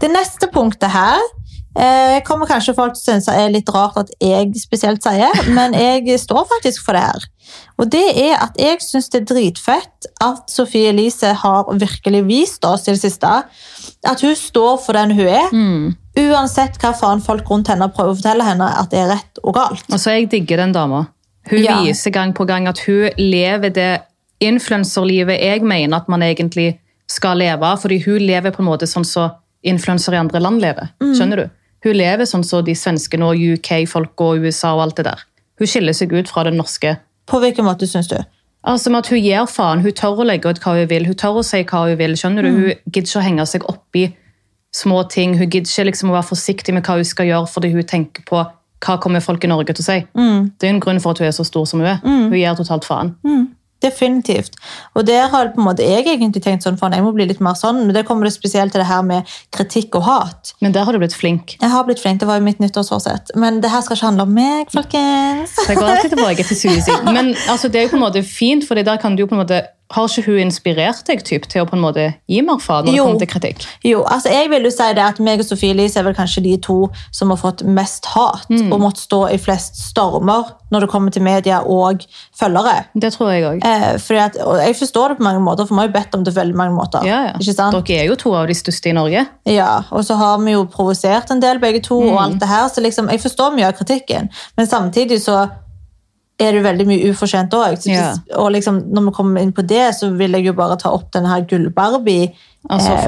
Det 0.00 0.10
neste 0.12 0.48
punktet 0.52 0.90
her 0.92 1.20
eh, 1.78 2.18
kommer 2.26 2.46
kanskje 2.50 2.74
folk 2.76 2.94
til 2.96 3.00
å 3.00 3.04
synes 3.12 3.28
er 3.32 3.48
litt 3.54 3.70
rart 3.72 3.96
at 4.02 4.10
jeg 4.20 4.50
spesielt 4.60 5.02
sier, 5.04 5.32
men 5.56 5.72
jeg 5.78 6.18
står 6.20 6.44
faktisk 6.56 6.84
for 6.84 6.98
det 6.98 7.04
her. 7.06 7.28
Og 7.80 7.88
det 7.90 8.04
er 8.22 8.36
at 8.44 8.58
jeg 8.60 8.78
syns 8.84 9.08
det 9.12 9.22
er 9.22 9.28
dritfett 9.34 10.06
at 10.22 10.50
Sofie 10.52 10.92
Elise 10.92 11.32
har 11.42 11.72
virkelig 11.72 12.22
vist 12.28 12.64
oss 12.64 12.86
i 12.88 12.92
det 12.94 13.00
siste 13.02 13.32
at 14.06 14.20
hun 14.22 14.36
står 14.38 14.78
for 14.84 14.96
den 14.98 15.10
hun 15.16 15.26
er, 15.28 15.48
uansett 16.18 16.78
hva 16.82 16.92
faen 16.96 17.20
folk 17.24 17.48
rundt 17.50 17.68
henne 17.72 17.88
prøver 17.92 18.12
å 18.14 18.18
fortelle 18.20 18.46
henne 18.46 18.68
at 18.78 18.90
det 18.92 19.00
er 19.02 19.10
rett 19.14 19.40
og 19.42 19.54
galt. 19.56 19.84
Og 19.90 19.98
så 20.00 20.14
jeg 20.18 20.30
digger 20.32 20.62
den 20.62 20.72
dama. 20.76 21.06
Hun 21.50 21.58
Ja. 21.64 21.80
viser 21.82 22.12
gang 22.14 22.32
på 22.32 22.44
gang 22.46 22.68
at 22.68 22.78
hun 22.86 23.10
lever 23.18 23.70
det 23.74 24.02
influenserlivet 24.42 25.40
jeg 25.40 25.62
mener 25.66 25.96
at 25.96 26.08
man 26.08 26.22
egentlig 26.22 26.78
skal 27.10 27.36
leve 27.38 27.72
fordi 27.82 27.98
hun 28.06 28.18
lever 28.22 28.54
på 28.54 28.62
en 28.62 28.68
måte 28.70 28.86
sånn 28.90 29.04
som 29.06 29.30
influensere 29.62 30.18
i 30.18 30.22
andre 30.22 30.40
land 30.42 30.62
lever. 30.62 30.92
Mm. 31.02 31.14
Skjønner 31.16 31.42
du? 31.42 31.50
Hun 31.82 31.98
lever 31.98 32.28
sånn 32.28 32.44
som 32.46 32.62
de 32.64 32.74
svenske 32.78 33.18
og 33.22 33.38
UK-folk 33.38 34.20
og 34.22 34.44
USA 34.44 34.74
og 34.76 34.84
alt 34.86 35.00
det 35.00 35.08
der. 35.08 35.24
Hun 35.58 35.70
skiller 35.70 35.96
seg 35.96 36.12
ut 36.14 36.30
fra 36.30 36.44
det 36.46 36.54
norske. 36.54 36.96
På 37.30 37.40
hvilken 37.42 37.66
måte 37.66 37.86
syns 37.90 38.10
du? 38.10 38.18
Altså 38.62 38.90
med 38.90 39.02
at 39.02 39.10
Hun 39.10 39.18
gir 39.18 39.46
faen. 39.50 39.82
Hun 39.82 39.92
tør 39.92 40.22
å 40.22 40.26
legge 40.26 40.50
ut 40.50 40.60
hva 40.62 40.76
hun 40.78 40.88
vil. 40.90 41.06
Hun 41.06 41.18
tør 41.18 41.40
å 41.40 41.46
si 41.46 41.62
hva 41.66 41.84
hun 41.88 41.98
vil. 41.98 42.14
skjønner 42.18 42.46
du? 42.46 42.50
Mm. 42.50 42.58
Hun 42.58 42.92
gidder 42.92 43.08
ikke 43.08 43.18
å 43.18 43.26
henge 43.26 43.46
seg 43.50 43.66
opp 43.70 43.98
i 43.98 44.08
små 44.74 45.02
ting. 45.10 45.34
Hun 45.38 45.50
gidder 45.50 45.70
ikke 45.70 45.88
liksom 45.90 46.12
å 46.12 46.16
være 46.16 46.30
forsiktig 46.30 46.74
med 46.74 46.86
hva 46.86 46.98
hun 47.00 47.08
skal 47.08 47.26
gjøre, 47.26 47.50
fordi 47.50 47.72
hun 47.74 47.82
tenker 47.82 48.26
på 48.28 48.44
hva 48.82 48.98
kommer 48.98 49.22
folk 49.22 49.44
i 49.44 49.50
Norge 49.50 49.74
til 49.74 49.82
å 49.82 49.86
si. 49.86 49.98
Mm. 50.18 50.52
Det 50.58 50.68
er 50.68 50.74
en 50.74 50.80
grunn 50.82 51.00
for 51.02 51.14
at 51.14 51.22
hun 51.22 51.28
er 51.28 51.34
så 51.34 51.46
stor 51.46 51.66
som 51.70 51.82
hun 51.82 51.90
er. 51.90 52.00
Hun 52.02 52.38
gir 52.38 52.54
totalt 52.58 52.86
faen. 52.86 53.14
Definitivt. 53.82 54.56
Og 54.96 55.06
der 55.08 55.28
har 55.32 55.52
på 55.52 55.60
en 55.60 55.68
måte 55.68 55.86
jeg 55.86 56.06
egentlig 56.06 56.42
tenkt 56.44 56.66
sånn, 56.66 56.78
faen, 56.80 56.96
jeg 56.96 57.04
må 57.04 57.12
bli 57.16 57.26
litt 57.28 57.42
mer 57.44 57.58
sånn, 57.58 57.82
men 57.86 57.94
det 57.96 58.04
kommer 58.08 58.28
det 58.28 58.34
spesielt 58.36 58.74
til 58.74 58.82
det 58.82 58.88
her 58.88 59.04
med 59.06 59.28
kritikk 59.54 59.98
og 60.00 60.06
hat. 60.08 60.54
Men 60.64 60.74
der 60.76 60.86
har 60.88 60.94
du 60.96 61.02
blitt 61.02 61.16
flink. 61.16 61.56
Jeg 61.58 61.72
har 61.72 61.86
blitt 61.88 62.02
flink, 62.02 62.22
det 62.22 62.30
var 62.30 62.40
jo 62.40 62.46
mitt 62.46 62.62
nyttårsforsett. 62.62 63.34
Men 63.38 63.60
det 63.62 63.72
her 63.72 63.84
skal 63.84 63.98
ikke 63.98 64.10
handle 64.10 64.28
om 64.28 64.34
meg, 64.38 64.72
folkens. 64.72 65.58
Jeg 65.68 65.78
går 65.78 65.92
alltid 65.92 66.16
tilbake 66.16 66.48
til 66.48 66.60
Susi. 66.64 66.98
Men 67.10 67.34
altså, 67.48 67.68
det 67.68 67.80
er 67.80 67.88
jo 67.88 67.94
på 67.94 68.00
en 68.00 68.06
måte 68.06 68.24
fint, 68.26 68.66
for 68.68 68.78
der 68.78 68.98
kan 69.02 69.16
du 69.16 69.24
jo 69.24 69.30
på 69.30 69.38
en 69.38 69.44
måte 69.44 69.62
har 69.92 70.08
ikke 70.08 70.24
hun 70.26 70.40
inspirert 70.46 71.04
deg 71.08 71.22
typ, 71.26 71.46
til 71.50 71.64
å 71.64 71.68
på 71.68 71.76
en 71.76 71.84
måte 71.84 72.06
gi 72.30 72.40
mer 72.44 72.60
faen 72.62 72.86
når 72.88 72.96
Jo. 72.96 73.04
det 73.04 73.08
kommer 73.08 73.22
til 73.22 73.30
kritikk? 73.34 73.66
Jo, 73.86 74.02
altså 74.04 74.32
jeg 74.32 74.50
vil 74.52 74.66
jo 74.68 74.72
si 74.74 74.88
det 74.96 75.04
at 75.04 75.20
meg 75.20 75.42
og 75.42 75.48
Sofie 75.48 75.74
Elise 75.74 76.00
er 76.00 76.06
vel 76.08 76.16
kanskje 76.16 76.44
de 76.44 76.56
to 76.62 76.78
som 77.10 77.32
har 77.32 77.40
fått 77.40 77.64
mest 77.66 78.08
hat 78.14 78.50
og 78.50 78.78
måtte 78.82 79.04
stå 79.04 79.24
i 79.34 79.38
flest 79.40 79.78
stormer 79.90 80.54
når 80.72 80.86
det 80.86 80.88
kommer 80.92 81.12
til 81.12 81.24
media 81.24 81.60
og 81.68 82.04
følgere. 82.38 82.86
Det 82.96 83.12
tror 83.12 83.32
jeg 83.32 83.44
òg. 83.44 83.64
Eh, 83.68 84.22
at, 84.22 84.38
og 84.40 84.60
jeg 84.62 84.76
forstår 84.78 85.12
det 85.12 85.18
på 85.20 85.26
mange 85.26 85.42
måter, 85.44 85.68
for 85.68 85.76
vi 85.76 85.82
har 85.82 85.90
jo 85.90 85.94
bedt 85.98 86.14
om 86.16 86.24
det 86.24 86.32
på 86.32 86.40
veldig 86.40 86.56
mange 86.56 86.76
måter. 86.76 87.04
Ja, 87.04 87.18
ja. 87.28 87.34
Ikke 87.36 87.56
sant? 87.56 87.76
Dere 87.76 88.00
er 88.00 88.08
jo 88.08 88.16
to 88.16 88.32
av 88.38 88.48
de 88.48 88.56
største 88.56 88.88
i 88.88 88.96
Norge. 88.96 89.26
Ja, 89.50 89.72
og 89.92 90.06
så 90.08 90.16
har 90.20 90.38
vi 90.40 90.54
jo 90.56 90.64
provosert 90.72 91.30
en 91.34 91.42
del 91.44 91.60
begge 91.62 91.82
to, 91.84 92.00
og 92.00 92.20
alt 92.22 92.40
det 92.40 92.48
her, 92.48 92.68
så 92.72 92.84
liksom, 92.84 93.10
jeg 93.12 93.20
forstår 93.20 93.52
mye 93.56 93.68
av 93.68 93.76
kritikken, 93.76 94.30
men 94.56 94.70
samtidig 94.70 95.20
så 95.26 95.42
er 96.42 96.52
det 96.56 96.62
veldig 96.64 96.86
mye 96.88 97.10
ufortjent 97.12 97.54
òg. 97.54 97.78
Ja. 97.86 98.12
Og 98.40 98.52
liksom, 98.52 98.82
når 98.94 99.08
vi 99.08 99.14
kommer 99.16 99.40
inn 99.42 99.52
på 99.52 99.62
det, 99.66 99.94
så 99.98 100.10
vil 100.16 100.32
jeg 100.38 100.46
jo 100.46 100.52
bare 100.58 100.76
ta 100.80 100.92
opp 100.94 101.10
denne 101.14 101.28
her 101.32 101.44
Gull-Barbie. 101.50 102.30
Altså, 102.70 102.92
eh. 102.92 103.04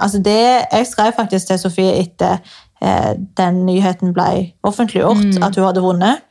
Altså 0.00 0.18
det, 0.22 0.38
jeg 0.72 0.86
skrev 0.86 1.12
faktisk 1.16 1.46
til 1.50 1.58
Sofie 1.58 1.96
etter 2.02 2.38
eh, 2.82 3.14
den 3.38 3.64
nyheten 3.66 4.12
ble 4.14 4.52
offentliggjort, 4.62 5.24
Mm. 5.36 5.42
at 5.42 5.56
hun 5.56 5.64
hadde 5.64 5.82
vunnet. 5.82 6.25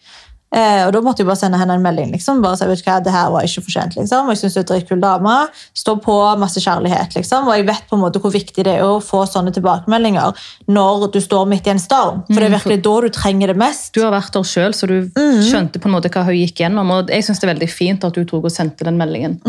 Eh, 0.55 0.85
og 0.87 0.93
Da 0.95 1.01
måtte 1.03 1.19
jeg 1.19 1.27
bare 1.27 1.35
sende 1.41 1.57
henne 1.59 1.73
en 1.75 1.83
melding. 1.83 2.11
liksom, 2.15 2.41
bare 2.41 2.55
si, 2.57 2.65
vet 2.69 2.79
du 2.79 2.89
hva, 2.89 2.99
det 3.03 3.11
her 3.11 3.29
var 3.33 3.43
ikke 3.43 3.63
fortjent. 3.65 3.95
liksom, 3.97 4.25
og 4.29 4.29
Jeg 4.31 4.37
syns 4.39 4.53
du 4.55 4.59
er 4.61 4.67
dritkul 4.69 5.01
dame. 5.01 5.33
Stå 5.75 5.95
på, 6.01 6.15
masse 6.39 6.61
kjærlighet. 6.63 7.15
liksom, 7.15 7.47
Og 7.47 7.57
jeg 7.57 7.65
vet 7.67 7.83
på 7.89 7.97
en 7.97 8.03
måte 8.05 8.21
hvor 8.23 8.31
viktig 8.31 8.63
det 8.63 8.77
er 8.79 8.83
å 8.87 9.01
få 9.03 9.25
sånne 9.27 9.51
tilbakemeldinger 9.53 10.33
når 10.69 11.11
du 11.11 11.19
står 11.19 11.45
midt 11.51 11.67
i 11.67 11.71
en 11.75 11.79
storm. 11.79 12.23
For 12.31 12.39
det 12.39 12.47
er 12.51 12.57
virkelig 12.57 12.81
da 12.83 12.95
du 13.01 13.09
trenger 13.09 13.47
det 13.47 13.57
mest. 13.57 13.93
Du 13.93 14.01
har 14.03 14.11
vært 14.15 14.31
der 14.31 14.43
sjøl, 14.47 14.71
så 14.73 14.87
du 14.87 15.09
skjønte 15.43 15.79
på 15.81 15.89
en 15.91 15.95
måte 15.97 16.09
hva 16.09 16.23
hun 16.23 16.33
gikk 16.39 16.55
gjennom. 16.63 16.89
Og 16.91 17.09
jeg 17.09 17.23
synes 17.27 17.39
det 17.39 17.49
er 17.49 17.53
veldig 17.53 17.69
fint 17.69 18.03
at 18.07 18.13
du 18.13 18.23
tok 18.23 18.45
og 18.45 18.51
sendte 18.51 18.85
den 18.85 18.97
meldingen. 18.97 19.39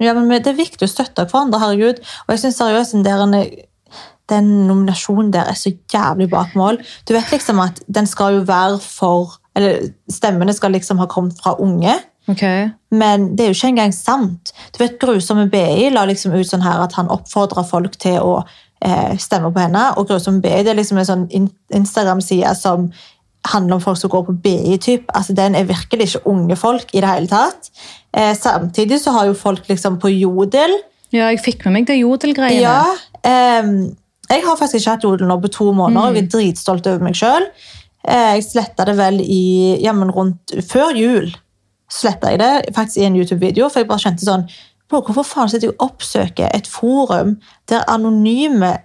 Ja, 0.00 0.12
men 0.12 0.28
Det 0.28 0.46
er 0.46 0.58
viktig 0.58 0.84
å 0.84 0.90
støtte 0.90 1.24
hverandre. 1.24 1.58
herregud. 1.60 1.98
Og 2.28 2.36
jeg 2.36 2.38
synes 2.40 2.58
seriøst 2.58 3.64
den 4.28 4.66
nominasjonen 4.68 5.30
der 5.32 5.44
er 5.50 5.56
så 5.58 5.72
jævlig 5.92 6.30
bak 6.30 6.54
mål. 6.56 6.78
Du 7.08 7.12
vet 7.14 7.30
liksom 7.32 7.60
at 7.60 7.80
den 7.92 8.06
skal 8.06 8.38
jo 8.38 8.44
være 8.48 8.78
for 8.80 9.36
Eller 9.54 9.88
stemmene 10.10 10.54
skal 10.54 10.74
liksom 10.74 10.98
ha 10.98 11.06
kommet 11.10 11.38
fra 11.40 11.54
unge. 11.62 11.94
Okay. 12.28 12.68
Men 12.90 13.36
det 13.36 13.44
er 13.44 13.50
jo 13.52 13.58
ikke 13.58 13.72
engang 13.74 13.92
sant. 13.94 14.54
Du 14.72 14.80
vet, 14.80 14.98
Grusomme 15.00 15.48
BI 15.52 15.90
la 15.92 16.06
liksom 16.08 16.32
ut 16.34 16.48
sånn 16.48 16.64
her 16.64 16.80
at 16.84 16.96
han 16.98 17.10
oppfordra 17.12 17.64
folk 17.68 17.98
til 18.00 18.16
å 18.22 18.38
eh, 18.84 19.16
stemme 19.20 19.52
på 19.52 19.60
henne. 19.60 19.90
Og 19.98 20.08
Grusomme 20.08 20.40
BI 20.44 20.62
det 20.64 20.72
er 20.72 20.80
liksom 20.80 21.00
en 21.02 21.10
sånn 21.10 21.26
Instagram-side 21.34 22.54
som 22.58 22.88
handler 23.52 23.76
om 23.76 23.84
folk 23.84 24.00
som 24.00 24.10
går 24.10 24.24
på 24.30 24.36
BI. 24.46 24.78
typ. 24.80 25.04
Altså, 25.14 25.34
Den 25.36 25.54
er 25.54 25.68
virkelig 25.68 26.08
ikke 26.14 26.26
unge 26.26 26.56
folk 26.56 26.94
i 26.94 27.00
det 27.00 27.08
hele 27.08 27.28
tatt. 27.28 27.70
Eh, 28.16 28.32
samtidig 28.36 29.00
så 29.00 29.12
har 29.12 29.26
jo 29.26 29.34
folk 29.34 29.68
liksom 29.68 30.00
på 30.00 30.08
Jodel 30.08 30.78
Ja, 31.12 31.28
jeg 31.30 31.44
fikk 31.44 31.64
med 31.64 31.72
meg 31.72 31.86
det 31.86 32.00
jodelgreiene. 32.00 32.62
Ja, 32.62 32.96
eh, 33.22 33.62
Jeg 34.30 34.42
har 34.42 34.56
faktisk 34.56 34.80
ikke 34.80 34.90
hatt 34.90 35.04
Jodel 35.04 35.28
nå 35.28 35.36
på 35.42 35.50
to 35.52 35.72
måneder, 35.72 36.08
og 36.08 36.14
jeg 36.16 36.24
er 36.24 36.28
dritstolt 36.32 36.86
over 36.86 37.04
meg 37.04 37.14
sjøl. 37.14 37.44
Jeg 38.04 38.44
sletta 38.44 38.84
det 38.88 38.96
vel 38.98 39.20
i 39.22 39.80
ja, 39.82 39.94
men 39.96 40.10
rundt 40.12 40.54
før 40.68 40.96
jul. 40.98 41.30
Sletta 41.92 42.32
jeg 42.32 42.40
det 42.42 42.74
faktisk 42.76 43.00
i 43.00 43.06
en 43.08 43.16
YouTube-video, 43.16 43.68
for 43.72 43.80
jeg 43.82 43.88
bare 43.88 44.04
kjente 44.08 44.28
sånn 44.28 44.48
hvorfor 44.94 45.24
faen 45.26 45.48
sitter 45.50 45.70
jeg 45.70 45.74
og 45.74 45.88
oppsøker 45.88 46.52
et 46.54 46.68
forum 46.70 47.38
der 47.70 47.82
anonyme, 47.90 48.76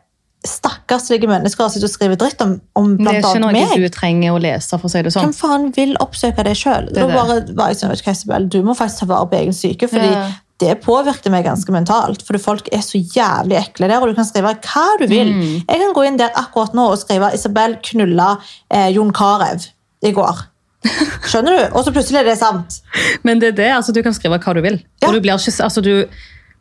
stakkarslige 0.47 1.27
mennesker 1.27 1.67
sitter 1.69 1.89
og 1.89 1.91
skriver 1.91 2.17
dritt 2.17 2.39
om, 2.41 2.53
om 2.79 2.93
Det 2.97 3.11
er 3.11 3.19
ikke 3.19 3.41
noe 3.43 3.51
meg? 3.53 3.73
du 3.75 3.89
trenger 3.93 4.33
å 4.33 4.39
lese, 4.41 4.77
for 4.79 4.87
å 4.87 4.91
si 4.93 5.01
det 5.03 5.11
sånn. 5.13 5.27
Hvem 5.27 5.35
faen 5.35 5.65
vil 5.75 5.91
oppsøke 5.99 6.45
det 6.47 6.55
sjøl? 6.57 6.87
Da 6.95 7.09
bare 7.11 7.41
var 7.57 7.73
jeg 7.73 7.81
sånn, 7.81 7.93
Isabel, 7.93 8.47
du 8.47 8.61
må 8.63 8.73
faktisk 8.79 9.03
ta 9.03 9.09
vare 9.11 9.27
på 9.29 9.41
egen 9.41 9.57
syke, 9.57 9.91
fordi 9.91 10.07
Ja. 10.15 10.29
Det 10.59 10.75
påvirker 10.83 11.31
meg 11.33 11.45
ganske 11.47 11.73
mentalt. 11.73 12.23
For 12.27 12.39
folk 12.41 12.67
er 12.75 12.83
så 12.85 12.99
jævlig 12.99 13.59
ekle 13.61 13.89
der, 13.89 14.01
og 14.01 14.11
du 14.11 14.17
kan 14.17 14.27
skrive 14.27 14.53
hva 14.53 14.85
du 14.99 15.05
vil. 15.07 15.33
Mm. 15.33 15.57
Jeg 15.63 15.81
kan 15.83 15.95
gå 15.95 16.05
inn 16.07 16.19
der 16.19 16.35
akkurat 16.39 16.75
nå 16.77 16.89
og 16.91 16.99
skrive 17.01 17.31
'Isabel 17.33 17.77
knulla 17.91 18.35
eh, 18.67 18.89
Jon 18.95 19.13
Carew 19.15 19.69
i 20.03 20.11
går'. 20.15 20.45
Skjønner 21.27 21.55
du? 21.55 21.63
Og 21.75 21.83
så 21.83 21.91
plutselig 21.95 22.21
er 22.21 22.29
det 22.29 22.37
sant. 22.39 22.81
Men 23.27 23.41
det 23.41 23.53
er 23.53 23.57
det, 23.57 23.71
altså 23.75 23.95
du 23.95 24.01
kan 24.03 24.15
skrive 24.15 24.39
hva 24.39 24.55
du 24.55 24.61
vil. 24.63 24.79
Ja. 25.01 25.09
Og 25.09 25.15
du 25.15 25.23
blir 25.23 25.35
ikke, 25.35 25.55
altså 25.63 25.83
du, 25.83 26.05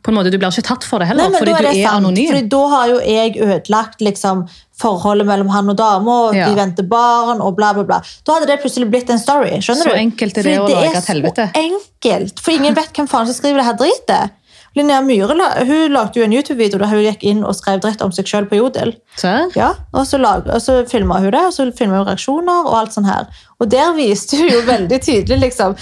på 0.03 0.11
en 0.11 0.15
måte, 0.15 0.31
du 0.31 0.37
blir 0.37 0.47
ikke 0.49 0.63
tatt 0.63 0.83
for 0.87 0.99
det 0.99 1.07
heller, 1.09 1.29
Nei, 1.29 1.39
fordi 1.39 1.51
er 1.51 1.61
du 1.61 1.67
er 1.67 1.73
sant, 1.83 1.97
anonym. 2.05 2.27
Fordi 2.31 2.49
da 2.49 2.61
har 2.73 2.87
jo 2.87 2.99
jeg 2.99 3.35
ødelagt 3.43 3.99
liksom, 4.01 4.47
forholdet 4.79 5.25
mellom 5.27 5.49
han 5.51 5.69
og 5.69 5.75
dama, 5.77 6.11
og 6.29 6.35
Ja. 6.35 6.47
de 6.47 6.55
venter 6.55 6.83
barn, 6.87 7.41
og 7.41 7.55
bla, 7.57 7.73
bla, 7.73 7.83
bla. 7.83 8.01
Da 8.25 8.33
hadde 8.37 8.47
det 8.47 8.61
plutselig 8.61 8.89
blitt 8.89 9.09
en 9.09 9.19
story. 9.19 9.49
skjønner 9.59 9.83
Så 9.83 9.91
du? 9.91 9.97
enkelt 9.99 10.37
er 10.37 10.43
det 10.43 10.57
Fordi 10.57 10.73
å 10.73 10.75
lage 10.81 10.97
et 10.97 11.05
helvete. 11.05 11.51
så 11.53 11.63
enkelt, 11.65 12.39
for 12.39 12.51
ingen 12.51 12.73
vet 12.73 12.93
hvem 12.93 13.07
faen 13.09 13.25
som 13.27 13.33
skriver 13.35 13.57
det 13.57 13.65
her 13.65 13.73
dritet. 13.73 14.31
Linnea 14.77 15.01
Myhre 15.01 15.65
hun 15.65 15.91
lagde 15.91 16.13
jo 16.15 16.23
en 16.23 16.31
YouTube-video 16.31 16.77
der 16.77 16.85
hun 16.87 17.01
gikk 17.03 17.23
inn 17.23 17.43
og 17.43 17.55
skrev 17.55 17.81
dritt 17.81 18.01
om 18.05 18.11
seg 18.11 18.25
sjøl 18.25 18.45
på 18.47 18.55
Jodel. 18.55 18.93
Ja, 19.55 19.73
og 19.93 20.05
så, 20.05 20.17
lag, 20.21 20.45
og 20.47 20.61
så 20.61 20.85
filma 20.87 21.17
hun 21.19 21.31
det, 21.31 21.41
og 21.41 21.51
så 21.51 21.65
filma 21.75 21.97
hun 21.97 22.05
reaksjoner 22.07 22.65
og 22.69 22.73
alt 22.77 22.93
sånt 22.93 23.07
her. 23.07 23.25
Og 23.59 23.67
der 23.67 23.91
viste 23.97 24.37
hun 24.37 24.47
jo 24.47 24.61
veldig 24.61 25.01
tydelig 25.01 25.39
liksom 25.41 25.75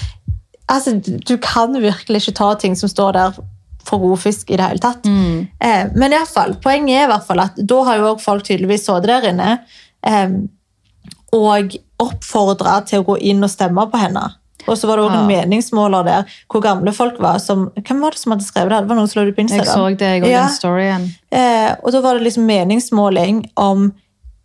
Altså, 0.69 0.91
du- 1.01 1.17
du 1.19 1.37
kan 1.37 1.71
virkelig 1.79 2.27
ikke 2.27 2.35
ta 2.35 2.53
ting 2.55 2.75
som 2.75 2.89
står 2.89 3.13
der 3.13 3.33
for 3.87 4.01
god 4.03 4.19
fisk 4.19 4.51
i 4.51 4.57
det 4.59 4.67
hele 4.67 4.83
tatt. 4.83 5.05
Eh, 5.07 5.83
men 5.95 6.11
i 6.13 6.17
alle 6.19 6.27
fall, 6.29 6.55
poenget 6.63 6.99
er 7.01 7.07
i 7.07 7.11
hvert 7.13 7.27
fall 7.27 7.39
at 7.45 7.57
da 7.71 7.81
har 7.87 8.01
jo 8.03 8.13
folk 8.21 8.43
tydeligvis 8.47 8.85
sittet 8.87 9.07
der 9.09 9.29
inne 9.31 9.53
eh, 10.03 10.35
og 11.35 11.75
oppfordra 12.01 12.81
til 12.87 13.01
å 13.01 13.07
gå 13.11 13.15
inn 13.31 13.43
og 13.43 13.51
stemme 13.51 13.87
på 13.91 13.99
henne. 14.01 14.25
Og 14.67 14.75
så 14.75 14.87
var 14.89 14.99
det 14.99 15.05
òg 15.07 15.13
Ja. 15.13 15.19
en 15.21 15.27
meningsmåler 15.31 16.03
der 16.03 16.25
hvor 16.51 16.61
gamle 16.61 16.91
folk 16.91 17.19
var. 17.23 17.37
Som, 17.39 17.69
hvem 17.75 18.01
var 18.03 18.11
det 18.11 18.19
som 18.19 18.31
hadde 18.33 18.43
skrevet 18.43 18.69
det? 18.69 18.81
Det 18.83 18.89
var 18.89 18.95
noen 18.99 19.07
som 19.07 19.19
la 19.21 19.25
det 19.25 19.31
ut 19.31 19.37
på 19.37 19.45
Instagram. 19.45 19.65
Jeg 19.65 19.75
så 19.75 19.97
det, 19.97 20.09
jeg 20.23 20.31
Ja. 20.31 20.41
den 20.41 20.55
storyen. 20.55 21.05
Eh, 21.31 21.75
og 21.83 21.91
da 21.91 22.01
var 22.01 22.13
det 22.17 22.23
liksom 22.27 22.45
meningsmåling 22.45 23.45
om 23.55 23.93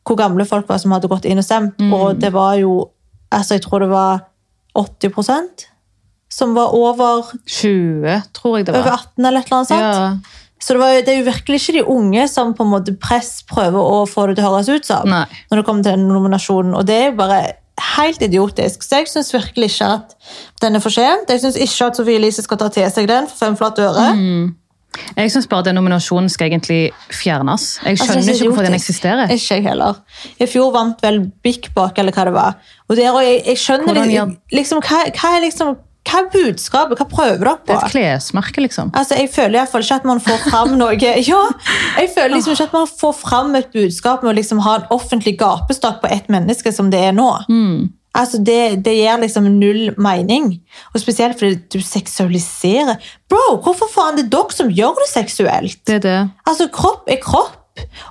hvor 0.06 0.16
gamle 0.16 0.44
folk 0.46 0.68
var 0.68 0.78
som 0.78 0.92
hadde 0.92 1.08
gått 1.08 1.24
inn 1.24 1.38
og 1.38 1.44
stemt. 1.44 1.76
Mm. 1.78 1.92
Og 1.92 2.18
det 2.20 2.32
var 2.32 2.54
jo 2.56 2.90
altså 3.32 3.54
Jeg 3.54 3.62
tror 3.62 3.80
det 3.80 3.88
var 3.88 4.20
80 4.74 5.71
som 6.32 6.54
var 6.56 6.72
over, 6.76 7.26
20, 7.44 8.22
tror 8.32 8.58
jeg 8.58 8.68
det 8.68 8.74
var. 8.74 8.86
over 8.86 8.94
18 8.96 9.26
eller 9.28 9.42
et 9.42 9.50
eller 9.50 9.58
annet 9.58 9.72
sånt. 9.72 9.80
Ja. 9.82 10.38
Så 10.62 10.76
det, 10.76 10.80
var, 10.80 10.92
det 11.02 11.10
er 11.10 11.18
jo 11.18 11.26
virkelig 11.26 11.58
ikke 11.58 11.74
de 11.74 11.82
unge 11.90 12.28
som 12.30 12.52
på 12.54 12.62
en 12.64 12.70
måte 12.70 12.94
press 13.02 13.40
prøver 13.50 13.82
å 13.82 14.04
få 14.06 14.28
det 14.30 14.36
til 14.38 14.46
å 14.46 14.52
høres 14.52 14.70
ut 14.70 14.86
som. 14.86 15.10
Nei. 15.10 15.24
Når 15.50 15.58
det 15.60 15.64
kommer 15.66 15.82
til 15.84 15.98
den 15.98 16.06
nominasjonen. 16.08 16.76
Og 16.78 16.86
det 16.86 16.96
er 17.00 17.10
jo 17.10 17.18
bare 17.18 17.40
helt 17.98 18.22
idiotisk. 18.22 18.86
Så 18.86 19.02
jeg 19.02 19.10
syns 19.10 19.32
virkelig 19.34 19.72
ikke 19.72 19.90
at 19.98 20.16
den 20.62 20.78
er 20.78 20.84
fortjent. 20.84 21.34
Jeg 21.34 21.42
syns 21.42 21.58
ikke 21.58 21.90
at 21.90 21.98
Sofie 21.98 22.20
Elise 22.22 22.46
skal 22.46 22.62
ta 22.62 22.70
til 22.72 22.88
seg 22.94 23.10
den 23.10 23.26
for 23.26 23.42
fem 23.42 23.58
flate 23.58 23.88
øre. 23.90 24.08
Mm. 24.14 24.50
Jeg 25.16 25.32
syns 25.32 25.48
bare 25.48 25.66
den 25.66 25.78
nominasjonen 25.80 26.30
skal 26.30 26.50
egentlig 26.52 26.80
fjernes. 27.10 27.78
Jeg 27.82 27.96
Altså, 27.96 28.06
skjønner 28.06 28.22
altså, 28.22 28.32
ikke 28.36 28.50
hvorfor 28.50 28.68
den 28.68 28.76
eksisterer. 28.78 29.30
Ikke 29.34 29.56
jeg 29.56 29.66
heller. 29.66 30.02
I 30.38 30.48
fjor 30.52 30.72
vant 30.74 31.02
vel 31.02 31.24
Bik 31.42 31.72
Bak, 31.74 31.98
eller 31.98 32.14
hva 32.14 32.28
det 32.28 32.34
var. 32.36 32.58
Og, 32.88 32.96
der, 32.96 33.10
og 33.10 33.24
jeg, 33.24 33.40
jeg 33.46 33.62
skjønner 33.66 33.88
Hvordan 33.88 34.36
liksom, 34.52 34.82
hva, 34.84 35.08
hva 35.16 35.38
er 35.38 35.48
liksom 35.48 35.74
hva 36.12 36.20
er 36.20 36.28
budskapet? 36.32 37.00
Hva 37.00 37.06
prøver 37.08 37.40
dere 37.40 37.56
Det 37.64 37.72
er 37.72 37.86
et 37.86 37.94
klesmerke, 37.94 38.60
liksom. 38.64 38.92
Altså, 38.98 39.16
jeg 39.16 39.30
føler 39.32 39.56
i 39.56 39.60
hvert 39.62 39.72
fall 39.72 39.86
ikke 39.86 39.98
at 40.02 40.10
man 40.10 40.20
får 40.20 40.44
fram 40.50 40.76
noe 40.82 40.98
Ja, 41.00 41.40
jeg 41.96 42.12
føler 42.12 42.36
liksom 42.36 42.56
ikke 42.56 42.68
at 42.68 42.76
man 42.76 42.92
får 43.00 43.16
fram 43.22 43.56
et 43.56 43.72
budskap 43.72 44.22
med 44.22 44.34
å 44.34 44.36
liksom 44.36 44.60
ha 44.66 44.76
en 44.80 44.86
offentlig 44.94 45.38
gapestokk 45.40 46.02
på 46.04 46.12
ett 46.12 46.28
menneske 46.32 46.72
som 46.74 46.92
det 46.92 47.00
er 47.08 47.16
nå. 47.16 47.30
Mm. 47.48 47.90
Altså, 48.12 48.42
det, 48.44 48.84
det 48.84 48.92
gir 48.98 49.20
liksom 49.22 49.48
null 49.56 49.94
mening. 49.96 50.58
Og 50.92 51.00
spesielt 51.00 51.40
fordi 51.40 51.56
du 51.72 51.80
seksualiserer. 51.80 53.00
Bro, 53.32 53.56
hvorfor 53.64 53.88
faen 53.88 54.18
det 54.18 54.26
er 54.26 54.34
dere 54.34 54.56
som 54.58 54.72
gjør 54.72 55.00
det 55.00 55.08
seksuelt? 55.14 55.80
Det 55.88 55.96
er 56.02 56.04
det. 56.04 56.20
Altså, 56.44 56.68
kropp 56.72 57.08
er 57.08 57.22
kropp. 57.24 57.56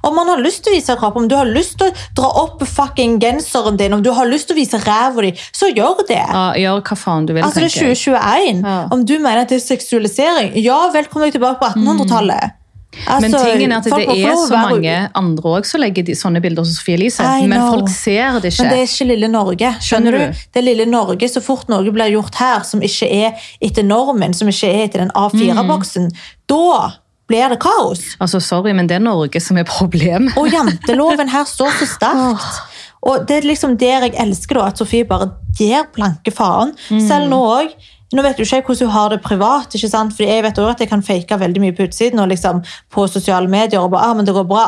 Om 0.02 0.15
man 0.15 0.28
har 0.32 0.39
lyst 0.41 0.63
til 0.65 0.74
å 0.74 0.76
vise 0.76 0.95
kropp, 0.97 1.17
om 1.19 1.28
du 1.30 1.36
har 1.38 1.45
lyst 1.45 1.78
til 1.80 1.91
å 1.91 2.06
dra 2.17 2.30
opp 2.43 2.63
fucking 2.65 3.19
genseren 3.21 3.78
din, 3.78 3.93
om 3.93 4.02
du 4.02 4.10
har 4.17 4.26
lyst 4.30 4.50
til 4.50 4.58
å 4.58 4.60
vise 4.62 4.80
ræva 4.82 5.21
di, 5.28 5.34
så 5.54 5.69
gjør 5.69 6.02
det. 6.08 6.21
Ja, 6.21 6.47
gjør 6.58 6.82
hva 6.88 6.97
faen 6.97 7.28
du 7.30 7.36
vil, 7.36 7.43
Altså, 7.45 7.62
det 7.62 7.69
er 7.69 7.93
2021. 7.93 8.63
Ja. 8.65 8.80
Om 8.91 9.06
du 9.06 9.13
mener 9.19 9.43
at 9.43 9.54
det 9.54 9.62
er 9.62 9.67
seksualisering, 9.67 10.56
ja, 10.63 10.80
velkommen 10.93 11.30
deg 11.30 11.38
tilbake 11.38 11.62
på 11.62 11.69
1800-tallet. 11.76 12.58
Altså, 13.08 13.21
Men 13.24 13.32
tingen 13.32 13.71
er 13.71 13.78
at 13.78 13.86
det 13.88 14.08
er 14.19 14.36
så 14.36 14.58
mange 14.58 14.95
andre 15.15 15.52
også 15.62 15.78
som 15.78 15.82
legger 15.82 16.04
de, 16.04 16.15
sånne 16.17 16.41
bilder 16.43 16.65
som 16.67 16.76
Sofie 16.76 16.97
Elise, 16.97 17.24
men 17.47 17.62
folk 17.63 17.88
ser 17.89 18.41
det 18.43 18.52
ikke. 18.52 18.65
Men 18.65 18.74
det 18.74 18.80
er 18.82 18.89
ikke 18.89 19.08
lille 19.13 19.30
Norge. 19.32 19.69
Skjønner 19.80 19.86
skjønner 19.88 20.17
du? 20.17 20.41
du? 20.41 20.41
Det 20.52 20.60
er 20.60 20.65
lille 20.65 20.88
Norge, 20.89 21.30
Så 21.32 21.43
fort 21.45 21.71
noe 21.71 21.93
blir 21.95 22.12
gjort 22.12 22.36
her 22.41 22.65
som 22.67 22.84
ikke 22.84 23.08
er 23.08 23.47
etter 23.63 23.88
normen, 23.88 24.36
som 24.36 24.52
ikke 24.52 24.74
er 24.74 24.84
etter 24.89 25.06
den 25.06 25.13
A4-boksen, 25.15 26.10
Mm. 26.12 26.19
da 26.52 26.91
blir 27.29 27.53
det 27.53 27.60
kaos. 27.63 28.01
Altså, 28.19 28.41
Sorry, 28.43 28.73
men 28.75 28.89
det 28.89 28.97
er 28.97 29.05
Norge 29.05 29.39
som 29.43 29.57
er 29.57 29.67
problemet. 29.67 30.36
Og 30.39 30.51
janteloven 30.51 31.31
her 31.31 31.47
står 31.47 31.71
så 31.79 31.88
sterkt. 31.95 32.62
Og 33.01 33.23
det 33.27 33.39
er 33.39 33.47
liksom 33.49 33.77
der 33.81 34.05
jeg 34.05 34.17
elsker 34.21 34.60
da, 34.60 34.67
at 34.69 34.81
Sofie 34.81 35.07
bare 35.10 35.31
gir 35.57 35.88
blanke 35.95 36.34
faen. 36.34 36.75
Mm. 36.91 37.01
Selv 37.07 37.31
nå 37.31 37.39
òg. 37.47 37.73
Nå 38.12 38.23
vet 38.25 38.38
du 38.38 38.43
ikke 38.43 38.60
hvordan 38.67 38.89
hun 38.89 38.93
har 38.93 39.13
det 39.13 39.21
privat, 39.23 39.75
ikke 39.77 39.89
sant? 39.89 40.13
Fordi 40.13 40.27
jeg 40.27 40.43
vet 40.43 40.57
også 40.60 40.73
at 40.75 40.81
jeg 40.84 40.89
kan 40.91 41.03
fake 41.05 41.38
veldig 41.39 41.62
mye 41.63 41.75
på 41.77 41.88
utsiden 41.88 42.19
og 42.19 42.27
liksom 42.27 42.60
på 42.91 43.05
sosiale 43.07 43.47
medier 43.47 43.79
og 43.79 43.93
bare, 43.93 44.10
ah, 44.12 44.17
men 44.17 44.27
det 44.27 44.36
går 44.36 44.47
bra. 44.49 44.65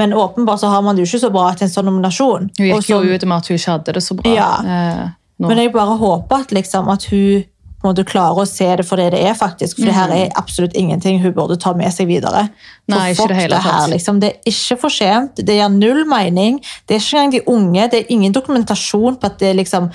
Men 0.00 0.14
åpenbart 0.16 0.62
så 0.62 0.70
har 0.72 0.82
man 0.82 0.96
det 0.96 1.04
jo 1.04 1.10
ikke 1.10 1.26
så 1.26 1.30
bra 1.34 1.50
til 1.58 1.66
en 1.66 1.72
sånn 1.74 1.88
nominasjon. 1.90 2.48
Hun 2.56 2.66
gikk 2.70 2.88
jo 2.94 3.02
ut 3.02 3.24
med 3.26 3.36
at 3.36 3.50
hun 3.50 3.58
ikke 3.58 3.74
hadde 3.74 3.94
det 3.98 4.02
så 4.06 4.16
bra. 4.16 4.32
Ja. 4.32 4.50
eh. 4.64 5.06
Men 5.38 5.60
jeg 5.60 5.72
bare 5.74 5.96
håper 6.00 6.44
at, 6.46 6.54
liksom, 6.54 6.88
at 6.90 7.04
hun 7.12 7.44
måte 7.84 8.04
klarer 8.06 8.42
å 8.42 8.48
se 8.48 8.66
det 8.80 8.84
for 8.88 8.98
det 8.98 9.12
det 9.14 9.20
er, 9.22 9.36
faktisk. 9.38 9.78
For 9.78 9.86
det 9.86 9.94
her 9.94 10.10
er 10.14 10.32
absolutt 10.40 10.74
ingenting 10.78 11.20
hun 11.22 11.34
burde 11.36 11.58
ta 11.62 11.72
med 11.78 11.92
seg 11.94 12.08
videre. 12.10 12.48
For 12.88 12.94
Nei, 12.96 13.12
ikke 13.14 13.28
det 13.30 13.38
hele 13.38 13.60
her, 13.62 13.86
liksom. 13.92 14.18
Det 14.22 14.32
er 14.32 14.52
ikke 14.52 14.78
for 14.82 14.94
sent, 14.94 15.38
det 15.46 15.58
gir 15.60 15.70
null 15.70 16.02
mening. 16.10 16.58
Det 16.88 16.96
er 16.96 17.04
ikke 17.04 17.20
engang 17.20 17.36
de 17.36 17.42
unge, 17.54 17.88
det 17.92 18.00
er 18.02 18.12
ingen 18.16 18.34
dokumentasjon 18.34 19.20
på 19.20 19.30
at 19.30 19.38
det 19.42 19.54
liksom 19.60 19.90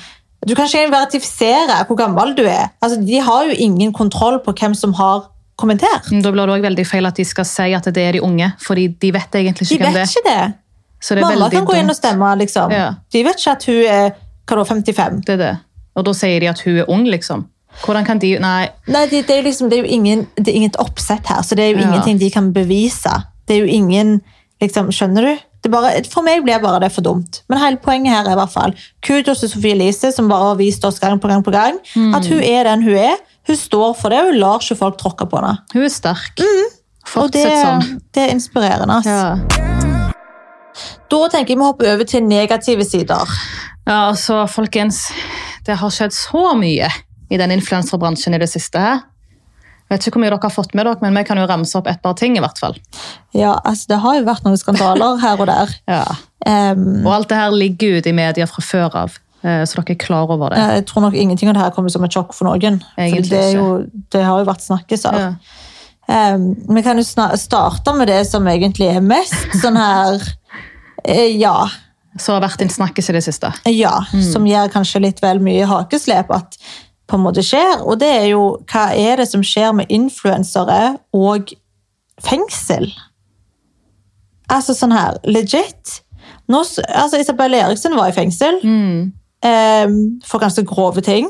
Du 0.47 0.55
kan 0.55 0.67
ikke 0.67 0.81
engang 0.85 0.95
verifisere 0.95 1.83
hvor 1.87 1.95
gammel 1.99 2.33
du 2.35 2.43
er. 2.43 2.71
Altså, 2.83 2.99
de 2.99 3.19
har 3.19 3.45
jo 3.47 3.53
ingen 3.67 3.93
kontroll 3.93 4.39
på 4.43 4.55
hvem 4.59 4.75
som 4.75 4.93
har 4.93 5.29
kommentert. 5.59 6.09
Da 6.23 6.31
blir 6.31 6.47
det 6.47 6.55
også 6.57 6.67
veldig 6.67 6.85
feil 6.87 7.05
at 7.07 7.19
de 7.19 7.25
skal 7.27 7.45
si 7.47 7.69
at 7.77 7.85
det 7.95 8.03
er 8.03 8.17
de 8.17 8.23
unge, 8.23 8.49
fordi 8.59 8.87
de 8.87 9.11
vet 9.15 9.39
egentlig 9.39 9.67
De 9.67 9.75
ikke 9.75 9.85
hvem 9.85 9.93
vet 9.93 10.01
det 10.01 10.09
er. 10.09 10.19
ikke 10.19 10.29
det. 10.29 10.59
Så 11.03 11.15
det 11.15 11.23
er 11.23 11.29
Mamma 11.29 11.49
kan 11.51 11.65
gå 11.67 11.75
inn 11.75 11.91
og 11.91 11.95
stemme, 11.95 12.35
liksom. 12.39 12.71
Ja. 12.71 12.93
De 13.11 13.23
vet 13.23 13.39
ikke 13.39 13.55
at 13.57 13.65
hun 13.67 13.81
er 13.91 14.13
hva 14.47 14.59
da, 14.59 14.63
55. 14.67 15.23
Det 15.27 15.33
er 15.35 15.41
det. 15.41 15.53
Og 15.95 16.05
da 16.07 16.13
sier 16.17 16.39
de 16.39 16.49
at 16.51 16.61
hun 16.65 16.77
er 16.81 16.89
ung, 16.91 17.03
liksom. 17.07 17.43
Hvordan 17.85 18.05
kan 18.05 18.19
de 18.21 18.35
Nei, 18.39 18.67
Nei, 18.87 19.05
det, 19.11 19.23
det, 19.27 19.37
er 19.39 19.43
liksom, 19.43 19.69
det 19.69 19.79
er 19.79 19.83
jo 19.87 19.89
ingen, 19.97 20.27
det 20.37 20.47
er 20.53 20.59
inget 20.61 20.77
oppsett 20.79 21.25
her, 21.27 21.41
så 21.41 21.55
det 21.55 21.63
er 21.65 21.71
jo 21.73 21.79
Ja. 21.81 21.87
ingenting 21.89 22.19
de 22.19 22.29
kan 22.31 22.51
bevise. 22.53 23.13
Det 23.47 23.57
er 23.57 23.65
jo 23.65 23.71
ingen 23.73 24.21
liksom, 24.61 24.91
Skjønner 24.93 25.21
du? 25.21 25.41
Det 25.63 25.71
bare, 25.71 25.91
for 26.11 26.21
meg 26.23 26.43
blir 26.43 26.59
bare 26.59 26.79
det 26.83 26.91
for 26.91 27.01
dumt. 27.01 27.41
Men 27.49 27.57
hele 27.59 27.77
poenget 27.79 28.11
her 28.13 28.25
er 28.27 28.33
i 28.35 28.39
hvert 28.39 28.51
fall 28.51 28.73
kudos 29.01 29.39
til 29.39 29.49
Sofie 29.49 29.71
Elise, 29.77 30.11
som 30.11 30.27
bare 30.27 30.49
har 30.51 30.55
vist 30.59 30.83
oss 30.85 30.99
gang 30.99 31.19
på 31.23 31.27
gang 31.31 31.43
på 31.43 31.51
gang 31.55 31.77
at 32.15 32.25
hun 32.27 32.41
er 32.43 32.63
den 32.67 32.83
hun 32.83 32.97
er. 32.99 33.15
Hun 33.47 33.55
står 33.55 33.93
for 33.99 34.09
det, 34.11 34.19
og 34.19 34.31
hun 34.33 34.39
lar 34.39 34.59
ikke 34.59 34.75
folk 34.79 34.97
tråkke 34.99 35.25
på 35.31 35.39
henne. 35.39 35.57
hun 35.73 35.83
er 35.83 35.89
sterk. 35.91 36.39
Og 37.15 37.31
det, 37.31 37.43
sånn. 37.47 37.99
det 38.15 38.23
er 38.23 38.31
inspirerende. 38.35 38.99
ass. 38.99 39.05
Ja. 39.07 39.35
Da 41.11 41.19
tenker 41.29 41.53
jeg 41.53 41.59
vi 41.59 41.63
hopper 41.67 41.91
over 41.93 42.07
til 42.09 42.23
negative 42.25 42.85
sider. 42.87 43.29
ja, 43.87 43.97
altså, 44.09 44.45
folkens. 44.47 45.11
Det 45.65 45.77
har 45.79 45.89
skjedd 45.95 46.11
så 46.15 46.53
mye 46.59 46.89
i 47.33 47.39
den 47.41 47.53
influenserbransjen 47.55 48.37
i 48.37 48.41
det 48.41 48.49
siste 48.51 48.81
her. 48.81 49.01
Jeg 49.89 49.97
vet 49.97 50.05
ikke 50.07 50.15
hvor 50.17 50.23
mye 50.23 50.31
dere 50.31 50.47
har 50.47 50.53
fått 50.53 50.71
med 50.77 50.87
dere, 50.87 50.97
men 51.03 51.17
vi 51.19 51.25
kan 51.27 51.37
jo 51.37 51.45
ramse 51.49 51.75
opp 51.77 51.89
et 51.91 51.99
par 52.01 52.15
ting, 52.17 52.37
i 52.37 52.41
hvert 52.41 52.57
fall. 52.61 52.77
Ja, 53.35 53.57
altså 53.67 53.91
Det 53.91 53.99
har 54.05 54.15
jo 54.17 54.23
vært 54.25 54.45
noen 54.45 54.57
skandaler 54.57 55.19
her 55.21 55.41
og 55.43 55.49
der. 55.49 55.73
Ja. 55.91 56.05
Um, 56.47 57.03
Og 57.03 57.11
alt 57.17 57.29
det 57.29 57.37
her 57.37 57.53
ligger 57.53 57.99
ute 57.99 58.09
i 58.09 58.15
media 58.15 58.47
fra 58.49 58.63
før 58.65 58.95
av, 59.03 59.17
eh, 59.43 59.61
så 59.67 59.77
dere 59.81 59.93
er 59.93 59.99
klar 60.01 60.31
over 60.31 60.55
det. 60.55 60.63
jeg 60.79 60.85
tror 60.89 61.05
nok 61.05 61.13
ingenting 61.19 61.51
av 61.51 61.57
det 61.57 61.65
her 61.65 61.75
kommer 61.75 61.93
som 61.93 62.07
et 62.07 62.15
sjokk 62.15 62.33
for 62.33 62.49
noen. 62.49 62.79
Egentlig 62.97 63.29
det, 63.29 63.43
er 63.43 63.51
ikke. 63.51 63.59
jo, 63.59 64.07
det 64.15 64.23
har 64.23 64.41
jo 64.41 64.49
vært 64.49 64.65
snakkes 64.65 65.05
av. 65.11 65.19
Ja. 65.19 65.33
Um, 66.33 66.49
vi 66.75 66.81
kan 66.83 66.99
jo 66.99 67.03
starte 67.39 67.93
med 67.95 68.09
det 68.11 68.25
som 68.27 68.47
egentlig 68.51 68.89
er 68.91 69.03
mest 69.03 69.53
sånn 69.61 69.77
her 69.79 70.19
eh, 71.05 71.29
Ja. 71.39 71.67
Så 72.19 72.35
har 72.35 72.43
vært 72.43 72.61
en 72.61 72.69
snakkis 72.69 73.07
i 73.09 73.13
det 73.15 73.23
siste. 73.25 73.49
ja 73.73 73.93
Som 74.31 74.43
gjør 74.45 74.67
kanskje 74.69 74.99
litt 75.01 75.21
vel 75.23 75.39
mye 75.41 75.65
hakeslep 75.65 76.29
at 76.35 76.57
på 77.13 77.19
en 77.19 77.25
måte 77.27 77.43
skjer. 77.45 77.83
Og 77.85 77.99
det 78.01 78.09
er 78.09 78.29
jo 78.31 78.45
hva 78.71 78.87
er 78.97 79.21
det 79.21 79.29
som 79.29 79.43
skjer 79.45 79.73
med 79.77 79.91
influensere 79.93 80.95
og 81.13 81.53
fengsel? 82.23 82.89
Altså 84.51 84.73
sånn 84.77 84.93
her, 84.93 85.19
legit. 85.29 85.99
Nå, 86.51 86.63
altså 86.89 87.21
Isabel 87.21 87.55
Eriksen 87.55 87.95
var 87.95 88.09
i 88.09 88.15
fengsel 88.15 88.59
em, 88.65 89.95
for 90.25 90.41
ganske 90.43 90.65
grove 90.67 91.03
ting. 91.05 91.29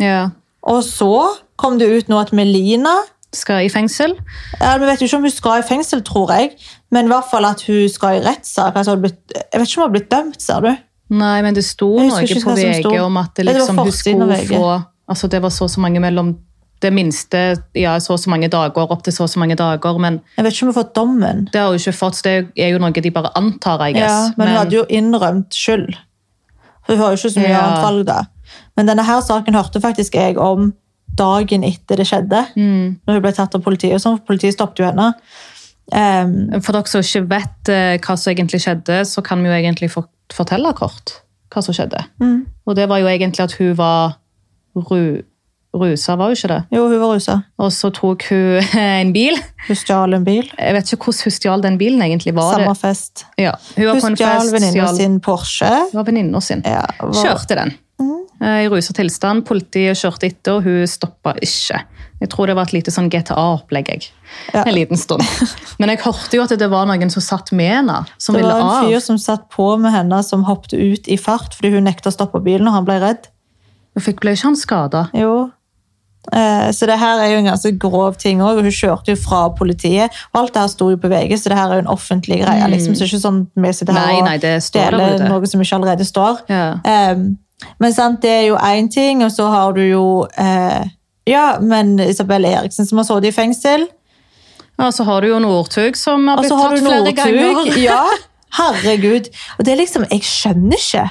Ja. 0.00 0.28
Og 0.68 0.82
så 0.84 1.14
kom 1.60 1.78
det 1.80 1.88
ut 1.88 2.12
nå 2.12 2.20
at 2.20 2.34
Melina 2.36 2.98
Skal 3.32 3.62
i 3.62 3.70
fengsel. 3.70 4.16
Ja, 4.58 4.72
Vi 4.80 4.88
vet 4.88 5.00
jo 5.00 5.06
ikke 5.06 5.18
om 5.20 5.26
hun 5.28 5.30
skal 5.30 5.60
i 5.60 5.66
fengsel, 5.68 6.00
tror 6.02 6.32
jeg, 6.34 6.48
men 6.90 7.06
i 7.06 7.12
hvert 7.12 7.28
fall 7.30 7.46
at 7.46 7.62
hun 7.62 7.84
skal 7.88 8.16
i 8.18 8.22
rettssak. 8.24 8.74
Altså, 8.74 8.96
jeg 8.98 9.60
vet 9.60 9.68
ikke 9.68 9.78
om 9.78 9.84
hun 9.84 9.84
har 9.84 9.92
blitt 9.94 10.08
dømt, 10.10 10.40
ser 10.42 10.64
du? 10.64 10.72
Nei, 11.14 11.36
men 11.42 11.54
det 11.54 11.62
sto 11.66 11.92
noe 11.94 12.26
på 12.26 12.56
VG 12.58 12.96
om 13.02 13.20
at 13.22 13.38
liksom, 13.42 13.78
hun 13.78 13.94
skulle 13.94 14.40
få 14.48 14.64
altså 15.10 15.28
Det 15.30 15.40
var 15.42 15.50
så 15.50 15.64
og 15.66 15.70
så 15.74 15.80
mange 15.82 16.00
mellom 16.00 16.36
det 16.80 16.92
minste 16.96 17.40
ja, 17.76 17.98
så 18.00 18.14
og 18.14 18.20
så 18.22 18.30
mange 18.32 18.48
dager 18.48 18.88
opp 18.94 19.02
til 19.04 19.12
så 19.12 19.26
og 19.26 19.28
så 19.28 19.38
mange 19.42 19.56
dager, 19.58 19.98
men 20.00 20.20
Jeg 20.38 20.44
vet 20.46 20.54
ikke 20.54 20.62
om 20.64 20.68
hun 20.70 20.74
har 20.74 20.82
fått 20.82 20.94
dommen. 20.96 21.42
det 21.52 21.60
har 21.60 21.68
hun 21.68 21.76
ikke 21.82 21.92
fått, 21.98 22.14
så 22.16 22.22
det 22.24 22.36
er 22.56 22.70
jo 22.72 22.78
noe 22.80 22.90
de 23.04 23.10
bare 23.12 23.32
antar, 23.36 23.82
I 23.84 23.92
guess. 23.92 24.30
Ja, 24.30 24.34
men 24.38 24.48
hun 24.48 24.56
hadde 24.56 24.76
jo 24.78 24.84
innrømt 24.88 25.52
skyld. 25.52 25.90
For 26.86 26.94
hun 26.96 27.02
har 27.04 27.10
jo 27.12 27.18
ikke 27.20 27.34
så 27.34 27.40
mye 27.42 27.50
Ja. 27.52 27.60
annet 27.66 27.84
valg 27.84 28.06
da. 28.06 28.18
Men 28.76 28.86
denne 28.88 29.04
her 29.04 29.20
saken 29.20 29.54
hørte 29.54 29.80
faktisk 29.84 30.14
jeg 30.14 30.38
om 30.38 30.72
dagen 31.18 31.64
etter 31.68 31.96
det 32.00 32.06
skjedde. 32.08 32.46
Mm. 32.56 32.96
Når 33.06 33.12
hun 33.18 33.22
ble 33.22 33.32
tatt 33.36 33.54
av 33.54 33.60
politiet. 33.62 33.92
og 33.94 34.00
sånn, 34.00 34.16
for 34.22 34.32
Politiet 34.32 34.54
stoppet 34.56 34.78
jo 34.80 34.86
henne. 34.88 35.10
Um, 35.92 36.60
For 36.62 36.72
dere 36.72 36.86
som 36.86 37.02
ikke 37.02 37.28
vet 37.28 37.68
eh, 37.68 37.98
hva 37.98 38.16
som 38.16 38.30
egentlig 38.32 38.60
skjedde, 38.62 39.00
så 39.04 39.22
kan 39.26 39.42
vi 39.42 39.50
jo 39.50 39.56
egentlig 39.58 39.90
fortelle 40.32 40.72
kort 40.78 41.20
hva 41.50 41.62
som 41.66 41.74
skjedde. 41.74 42.04
Mm. 42.22 42.46
Og 42.66 42.76
det 42.78 42.88
var 42.88 42.98
jo 43.02 43.06
egentlig 43.10 43.42
at 43.44 43.52
hun 43.58 43.74
var 43.76 44.16
ru, 44.76 45.22
rusa, 45.74 46.16
var 46.18 46.30
hun 46.32 46.36
ikke 46.36 46.48
det? 46.50 46.60
jo, 46.74 46.86
hun 46.88 47.00
var 47.00 47.12
rusa. 47.14 47.36
Og 47.58 47.70
så 47.72 47.90
tok 47.94 48.24
hun 48.30 48.62
en 48.80 49.12
bil. 49.14 49.36
Hun 49.68 49.76
stjal 49.78 50.14
en 50.18 50.24
bil. 50.26 50.48
Jeg 50.58 50.74
vet 50.74 50.92
ikke 50.92 51.04
hvordan 51.10 51.26
hun 51.28 51.36
stjal 51.36 51.62
den 51.62 51.78
bilen 51.78 52.02
egentlig. 52.02 52.34
Var 52.34 52.56
Samme 52.56 52.72
det? 52.74 52.80
fest. 52.80 53.24
Ja, 53.38 53.54
hun 53.76 53.86
var 53.86 54.00
Hun 54.00 54.10
en 54.12 54.16
stjal 54.16 54.40
fest, 54.40 54.52
venninna 54.56 54.88
sin 54.96 55.20
Porsche. 55.20 55.70
Hun 55.92 56.00
var 56.00 56.08
venninna 56.10 56.40
sin. 56.40 56.62
Ja, 56.66 56.82
var- 57.00 57.14
Kjørte 57.22 57.56
den. 57.62 57.74
Eh, 58.40 58.62
I 58.64 58.68
rusa 58.72 58.94
tilstand. 58.96 59.44
Politiet 59.44 59.98
kjørte 60.00 60.24
etter, 60.30 60.54
og 60.56 60.62
hun 60.64 60.86
stoppa 60.88 61.34
ikke. 61.44 61.82
Jeg 62.22 62.28
tror 62.32 62.46
det 62.48 62.54
var 62.56 62.62
et 62.68 62.72
lite 62.72 62.90
sånn 62.92 63.10
GTA-opplegg. 63.12 63.88
jeg. 63.92 64.06
Ja. 64.54 64.62
En 64.64 64.74
liten 64.74 64.96
stund. 64.96 65.20
Men 65.80 65.88
jeg 65.92 66.00
hørte 66.06 66.36
jo 66.38 66.42
at 66.46 66.54
det 66.58 66.68
var 66.72 66.86
noen 66.88 67.10
som 67.12 67.20
satt 67.24 67.52
med 67.52 67.68
henne. 67.68 67.98
Som 68.18 68.34
ville 68.36 68.48
av. 68.48 68.56
Det 68.56 68.64
var 68.64 68.78
en 68.78 68.84
av. 68.86 68.88
fyr 68.90 69.04
som 69.04 69.18
satt 69.20 69.44
på 69.52 69.66
med 69.80 69.92
henne, 69.92 70.22
som 70.24 70.44
hoppet 70.48 70.72
ut 70.72 71.08
i 71.12 71.16
fart 71.20 71.52
fordi 71.56 71.74
hun 71.76 71.84
nekta 71.84 72.08
å 72.08 72.16
stoppe 72.16 72.40
bilen 72.44 72.66
og 72.68 72.72
han 72.78 72.88
ble 72.88 72.96
redd. 73.04 73.28
Fikk 73.98 74.20
ble 74.22 74.32
ikke 74.36 74.44
han 74.44 74.56
skada. 74.56 75.08
Jo. 75.14 75.50
Eh, 76.32 76.70
Så 76.70 76.86
det 76.86 76.98
her 77.00 77.18
er 77.18 77.30
jo 77.32 77.38
en 77.38 77.48
ganske 77.50 77.72
grov 77.80 78.16
ting 78.20 78.40
òg. 78.44 78.60
Hun 78.62 78.70
kjørte 78.70 79.08
jo 79.14 79.16
fra 79.16 79.48
politiet. 79.56 80.10
og 80.34 80.40
Alt 80.42 80.54
det 80.54 80.60
her 80.62 80.68
sto 80.68 80.90
jo 80.90 80.96
på 80.96 81.08
VG, 81.08 81.32
så 81.40 81.48
det 81.48 81.58
her 81.58 81.70
er 81.70 81.74
jo 81.80 81.84
en 81.86 81.92
offentlig 81.96 82.42
greie. 82.44 82.68
liksom, 82.70 82.94
så 82.94 83.00
det 83.00 83.08
er 83.08 83.16
ikke 83.16 83.24
sånn 83.26 83.46
vi 83.56 83.72
sitter 83.72 83.92
her 83.92 84.00
Mm. 84.00 84.06
Nei, 84.12 84.18
og 84.20 84.24
nei, 84.28 84.36
det 84.38 84.62
står 84.62 84.90
der 84.90 84.98
deler 85.18 85.28
noe 85.28 85.46
som 85.46 85.60
ikke 85.60 85.76
allerede 85.80 86.04
står. 86.06 86.40
Ja. 86.48 87.12
Um, 87.12 87.38
men 87.80 87.92
sant, 87.92 88.20
det 88.22 88.30
er 88.30 88.46
jo 88.48 88.56
én 88.56 88.88
ting, 88.90 89.22
og 89.24 89.30
så 89.30 89.48
har 89.50 89.72
du 89.72 89.80
jo 89.82 90.26
uh, 90.38 90.84
Ja, 91.26 91.58
men 91.60 91.98
Isabel 92.00 92.44
Eriksen 92.44 92.86
som 92.86 92.98
har 92.98 93.04
sittet 93.04 93.24
i 93.28 93.32
fengsel. 93.32 93.88
Ja, 94.78 94.90
så 94.90 95.04
har 95.04 95.20
du 95.20 95.28
jo 95.28 95.38
Northug, 95.38 95.96
som 95.96 96.26
har 96.28 96.38
blitt 96.38 96.52
har 96.52 96.70
tatt 96.70 96.80
flere 96.80 97.12
ganger. 97.14 97.76
Ja, 97.82 98.04
herregud. 98.56 99.28
Og 99.58 99.64
det 99.64 99.72
er 99.72 99.76
liksom, 99.76 100.06
Jeg 100.10 100.20
skjønner 100.22 100.76
ikke. 100.76 101.10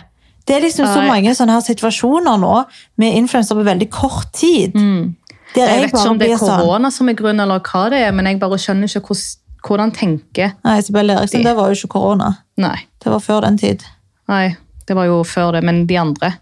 Det 0.50 0.56
er 0.58 0.64
liksom 0.66 0.88
så 0.90 1.02
mange 1.06 1.32
sånne 1.38 1.60
her 1.60 1.62
situasjoner 1.62 2.40
nå 2.42 2.54
med 3.02 3.18
influensere 3.20 3.60
på 3.60 3.66
veldig 3.68 3.88
kort 3.94 4.32
tid. 4.34 4.74
Mm. 4.74 5.12
Jeg 5.54 5.84
vet 5.84 5.92
ikke 5.92 6.06
om 6.10 6.18
det 6.18 6.32
er 6.34 6.42
sånn, 6.42 6.64
korona 6.64 6.90
som 6.94 7.10
er 7.10 7.18
grunnen, 7.18 7.44
eller 7.46 7.62
hva 7.66 7.84
det 7.94 8.02
er, 8.08 8.12
men 8.16 8.30
jeg 8.30 8.40
bare 8.42 8.58
skjønner 8.62 8.90
ikke 8.90 9.18
hvordan, 9.66 9.94
tenker. 9.94 10.54
Nei, 10.66 10.76
Isabel 10.82 11.14
Eriksen, 11.14 11.46
det 11.46 11.54
var 11.58 11.70
jo 11.70 11.78
ikke 11.78 11.92
korona. 11.98 12.32
Nei. 12.62 12.78
Det 13.02 13.14
var 13.14 13.22
før 13.24 13.46
den 13.46 13.58
tid. 13.62 13.86
Nei, 14.32 14.56
det 14.88 14.98
var 14.98 15.10
jo 15.10 15.22
før 15.28 15.54
det, 15.58 15.64
men 15.68 15.84
de 15.90 15.98
andre. 16.02 16.34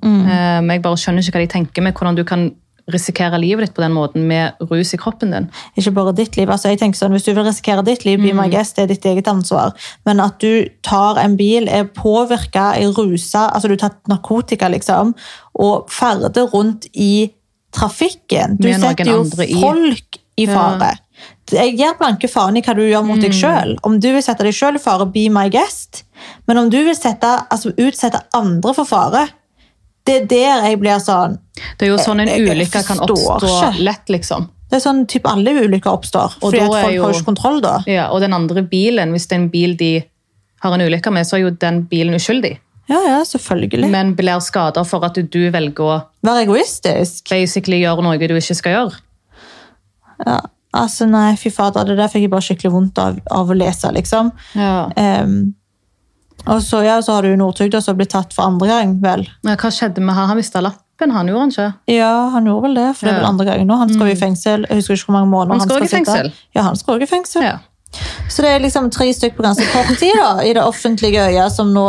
Mm. 0.00 0.20
Um, 0.24 0.70
jeg 0.72 0.82
bare 0.84 1.00
skjønner 1.02 1.24
ikke 1.24 1.36
hva 1.36 1.44
de 1.44 1.52
tenker 1.52 1.84
med 1.84 1.96
hvordan 1.96 2.16
du 2.16 2.24
kan 2.28 2.46
risikere 2.92 3.38
livet 3.40 3.66
ditt 3.66 3.74
på 3.74 3.82
den 3.82 3.92
måten 3.92 4.26
med 4.28 4.52
rus 4.70 4.92
i 4.94 4.98
kroppen 5.00 5.30
din. 5.32 5.50
Ikke 5.76 5.92
bare 5.94 6.12
ditt 6.14 6.36
liv. 6.36 6.48
Altså, 6.50 6.68
jeg 6.70 6.78
tenker 6.80 6.98
sånn, 6.98 7.12
Hvis 7.12 7.24
du 7.24 7.32
vil 7.34 7.44
risikere 7.44 7.84
ditt 7.84 8.04
liv, 8.04 8.18
be 8.18 8.32
my 8.32 8.46
Mm. 8.48 8.50
guest, 8.50 8.76
det 8.76 8.82
er 8.82 8.94
ditt 8.94 9.04
eget 9.04 9.26
ansvar. 9.28 9.72
Men 10.06 10.20
at 10.20 10.38
du 10.38 10.68
tar 10.82 11.18
en 11.18 11.36
bil, 11.36 11.68
er 11.68 11.84
påvirka, 11.84 12.74
er 12.76 12.92
rusa, 12.92 13.50
altså 13.52 13.68
du 13.68 13.76
har 13.76 13.88
tatt 13.88 14.08
narkotika, 14.08 14.68
liksom, 14.70 15.14
og 15.58 15.88
ferder 15.90 16.46
rundt 16.52 16.86
i 16.94 17.30
trafikken 17.72 18.56
Du 18.60 18.68
setter 18.72 19.04
jo 19.06 19.24
folk 19.60 20.16
i. 20.36 20.42
i 20.44 20.46
fare. 20.46 20.96
Jeg 21.50 21.76
gir 21.76 21.94
blanke 21.98 22.28
faen 22.30 22.56
i 22.56 22.62
hva 22.62 22.74
du 22.74 22.82
gjør 22.82 23.04
mot 23.04 23.16
Mm. 23.18 23.22
deg 23.22 23.32
sjøl. 23.32 23.76
Om 23.84 23.98
du 24.00 24.12
vil 24.12 24.22
sette 24.22 24.38
deg 24.46 24.54
sjøl 24.54 24.76
i 24.76 24.78
fare, 24.78 25.04
be 25.06 25.28
my 25.28 25.48
guest. 25.48 26.04
Men 26.46 26.58
om 26.58 26.70
du 26.70 26.78
vil 26.84 26.94
sette, 26.94 27.46
altså, 27.50 27.72
utsette 27.76 28.20
andre 28.34 28.74
for 28.74 28.84
fare, 28.84 29.28
det 30.06 30.14
er 30.22 30.26
der 30.26 30.68
jeg 30.70 30.78
blir 30.80 30.98
sånn 31.02 31.38
Det 31.78 31.86
er 31.86 31.90
jo 31.92 31.98
sånn 31.98 32.20
en 32.20 32.28
jeg 32.28 32.40
ulykke 32.48 32.82
kan 32.86 32.98
oppstå 33.04 33.40
ikke. 33.46 33.84
lett, 33.84 34.08
liksom. 34.08 34.48
Det 34.70 34.76
er 34.78 34.80
sånn 34.84 35.06
typ 35.06 35.26
alle 35.26 35.50
ulykker 35.66 35.90
oppstår. 35.90 36.36
Og 36.40 36.52
Fordi 36.52 36.58
folk 36.66 36.92
jo- 36.94 37.02
har 37.04 37.12
ikke 37.12 37.24
kontroll 37.26 37.60
da. 37.60 37.82
Ja, 37.86 38.08
og 38.10 38.20
den 38.20 38.32
andre 38.32 38.62
bilen, 38.62 39.10
hvis 39.12 39.26
det 39.28 39.32
er 39.36 39.40
en 39.42 39.48
bil 39.50 39.74
de 39.76 40.04
har 40.62 40.72
en 40.72 40.80
ulykke 40.80 41.12
med, 41.12 41.26
så 41.26 41.36
er 41.36 41.40
jo 41.42 41.50
den 41.50 41.82
bilen 41.90 42.14
uskyldig. 42.14 42.58
Ja, 42.88 43.00
ja, 43.06 43.18
selvfølgelig. 43.24 43.88
Men 43.90 44.14
blir 44.16 44.40
skada 44.40 44.84
for 44.84 45.04
at 45.04 45.14
du 45.14 45.50
velger 45.50 45.84
å 45.84 46.02
Være 46.24 46.44
egoistisk. 46.46 47.28
basically 47.30 47.80
gjøre 47.82 48.02
noe 48.02 48.18
du 48.18 48.34
ikke 48.34 48.56
skal 48.56 48.72
gjøre. 48.72 48.94
Ja. 50.26 50.40
Altså, 50.72 51.06
nei, 51.10 51.34
fy 51.34 51.50
fader, 51.50 51.84
det 51.84 51.96
der 51.98 52.08
fikk 52.08 52.22
jeg 52.22 52.30
bare 52.30 52.46
skikkelig 52.46 52.70
vondt 52.72 52.98
av, 53.02 53.16
av 53.30 53.48
å 53.50 53.56
lese, 53.58 53.90
liksom. 53.92 54.30
Ja. 54.54 54.88
Ehm, 54.96 55.54
og 56.46 56.62
så, 56.62 56.82
ja, 56.84 57.00
så 57.02 57.12
har 57.18 57.22
du 57.22 57.30
jo 57.32 57.36
Northug 57.40 57.70
da, 57.72 57.80
som 57.84 57.96
blitt 57.98 58.10
tatt 58.14 58.32
for 58.34 58.46
andre 58.48 58.68
gang, 58.68 58.94
vel. 59.02 59.26
Hva 59.44 59.70
skjedde 59.70 60.00
med 60.00 60.14
han? 60.14 60.28
Han 60.32 60.36
mista 60.40 60.60
lappen. 60.64 61.10
han 61.12 61.26
gjorde 61.28 61.40
han 61.40 61.50
ikke? 61.54 61.68
Ja, 61.94 62.12
han 62.34 62.44
gjorde 62.46 62.62
vel 62.68 62.74
det, 62.74 62.86
for 62.96 63.06
det 63.06 63.14
er 63.14 63.18
vel 63.20 63.28
andre 63.30 63.44
gangen 63.48 63.66
nå. 63.68 63.76
Han 63.80 63.88
skal 63.92 64.06
jo 64.10 64.12
i 64.14 64.20
fengsel. 64.20 64.66
Jeg 64.68 64.76
husker 64.80 64.94
ikke 64.98 65.10
hvor 65.10 65.18
mange 65.18 65.30
måneder 65.30 65.58
Han 65.58 65.60
skal 65.68 65.76
også 65.76 65.84
i 65.84 65.88
sitte. 65.88 65.96
fengsel. 66.14 66.32
Ja, 66.54 66.62
han 66.62 66.76
skal 66.76 66.94
også 66.94 67.02
i 67.08 67.10
fengsel. 67.10 67.42
Ja. 67.42 67.58
Så 68.30 68.42
det 68.44 68.50
er 68.54 68.60
liksom 68.62 68.90
tre 68.94 69.08
stykker 69.12 69.36
på 69.36 69.42
ganske 69.42 69.66
kort 69.72 69.92
tid 69.98 70.14
da, 70.20 70.32
i 70.46 70.52
det 70.54 70.62
offentlige 70.62 71.24
øyet 71.26 71.52
som 71.52 71.72
nå 71.74 71.86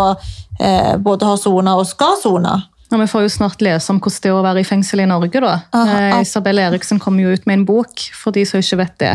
eh, 0.60 0.98
både 0.98 1.26
har 1.30 1.38
sona 1.38 1.76
og 1.78 1.86
skal 1.88 2.16
sone. 2.22 2.56
Ja, 2.92 2.98
vi 3.00 3.06
får 3.08 3.22
jo 3.24 3.30
snart 3.32 3.62
lese 3.64 3.92
om 3.94 4.00
hvordan 4.04 4.20
det 4.24 4.30
er 4.32 4.36
å 4.36 4.44
være 4.44 4.60
i 4.64 4.68
fengsel 4.68 5.00
i 5.00 5.06
Norge. 5.08 5.40
da. 5.40 5.54
Aha, 5.72 6.00
Eh, 6.02 6.16
ah. 6.16 6.22
Isabel 6.22 6.60
Eriksen 6.60 7.00
kom 7.00 7.20
jo 7.20 7.30
ut 7.32 7.46
med 7.48 7.60
en 7.60 7.66
bok, 7.66 8.00
for 8.14 8.32
de 8.36 8.44
som 8.46 8.60
ikke 8.60 8.78
vet 8.82 8.98
det, 9.00 9.14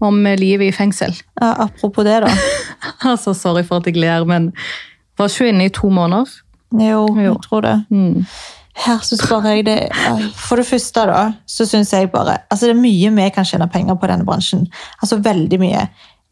om 0.00 0.16
livet 0.38 0.68
i 0.68 0.76
fengsel. 0.76 1.12
Ja, 1.40 1.52
apropos 1.66 2.04
det, 2.06 2.20
da. 2.24 2.30
Altså, 3.10 3.34
Sorry 3.36 3.62
for 3.66 3.80
at 3.80 3.86
jeg 3.90 3.96
ler, 4.00 4.24
men 4.24 4.50
var 5.18 5.28
ikke 5.28 5.48
inne 5.52 5.66
i 5.68 5.72
to 5.74 5.88
måneder. 5.92 6.30
Jo, 6.72 7.06
Jo. 7.18 7.32
jeg 7.34 7.42
tror 7.48 7.60
det. 7.66 7.74
Mm. 7.90 8.24
Her 8.80 9.00
synes 9.04 9.24
bare 9.28 9.50
jeg 9.56 9.64
det 9.66 9.78
For 10.38 10.56
det 10.56 10.64
første, 10.66 11.02
da, 11.10 11.32
så 11.46 11.66
syns 11.66 11.90
jeg 11.92 12.08
bare 12.12 12.36
Altså, 12.50 12.66
det 12.68 12.76
er 12.76 12.80
mye 12.80 13.10
vi 13.16 13.26
kan 13.34 13.44
tjene 13.44 13.66
penger 13.68 13.98
på 13.98 14.06
i 14.06 14.12
denne 14.12 14.24
bransjen. 14.24 14.66
Altså 15.02 15.18
veldig 15.20 15.58
mye. 15.60 15.82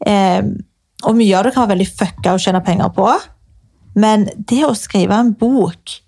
Eh, 0.07 0.41
og 1.03 1.15
mye 1.19 1.35
av 1.37 1.43
det 1.45 1.53
kan 1.53 1.67
være 1.67 1.75
veldig 1.75 1.89
fucka 1.99 2.33
å 2.33 2.39
tjene 2.41 2.61
penger 2.65 2.89
på. 2.95 3.09
Men 3.99 4.25
det 4.49 4.63
å 4.65 4.73
skrive 4.77 5.19
en 5.19 5.33
bok 5.37 5.99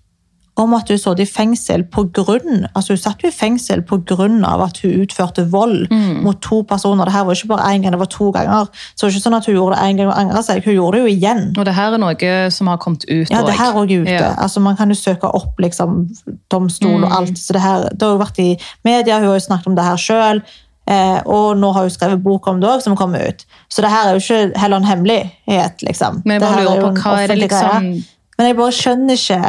om 0.60 0.74
at 0.76 0.90
hun 0.92 0.98
satt 1.00 1.20
i 1.22 1.24
fengsel 1.24 1.84
på 1.88 2.02
grunn 2.12 2.66
altså 2.76 2.92
Hun 2.92 3.00
satt 3.00 3.22
jo 3.24 3.30
i 3.30 3.32
fengsel 3.34 3.80
på 3.88 4.02
grunn 4.08 4.42
av 4.44 4.60
at 4.66 4.82
hun 4.82 4.98
utførte 5.00 5.46
vold 5.48 5.86
mot 6.22 6.36
to 6.44 6.60
personer. 6.68 7.08
Det 7.08 7.14
her 7.14 7.24
var 7.24 7.38
ikke 7.38 7.48
bare 7.54 7.70
én 7.72 7.82
gang, 7.82 7.94
det 7.94 8.00
var 8.02 8.10
to 8.12 8.30
ganger. 8.34 8.68
Så 8.94 9.06
det 9.06 9.06
var 9.06 9.14
ikke 9.14 9.24
sånn 9.24 9.38
at 9.38 9.48
hun 9.48 9.56
gjorde 9.56 9.76
det 9.76 9.86
én 9.86 10.00
gang 10.00 10.10
og 10.10 10.18
angra 10.18 10.42
seg. 10.44 10.64
Hun 10.64 10.76
gjorde 10.76 10.98
det 10.98 11.02
jo 11.02 11.14
igjen. 11.14 11.42
Og 11.56 11.64
det 11.64 11.74
her 11.76 11.96
er 11.96 12.02
noe 12.02 12.32
som 12.52 12.68
har 12.68 12.82
kommet 12.82 13.06
ut. 13.08 13.32
Ja, 13.32 13.40
det 13.46 13.56
her 13.56 13.78
òg 13.80 13.94
er 13.94 14.04
ute. 14.04 14.18
Ja. 14.18 14.34
Altså, 14.36 14.60
man 14.60 14.76
kan 14.76 14.92
jo 14.92 14.98
søke 14.98 15.30
opp 15.32 15.60
liksom, 15.62 16.04
domstol 16.52 17.00
og 17.00 17.16
alt. 17.22 17.38
Så 17.40 17.56
det, 17.56 17.64
her, 17.64 17.88
det 17.88 18.04
har 18.04 18.18
jo 18.18 18.20
vært 18.20 18.42
i 18.44 18.50
media, 18.84 19.22
hun 19.22 19.32
har 19.32 19.40
jo 19.40 19.46
snakket 19.48 19.72
om 19.72 19.80
det 19.80 19.88
her 19.88 20.04
sjøl. 20.04 20.44
Eh, 20.90 21.20
og 21.30 21.56
nå 21.56 21.72
har 21.72 21.86
hun 21.86 21.94
skrevet 21.94 22.22
bok 22.22 22.46
om 22.50 22.60
det 22.60 22.68
òg, 22.68 22.82
som 22.84 22.96
kommer 22.98 23.24
ut. 23.30 23.46
Så 23.72 23.84
det 23.84 23.90
her 23.92 24.10
er 24.10 24.18
jo 24.18 24.22
ikke 24.24 24.60
heller 24.60 24.82
en 24.82 24.88
hemmelighet, 24.90 25.84
liksom. 25.86 26.22
Men 26.26 26.36
jeg 26.36 26.44
bare 26.44 26.60
er 26.60 26.68
lurer 26.68 26.88
på 26.88 27.06
hva 27.06 27.20
er 27.22 27.32
det 27.32 27.38
liksom. 27.40 27.92
Men 28.38 28.48
jeg 28.48 28.58
bare 28.58 28.74
skjønner 28.74 29.20
ikke 29.20 29.42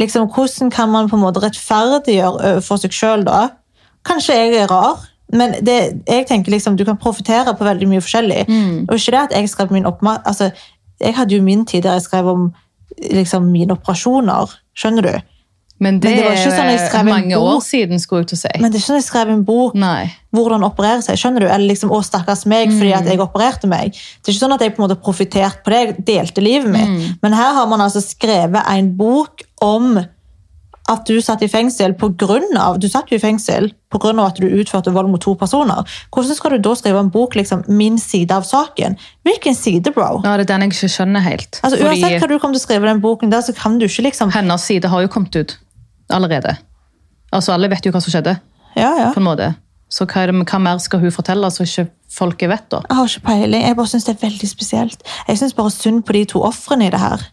liksom, 0.00 0.28
Hvordan 0.32 0.70
kan 0.70 0.90
man 0.90 1.08
på 1.08 1.16
en 1.16 1.22
måte 1.22 1.42
rettferdiggjøre 1.44 2.54
overfor 2.54 2.80
seg 2.82 2.96
sjøl, 2.96 3.24
da? 3.28 3.48
Kanskje 4.08 4.36
jeg 4.38 4.56
er 4.62 4.70
rar, 4.70 5.04
men 5.32 5.54
det, 5.66 5.78
jeg 6.08 6.26
tenker 6.26 6.52
liksom, 6.52 6.76
du 6.76 6.84
kan 6.88 6.98
profitere 6.98 7.54
på 7.54 7.66
veldig 7.66 7.88
mye 7.90 8.02
forskjellig. 8.02 8.44
Mm. 8.48 8.88
Og 8.88 8.96
ikke 8.96 9.14
det 9.14 9.20
at 9.20 9.36
jeg 9.36 9.52
skrev 9.52 9.72
min 9.72 9.86
oppmatt, 9.86 10.26
altså, 10.26 10.50
Jeg 11.00 11.14
hadde 11.16 11.32
jo 11.32 11.42
min 11.42 11.62
tid 11.64 11.82
der 11.82 11.94
jeg 11.96 12.02
skrev 12.02 12.26
om 12.28 12.50
liksom, 12.98 13.46
mine 13.48 13.72
operasjoner. 13.72 14.50
Skjønner 14.76 15.06
du? 15.06 15.29
Men 15.80 15.96
det, 16.00 16.10
Men 16.10 16.18
det 16.18 16.24
var 16.26 16.34
ikke 16.36 16.52
sånn 16.52 16.70
jeg 16.70 16.80
skrev 16.84 17.06
en 17.06 17.08
mange 17.14 17.36
bok. 17.40 17.54
år 17.54 17.60
siden, 17.64 18.00
skulle 18.02 18.20
jeg 18.20 18.30
til 18.32 18.36
å 18.36 18.40
si. 18.42 18.52
Men 18.60 18.68
det 18.68 18.76
er 18.76 18.82
ikke 18.82 18.90
sånn 18.90 19.00
jeg 19.00 19.06
skrev 19.06 19.32
en 19.32 19.44
bok 19.48 19.78
Nei. 19.80 20.10
hvordan 20.36 20.66
operere 20.68 21.00
seg. 21.06 21.16
skjønner 21.16 21.46
du? 21.46 21.48
Eller 21.48 21.72
liksom, 21.72 21.92
å, 21.96 22.02
stakkars 22.04 22.44
meg 22.52 22.74
fordi 22.74 22.92
at 22.98 23.08
jeg 23.08 23.22
opererte 23.24 23.70
meg. 23.70 23.96
Det 23.96 24.28
er 24.28 24.34
ikke 24.34 24.44
sånn 24.44 24.56
at 24.58 24.64
jeg 24.66 24.74
på 24.76 24.82
en 24.82 24.88
måte 24.88 25.00
profiterte 25.00 25.64
på 25.64 25.72
det. 25.72 25.80
Jeg 25.80 26.06
delte 26.12 26.44
livet 26.44 26.68
mitt. 26.74 27.16
Men 27.24 27.36
her 27.38 27.56
har 27.56 27.70
man 27.70 27.80
altså 27.80 28.04
skrevet 28.04 28.60
en 28.68 28.92
bok 29.00 29.46
om 29.64 29.94
at 30.90 31.06
du 31.06 31.20
satt 31.22 31.42
i 31.44 31.48
fengsel 31.50 31.94
på 31.98 32.10
grunn 32.18 32.56
av 32.58 32.78
du 32.82 32.88
satt 32.90 33.10
jo 33.12 33.18
i 33.18 33.22
fengsel 33.22 33.70
av 33.94 34.20
at 34.24 34.38
du 34.38 34.46
utførte 34.46 34.92
vold 34.94 35.10
mot 35.10 35.22
to 35.22 35.34
personer. 35.38 35.86
Hvordan 36.14 36.36
skal 36.38 36.54
du 36.54 36.62
da 36.62 36.74
skrive 36.78 37.00
en 37.02 37.10
bok 37.10 37.34
liksom, 37.34 37.64
min 37.68 37.98
side 37.98 38.34
av 38.34 38.46
saken? 38.46 38.96
Hvilken 39.26 39.56
side, 39.56 39.90
bro? 39.94 40.20
Ja, 40.24 40.36
det 40.38 40.46
er 40.46 40.52
den 40.52 40.66
jeg 40.66 40.74
ikke 40.76 40.92
skjønner 40.94 41.24
helt. 41.24 41.58
Altså, 41.62 41.80
Fordi 41.80 41.88
uansett 41.88 42.22
hva 42.22 42.30
du 42.30 42.38
kommer 42.38 42.54
til 42.54 42.62
å 42.62 42.66
skrive 42.66 42.86
i 42.86 42.92
den 42.92 43.02
boken, 43.02 43.32
der, 43.32 43.42
så 43.42 43.54
kan 43.56 43.80
du 43.80 43.88
ikke 43.88 44.06
liksom 44.06 44.30
hennes 44.34 44.66
side 44.66 44.90
har 44.92 45.02
jo 45.02 45.10
kommet 45.10 45.40
ut 45.40 45.58
allerede. 46.12 46.56
Altså, 47.32 47.52
Alle 47.54 47.68
vet 47.70 47.84
jo 47.86 47.92
hva 47.92 48.00
som 48.02 48.10
skjedde. 48.12 48.36
Ja, 48.76 48.90
ja. 48.98 49.10
på 49.14 49.18
en 49.20 49.26
måte. 49.26 49.54
Så 49.90 50.06
hva, 50.06 50.26
det, 50.26 50.34
hva 50.46 50.58
mer 50.62 50.78
skal 50.78 51.00
hun 51.02 51.10
fortelle 51.10 51.48
så 51.50 51.64
ikke 51.66 51.88
folket 52.10 52.48
vet, 52.50 52.68
da? 52.70 52.80
Jeg 52.88 52.96
har 52.96 53.08
ikke 53.10 53.24
peiling. 53.26 53.62
Jeg 53.66 53.76
bare 53.76 53.86
synes 53.90 54.04
det 54.06 54.14
er 54.16 54.24
veldig 54.28 54.48
spesielt. 54.48 55.02
Jeg 55.28 55.38
synes 55.38 55.54
bare 55.54 55.70
synd 55.74 56.02
på 56.06 56.12
de 56.14 56.24
to 56.30 56.42
ofrene 56.46 56.86
i 56.86 56.90
det 56.94 57.00
her. 57.02 57.24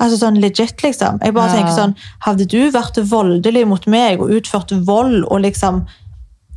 Altså 0.00 0.16
sånn 0.22 0.38
legit, 0.40 0.80
liksom. 0.82 1.18
Jeg 1.22 1.34
bare 1.36 1.50
Ja. 1.50 1.56
tenker 1.58 1.74
sånn, 1.76 1.94
Hadde 2.24 2.46
du 2.48 2.70
vært 2.72 2.96
voldelig 3.10 3.66
mot 3.68 3.86
meg 3.86 4.20
og 4.20 4.30
utført 4.30 4.72
vold 4.86 5.24
og 5.28 5.40
liksom 5.42 5.86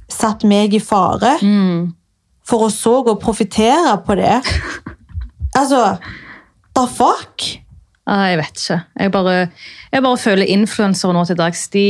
satt 0.09 0.43
meg 0.43 0.73
i 0.73 0.79
fare, 0.79 1.37
Mm. 1.41 1.93
for 2.45 2.67
å 2.67 2.71
så 2.71 3.03
å 3.05 3.19
profitere 3.19 3.97
på 4.05 4.15
det 4.15 4.41
Altså, 5.55 5.97
the 6.75 6.87
fuck? 6.87 7.62
Ah, 8.05 8.25
jeg 8.27 8.37
vet 8.41 8.59
ikke. 8.59 8.77
Jeg 8.99 9.11
bare, 9.13 9.35
jeg 9.93 10.03
bare 10.03 10.19
føler 10.19 10.49
influensere 10.51 11.13
nå 11.15 11.23
til 11.29 11.37
dags 11.39 11.67
de 11.71 11.85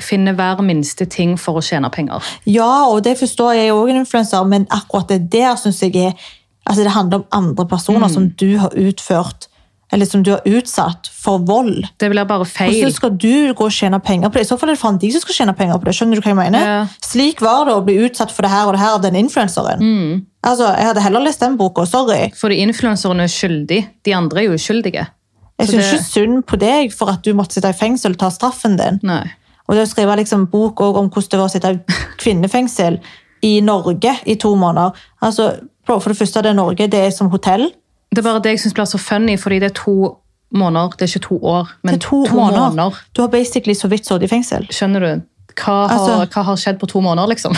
finner 0.00 0.36
hver 0.38 0.62
minste 0.64 1.04
ting 1.04 1.34
for 1.40 1.60
å 1.60 1.64
tjene 1.64 1.90
penger. 1.92 2.24
Ja, 2.48 2.86
og 2.88 3.02
det 3.04 3.18
forstår 3.20 3.52
jeg 3.58 3.74
òg 3.76 3.92
en 3.92 4.00
influenser, 4.00 4.48
men 4.48 4.64
akkurat 4.72 5.12
det 5.12 5.26
der 5.34 5.60
syns 5.60 5.82
jeg 5.84 5.96
er 5.96 6.28
altså 6.68 6.84
Det 6.84 6.92
handler 6.92 7.22
om 7.22 7.28
andre 7.32 7.64
personer 7.64 8.10
som 8.12 8.26
du 8.36 8.58
har 8.60 8.74
utført 8.76 9.48
eller 9.92 10.04
som 10.04 10.22
du 10.22 10.30
har 10.34 10.42
utsatt 10.44 11.08
for 11.08 11.40
vold. 11.48 11.86
Det 11.96 12.10
blir 12.12 12.26
bare 12.28 12.44
feil. 12.44 12.74
Hvordan 12.74 12.92
skal 12.92 13.14
du 13.16 13.54
gå 13.56 13.64
og 13.64 13.72
tjene 13.72 14.00
penger 14.04 14.28
på 14.28 14.36
det? 14.36 14.44
I 14.44 14.48
så 14.50 14.58
fall 14.60 14.68
er 14.68 14.76
det 14.76 14.82
faen 14.82 14.98
de 15.00 15.10
som 15.14 15.22
skal 15.24 15.38
tjene 15.38 15.54
penger 15.56 15.78
på 15.80 15.88
det. 15.88 15.94
Skjønner 15.96 16.20
du 16.20 16.24
hva 16.24 16.32
jeg 16.34 16.38
mener? 16.42 16.66
Ja. 16.66 16.80
Slik 17.04 17.40
var 17.40 17.64
det 17.68 17.76
å 17.76 17.84
bli 17.86 17.96
utsatt 18.04 18.34
for 18.34 18.44
det 18.44 18.52
her 18.52 18.68
og 18.68 18.76
det 18.76 18.82
her 18.82 18.98
av 18.98 19.04
den 19.06 19.16
influenseren. 19.16 19.80
Mm. 19.80 20.26
Altså, 20.44 20.68
Jeg 20.76 20.90
hadde 20.90 21.06
heller 21.06 21.24
lest 21.24 21.40
den 21.40 21.56
boka. 21.56 21.86
Sorry. 21.88 22.28
Fordi 22.36 22.60
influenseren 22.66 23.24
er 23.24 23.32
skyldige. 23.32 23.88
De 24.04 24.14
andre 24.14 24.42
er 24.42 24.50
jo 24.50 24.58
uskyldige. 24.60 25.06
Jeg 25.58 25.68
syns 25.68 25.92
ikke 25.92 26.04
synd 26.04 26.42
på 26.46 26.58
deg 26.60 26.92
for 26.94 27.10
at 27.10 27.24
du 27.26 27.32
måtte 27.34 27.58
sitte 27.58 27.70
i 27.72 27.76
fengsel 27.76 28.14
og 28.14 28.18
ta 28.18 28.28
straffen 28.30 28.76
din. 28.78 29.00
Nei. 29.02 29.24
Og 29.68 29.74
det 29.76 29.82
å 29.84 29.90
skrive 29.90 30.14
liksom 30.16 30.46
bok 30.52 30.80
om 30.80 31.10
hvordan 31.10 31.30
det 31.32 31.38
var 31.40 31.48
å 31.48 31.52
sitte 31.52 31.72
i 31.74 31.96
kvinnefengsel 32.22 33.00
i 33.42 33.58
Norge 33.60 34.14
i 34.26 34.36
to 34.40 34.54
måneder. 34.58 34.94
Altså, 35.22 35.50
For 35.88 36.00
det 36.12 36.18
første, 36.18 36.42
det 36.42 36.50
er 36.50 36.54
Norge, 36.58 36.86
det 36.86 36.98
er 37.00 37.10
som 37.10 37.30
hotell. 37.32 37.70
Det 38.12 38.18
er 38.18 38.22
bare 38.26 38.42
det 38.44 38.50
jeg 38.50 38.60
syns 38.60 38.74
blir 38.76 38.84
så 38.84 38.98
funny, 39.00 39.36
fordi 39.40 39.58
det 39.62 39.70
er 39.70 39.76
to 39.78 39.94
måneder. 40.52 40.92
Det 40.96 41.06
er 41.06 41.12
ikke 41.14 41.26
to 41.28 41.38
år, 41.44 41.70
men 41.82 41.94
er 41.94 41.98
to, 41.98 42.18
måneder. 42.32 42.98
Du 43.16 43.22
har 43.22 43.28
basically 43.32 43.74
så 43.74 43.88
vidt 43.88 44.04
sittet 44.06 44.22
i 44.28 44.28
fengsel. 44.28 44.66
Skjønner 44.68 45.00
du? 45.00 45.22
Hva 45.56 45.88
har, 45.88 45.98
Altså- 45.98 46.26
hva 46.28 46.42
har 46.44 46.56
skjedd 46.56 46.78
på 46.78 46.86
to 46.88 47.00
måneder, 47.00 47.28
liksom? 47.28 47.56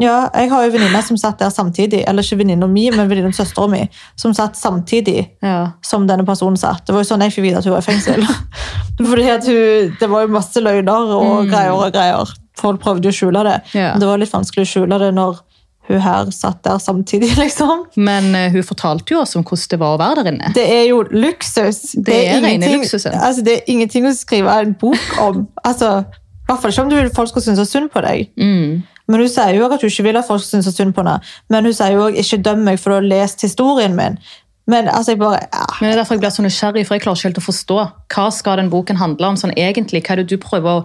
Ja, 0.00 0.28
Jeg 0.34 0.50
har 0.50 0.64
jo 0.66 0.70
venninner 0.74 1.02
som 1.02 1.16
satt 1.16 1.38
der 1.40 1.50
samtidig, 1.52 2.02
eller 2.08 2.22
ikke 2.22 2.38
venninna 2.42 2.66
mi, 2.68 2.90
men 2.90 3.08
venninna 3.08 3.32
søstera 3.32 3.68
mi, 3.70 3.82
som 4.16 4.34
satt 4.36 4.56
samtidig 4.56 5.26
Ja. 5.42 5.72
som 5.82 6.06
denne 6.08 6.24
personen 6.26 6.56
satt. 6.60 6.84
Det 6.86 6.92
var 6.92 7.00
jo 7.04 7.08
sånn 7.14 7.22
jeg 7.24 7.32
fikk 7.32 7.46
vite 7.48 7.58
at 7.58 7.64
hun 7.64 7.72
var 7.72 7.80
i 7.84 7.88
fengsel. 7.88 8.24
Fordi 9.10 9.28
at 9.32 9.46
hun, 9.48 9.94
Det 10.00 10.08
var 10.10 10.26
jo 10.26 10.32
masse 10.34 10.60
løgner 10.60 11.14
og 11.16 11.48
greier 11.48 11.72
og 11.72 11.92
greier. 11.94 12.34
Folk 12.60 12.80
prøvde 12.82 13.08
jo 13.08 13.14
å 13.14 13.16
skjule 13.16 13.44
det. 13.46 13.58
Ja. 13.74 13.92
Men 13.94 14.00
det 14.02 14.08
var 14.10 14.18
litt 14.20 14.32
vanskelig 14.32 14.66
å 14.66 14.70
skjule 14.74 14.98
det 15.00 15.14
når 15.16 15.40
hun 15.90 15.98
her 16.04 16.28
satt 16.30 16.60
der 16.62 16.76
samtidig, 16.78 17.32
liksom. 17.40 17.86
Men 17.96 18.28
uh, 18.36 18.50
hun 18.52 18.62
fortalte 18.62 19.14
jo 19.16 19.22
oss 19.24 19.32
om 19.36 19.42
hvordan 19.42 19.70
det 19.72 19.78
var 19.80 19.96
å 19.96 19.98
være 19.98 20.22
der 20.22 20.32
inne. 20.34 20.52
Det 20.54 20.66
er 20.70 20.84
jo 20.92 21.00
luksus. 21.08 21.80
Det 21.96 22.14
er 22.28 22.36
rene 22.44 22.52
ingenting- 22.60 23.16
Altså, 23.16 23.42
det 23.42 23.56
er 23.56 23.72
ingenting 23.72 24.06
å 24.06 24.12
skrive 24.14 24.60
en 24.60 24.76
bok 24.78 25.18
om. 25.24 25.48
Altså, 25.64 26.04
I 26.04 26.52
hvert 26.52 26.60
fall 26.62 26.70
ikke 26.70 26.82
om 26.84 26.90
du 26.92 26.96
vil 27.00 27.10
folk 27.16 27.32
skal 27.32 27.42
synes 27.48 27.70
synd 27.72 27.90
på 27.90 28.02
deg. 28.04 28.28
Mm. 28.38 28.82
Men 29.10 29.24
hun 29.24 29.32
sier 29.32 29.56
jo 29.58 29.66
at 29.66 29.82
hun 29.82 29.90
ikke 29.90 30.06
vil 30.06 30.20
at 30.20 30.28
folk 30.28 30.42
skal 30.44 30.62
synes 30.62 30.76
synd 30.76 30.94
på 30.94 31.02
henne. 31.02 31.18
Men 31.50 31.66
hun 31.66 31.74
sier 31.74 31.96
jo 31.96 32.06
også 32.06 32.22
ikke 32.22 32.44
døm 32.46 32.62
meg 32.68 32.78
for 32.82 32.94
å 32.94 33.00
ha 33.00 33.06
lest 33.06 33.42
historien 33.46 33.96
min. 33.98 34.20
Men 34.70 34.88
altså, 34.88 35.16
bare 35.18 35.40
ja. 35.42 35.66
Men 35.80 35.88
det 35.88 35.96
er 35.96 36.00
derfor 36.02 36.16
jeg 36.16 36.22
blir 36.22 36.34
så 36.34 36.46
nysgjerrig, 36.46 36.86
for 36.86 36.96
jeg 36.96 37.04
klarer 37.04 37.18
ikke 37.18 37.30
helt 37.30 37.42
å 37.42 37.48
forstå. 37.48 37.82
Hva 38.14 38.30
skal 38.34 38.60
den 38.60 38.70
boken 38.70 39.00
handle 39.00 39.32
om 39.32 39.38
sånn 39.40 39.56
egentlig? 39.56 40.04
Hva 40.06 40.14
er 40.14 40.22
det 40.22 40.30
du 40.30 40.36
prøver 40.42 40.70
å 40.70 40.84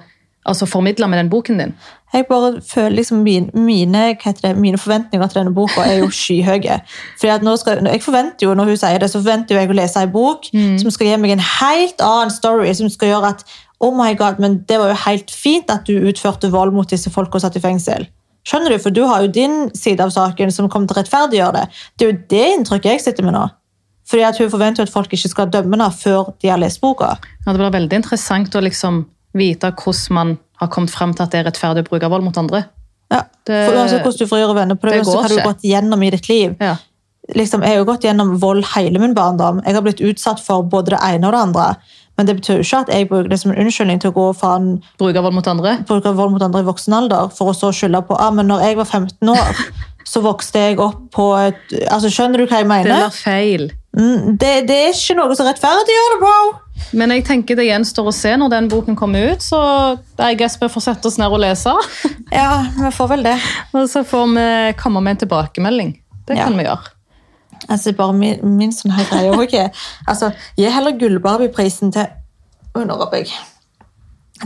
altså, 0.49 0.65
formidle 0.69 1.09
med 1.11 1.21
den 1.21 1.29
boken 1.29 1.61
din? 1.61 1.75
Jeg 2.15 2.25
bare 2.29 2.61
føler 2.63 2.95
liksom 3.01 3.21
min, 3.25 3.49
mine, 3.53 4.03
det, 4.41 4.53
mine 4.57 4.79
forventninger 4.79 5.27
til 5.27 5.41
denne 5.41 5.53
boka 5.53 5.83
er 5.83 5.99
jo 5.99 6.09
skyhøye. 6.13 6.79
Fordi 7.19 7.33
at 7.33 7.45
nå 7.45 7.57
skal, 7.59 7.83
jeg 7.91 8.03
forventer 8.05 8.47
jo, 8.47 8.55
Når 8.55 8.71
hun 8.71 8.79
sier 8.79 9.03
det, 9.03 9.11
så 9.11 9.19
forventer 9.19 9.59
jeg 9.59 9.69
å 9.69 9.77
lese 9.77 10.01
en 10.01 10.13
bok 10.13 10.47
som 10.81 10.93
skal 10.95 11.11
gi 11.11 11.21
meg 11.21 11.35
en 11.35 11.45
helt 11.59 12.01
annen 12.01 12.33
story. 12.33 12.71
Som 12.73 12.89
skal 12.93 13.11
gjøre 13.11 13.35
at 13.35 13.45
oh 13.83 13.93
my 13.97 14.13
god, 14.17 14.39
men 14.39 14.61
det 14.69 14.79
var 14.79 14.93
jo 14.93 15.01
helt 15.05 15.31
fint 15.31 15.69
at 15.69 15.85
du 15.87 16.07
utførte 16.07 16.51
vold 16.53 16.73
mot 16.73 16.89
disse 16.89 17.11
folka 17.11 17.41
satt 17.43 17.59
i 17.59 17.63
fengsel. 17.63 18.07
Skjønner 18.45 18.69
du? 18.75 18.77
For 18.81 18.93
du 18.93 19.01
har 19.09 19.21
jo 19.25 19.31
din 19.33 19.69
side 19.73 19.99
av 20.05 20.11
saken 20.13 20.51
som 20.53 20.69
kommer 20.69 20.87
til 20.87 20.95
å 20.97 21.01
rettferdiggjøre 21.01 21.53
det. 21.57 21.65
Det 21.97 22.05
er 22.05 22.11
jo 22.11 22.17
det 22.29 22.43
inntrykket 22.59 22.91
jeg 22.93 23.01
sitter 23.07 23.25
med 23.25 23.33
nå. 23.37 23.45
Fordi 24.05 24.23
at 24.27 24.37
Hun 24.37 24.51
forventer 24.53 24.85
at 24.85 24.93
folk 24.93 25.09
ikke 25.17 25.29
skal 25.31 25.49
dømme 25.49 25.73
henne 25.73 25.89
før 25.97 26.33
de 26.41 26.51
har 26.53 26.59
lest 26.61 26.81
boka. 26.81 27.15
Ja, 27.45 27.51
det 27.51 27.57
blir 27.57 27.73
veldig 27.73 27.97
interessant 28.03 28.53
å 28.55 28.61
liksom 28.61 29.05
vite 29.35 29.71
hvordan 29.73 30.13
man 30.13 30.35
har 30.61 30.67
kommet 30.71 30.93
frem 30.93 31.13
til 31.17 31.25
at 31.25 31.31
det 31.33 31.39
er 31.41 31.47
rettferdig 31.49 31.83
å 31.85 31.89
bruke 31.89 32.09
vold 32.13 32.23
mot 32.23 32.37
andre. 32.37 32.65
Ja. 33.11 33.23
Det- 33.45 33.65
For 33.67 33.75
Uansett 33.77 34.03
hvordan 34.05 34.17
du 34.17 34.27
får 34.27 34.39
gjøre 34.43 34.55
venner 34.55 34.75
på 34.75 34.89
det, 34.89 34.99
det 34.99 35.05
så 35.05 35.21
har 35.21 35.29
du 35.29 35.41
gått 35.41 35.61
gjennom 35.65 36.03
i 36.03 36.09
ditt 36.11 36.29
liv. 36.29 36.55
Ja. 36.61 36.75
liksom, 37.33 37.61
jeg 37.63 37.69
har 37.69 37.77
jo 37.77 37.85
gått 37.85 38.03
gjennom 38.05 38.37
vold 38.39 38.63
hele 38.75 38.99
min 38.99 39.15
barndom. 39.15 39.63
Jeg 39.65 39.73
har 39.73 39.81
blitt 39.81 39.99
utsatt 40.01 40.39
for 40.39 40.61
både 40.61 40.91
det 40.93 40.99
ene 41.01 41.25
og 41.25 41.33
det 41.33 41.41
andre. 41.41 41.75
Men 42.17 42.27
det 42.29 42.35
betyr 42.37 42.61
jo 42.61 42.63
ikke 42.63 42.79
at 42.85 42.89
jeg 42.95 43.09
bruker 43.09 43.29
det 43.29 43.39
som 43.41 43.51
en 43.51 43.57
unnskyldning 43.65 43.99
til 44.01 44.09
å 44.13 44.15
gå 44.15 44.25
fra 44.39 44.53
en 44.55 44.69
Bruke 44.99 45.21
vold 45.25 45.35
mot 45.35 45.47
andre. 45.51 45.77
bruke 45.87 46.13
vold 46.15 46.31
mot 46.31 46.41
andre 46.45 46.61
i 46.63 46.67
voksen 46.69 46.93
alder, 46.95 47.29
for 47.35 47.51
å 47.51 47.55
så 47.57 47.71
skylde 47.75 48.01
på 48.07 48.15
ah, 48.19 48.31
men 48.31 48.47
når 48.47 48.61
jeg 48.69 48.77
var 48.79 48.85
15 48.87 49.29
år, 49.33 49.63
så 50.11 50.21
vokste 50.23 50.59
jeg 50.69 50.79
opp 50.79 51.01
på 51.11 51.25
et 51.41 51.73
altså 51.91 52.11
Skjønner 52.13 52.39
du 52.39 52.45
hva 52.47 52.61
jeg 52.61 52.69
mener? 52.69 52.91
Det 52.93 53.09
er 53.09 53.17
feil. 53.17 53.65
Mm, 53.97 54.37
Det, 54.39 54.53
det 54.69 54.77
er 54.85 54.93
ikke 54.93 55.15
noe 55.17 55.35
som 55.35 55.47
rettferdiggjør 55.49 56.13
det, 56.15 56.19
bro! 56.23 56.37
Men 56.95 57.11
jeg 57.15 57.23
tenker 57.25 57.55
det 57.59 57.65
gjenstår 57.69 58.07
å 58.11 58.13
se 58.15 58.33
når 58.37 58.51
den 58.51 58.65
boken 58.71 58.95
kommer 58.99 59.31
ut, 59.33 59.41
så 59.43 59.59
jeg 60.19 60.37
guess 60.39 60.57
vi 60.61 60.67
får 60.71 60.83
sette 60.89 61.07
oss 61.07 61.17
ned 61.19 61.31
og 61.31 61.39
lese. 61.43 61.71
Ja, 62.31 62.65
vi 62.79 62.91
får 62.95 63.07
vel 63.13 63.23
det. 63.27 63.37
Og 63.75 63.87
så 63.91 64.03
får 64.07 64.27
vi 64.35 64.47
komme 64.79 65.01
med 65.03 65.15
en 65.15 65.21
tilbakemelding. 65.25 65.93
Det 66.27 66.35
kan 66.37 66.51
Ja. 66.51 66.57
vi 66.59 66.67
gjøre. 66.67 66.91
Altså, 67.69 67.93
bare 67.95 68.13
min, 68.13 68.39
min 68.57 68.71
sånn 68.71 68.91
her 68.91 69.05
greie 69.09 69.31
òg 69.33 69.53
er 69.53 69.69
altså, 70.07 70.31
Gi 70.57 70.69
heller 70.69 70.91
Gullbarbie-prisen 70.99 71.91
til 71.95 72.01
jeg. 72.05 72.11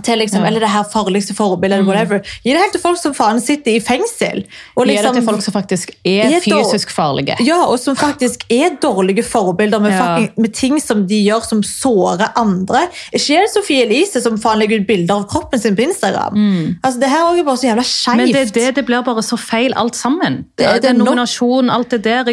Til 0.05 0.19
liksom, 0.21 0.37
Ja. 0.43 0.45
Mm. 0.45 0.47
Eller 0.47 0.59
det 0.59 0.69
her 0.69 0.83
farligste 0.83 1.33
forbildet, 1.33 1.79
Mm. 1.81 1.87
whatever. 1.87 2.19
Gi 2.43 2.51
det 2.53 2.59
helt 2.61 2.71
til 2.73 2.79
folk 2.81 2.97
som 3.01 3.13
faen 3.13 3.39
sitter 3.41 3.71
i 3.71 3.79
fengsel. 3.79 4.43
Og 4.77 4.85
Gi 4.85 4.91
det 4.93 4.99
liksom, 5.01 5.15
til 5.15 5.23
folk 5.25 5.41
som 5.41 5.53
faktisk 5.53 5.89
er 6.05 6.29
Er 6.29 6.39
fysisk 6.45 6.91
farlige. 6.93 7.35
ja, 7.43 7.63
og 7.65 7.79
som 7.79 7.95
faktisk 7.95 8.45
er 8.51 8.77
dårlige 8.79 9.23
forbilder 9.25 9.79
med, 9.81 9.91
Ja. 9.91 9.97
fucking, 10.17 10.29
med 10.37 10.53
ting 10.53 10.79
som 10.79 11.07
de 11.07 11.15
gjør 11.25 11.41
som 11.43 11.63
sårer 11.63 12.31
andre. 12.37 12.87
Ikke 13.11 13.33
er 13.37 13.41
det 13.41 13.49
Sofie 13.55 13.85
Elise 13.87 14.21
som 14.21 14.37
faen 14.37 14.59
legger 14.59 14.81
ut 14.81 14.87
bilder 14.87 15.15
av 15.15 15.27
kroppen 15.27 15.59
sin 15.59 15.75
på 15.75 15.81
Instagram. 15.81 16.77
Altså, 16.83 16.99
det 16.99 17.09
her 17.09 17.25
er 17.39 17.43
bare 17.43 17.57
så 17.57 17.67
jævla 17.73 17.83
skeivt. 17.83 18.13
Mm. 18.13 18.17
Men 18.17 18.31
det, 18.33 18.53
det, 18.53 18.75
det 18.75 18.85
blir 18.85 19.01
bare 19.03 19.23
så 19.23 19.37
feil 19.39 19.73
alt 19.75 19.95
sammen. 19.95 20.45
Det, 20.55 20.67
Det- 20.67 20.81
det 20.83 20.95
nominasjon, 20.97 21.67
alt 21.71 21.89
det 21.89 22.03
der, 22.03 22.23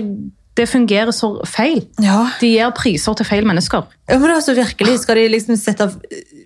det 0.57 0.69
fungerer 0.71 1.13
så 1.13 1.31
feil. 1.49 1.83
Ja. 2.03 2.23
De 2.41 2.49
gir 2.49 2.73
priser 2.77 3.17
til 3.19 3.29
feil 3.29 3.47
mennesker. 3.49 3.85
Ja, 4.09 4.19
men 4.23 4.31
altså 4.31 4.55
virkelig, 4.57 5.01
Skal 5.03 5.17
de 5.17 5.29
liksom 5.29 5.57
sette 5.61 5.91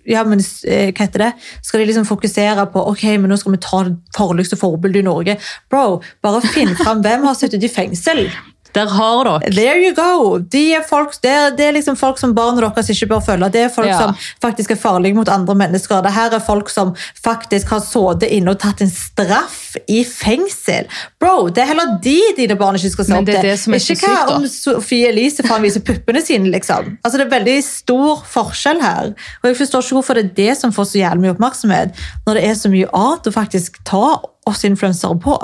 ja, 0.09 0.23
men, 0.25 0.41
eh, 0.65 0.89
hva 0.91 1.05
heter 1.05 1.25
det? 1.27 1.31
Skal 1.61 1.81
de 1.81 1.89
liksom 1.91 2.07
fokusere 2.09 2.65
på 2.73 2.83
ok, 2.91 3.03
men 3.21 3.29
nå 3.29 3.37
skal 3.37 3.53
vi 3.53 3.61
ta 3.61 3.83
det 3.87 3.97
farligste 4.17 4.57
forbildet 4.57 5.03
i 5.03 5.05
Norge? 5.05 5.37
Bro, 5.69 6.01
bare 6.23 6.41
finn 6.41 6.73
fram 6.75 7.03
hvem 7.05 7.27
har 7.27 7.37
sittet 7.37 7.63
i 7.63 7.69
fengsel. 7.71 8.25
Der 8.73 8.87
har 8.87 9.23
dere. 9.27 9.51
There 9.51 9.79
you 9.83 9.93
go! 9.97 10.37
De 10.39 10.61
er 10.77 10.83
folk, 10.87 11.15
det, 11.23 11.29
er, 11.31 11.49
det 11.57 11.65
er 11.65 11.73
liksom 11.75 11.97
folk 11.99 12.17
som 12.21 12.33
barna 12.37 12.61
deres 12.69 12.89
ikke 12.93 13.07
bør 13.11 13.19
følge. 13.25 13.49
Det 13.51 13.61
er 13.65 13.69
folk 13.73 13.87
Ja. 13.87 13.97
som 13.99 14.15
faktisk 14.41 14.71
er 14.71 14.79
farlige 14.79 15.15
mot 15.17 15.27
andre 15.29 15.55
mennesker. 15.55 16.01
Det 16.05 16.13
her 16.15 16.31
er 16.37 16.39
folk 16.39 16.69
som 16.69 16.93
faktisk 17.23 17.67
har 17.73 17.81
sittet 17.83 18.29
inne 18.31 18.53
og 18.55 18.59
tatt 18.63 18.81
en 18.81 18.89
straff 18.93 19.75
i 19.91 20.03
fengsel. 20.07 20.87
Bro, 21.19 21.49
det 21.49 21.63
er 21.63 21.71
heller 21.73 21.97
de 22.03 22.17
dine 22.37 22.55
barn 22.59 22.75
ikke 22.79 22.93
skal 22.95 23.05
se 23.09 23.17
opp 23.17 23.25
det 23.27 23.35
er 23.35 23.41
til. 23.41 23.49
det 23.51 23.59
som 23.59 23.73
er 23.73 23.83
så 23.83 23.93
ikke 23.97 24.07
hva 24.07 24.21
sykt, 24.21 24.35
om 24.37 24.47
Sofie 24.47 25.09
Elise 25.11 25.43
faen 25.47 25.63
viser 25.65 25.83
puppene 25.85 26.21
sine, 26.23 26.51
liksom. 26.53 26.97
Altså, 27.03 27.17
det 27.19 27.27
er 27.27 27.33
veldig 27.37 27.57
stor 27.67 28.23
forskjell 28.31 28.81
her. 28.81 29.13
Og 29.43 29.49
jeg 29.51 29.57
forstår 29.61 29.83
ikke 29.85 29.99
hvorfor 29.99 30.19
det 30.19 30.25
er 30.29 30.35
det 30.39 30.57
som 30.59 30.71
får 30.75 30.85
så 30.93 31.01
jævlig 31.03 31.25
mye 31.27 31.35
oppmerksomhet, 31.35 31.95
når 32.27 32.39
det 32.39 32.45
er 32.49 32.53
så 32.59 32.71
mye 32.71 32.87
annet 32.93 33.27
å 33.27 33.35
faktisk 33.35 33.81
ta 33.87 34.05
oss 34.49 34.63
influensere 34.65 35.19
på. 35.21 35.35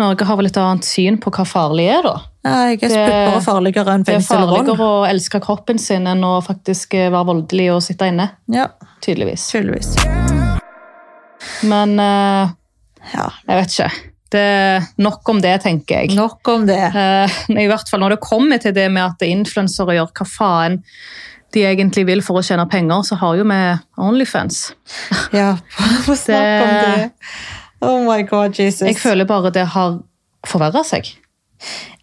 Norge 0.00 0.24
har 0.24 0.38
vel 0.40 0.46
et 0.48 0.56
annet 0.56 0.86
syn 0.88 1.18
på 1.20 1.30
hva 1.34 1.44
farlig 1.44 1.84
er, 1.92 2.02
da. 2.06 2.14
Ja, 2.44 2.54
jeg 2.72 2.82
er 2.82 2.88
Det- 2.88 3.34
er 3.36 3.40
farligere 3.44 3.92
enn 3.94 4.02
Det 4.04 4.14
er 4.16 4.20
farligere 4.24 4.78
å 4.80 5.06
elske 5.08 5.40
kroppen 5.40 5.78
sin 5.78 6.06
enn 6.06 6.24
å 6.24 6.40
faktisk 6.42 6.94
eh, 6.94 7.10
være 7.12 7.26
voldelig 7.28 7.68
og 7.74 7.82
sitte 7.82 8.08
inne. 8.08 8.30
Ja, 8.48 8.68
Tydeligvis. 9.02 9.50
tydeligvis. 9.52 9.96
Men 11.66 11.98
uh, 12.00 12.48
Ja. 13.12 13.28
jeg 13.48 13.58
vet 13.60 13.72
ikke. 13.76 13.90
Det 14.32 14.40
er 14.40 14.86
nok 14.98 15.28
om 15.28 15.40
det, 15.44 15.58
tenker 15.62 16.00
jeg. 16.06 16.14
Nok 16.16 16.48
om 16.48 16.66
det. 16.66 16.78
Uh, 16.94 17.28
I 17.52 17.66
hvert 17.68 17.88
fall 17.90 18.00
når 18.00 18.14
det 18.16 18.20
kommer 18.24 18.58
til 18.62 18.72
det 18.72 18.88
med 18.90 19.04
at 19.04 19.26
influensere 19.28 19.98
gjør 19.98 20.12
hva 20.16 20.26
faen 20.26 20.78
de 21.52 21.66
egentlig 21.68 22.06
vil 22.08 22.22
for 22.24 22.40
å 22.40 22.42
tjene 22.46 22.64
penger, 22.70 23.02
så 23.04 23.18
har 23.20 23.34
jo 23.36 23.44
vi 23.44 23.58
Onlyfans. 24.00 24.70
Ja, 25.36 25.58
snakk 26.08 26.62
om 26.64 26.78
det. 26.80 27.10
Oh 27.82 27.98
my 28.06 28.22
god, 28.28 28.58
Jesus. 28.58 28.86
Jeg 28.86 28.98
føler 29.00 29.26
bare 29.28 29.50
det 29.54 29.66
har 29.74 29.98
forverra 30.46 30.84
seg. 30.86 31.08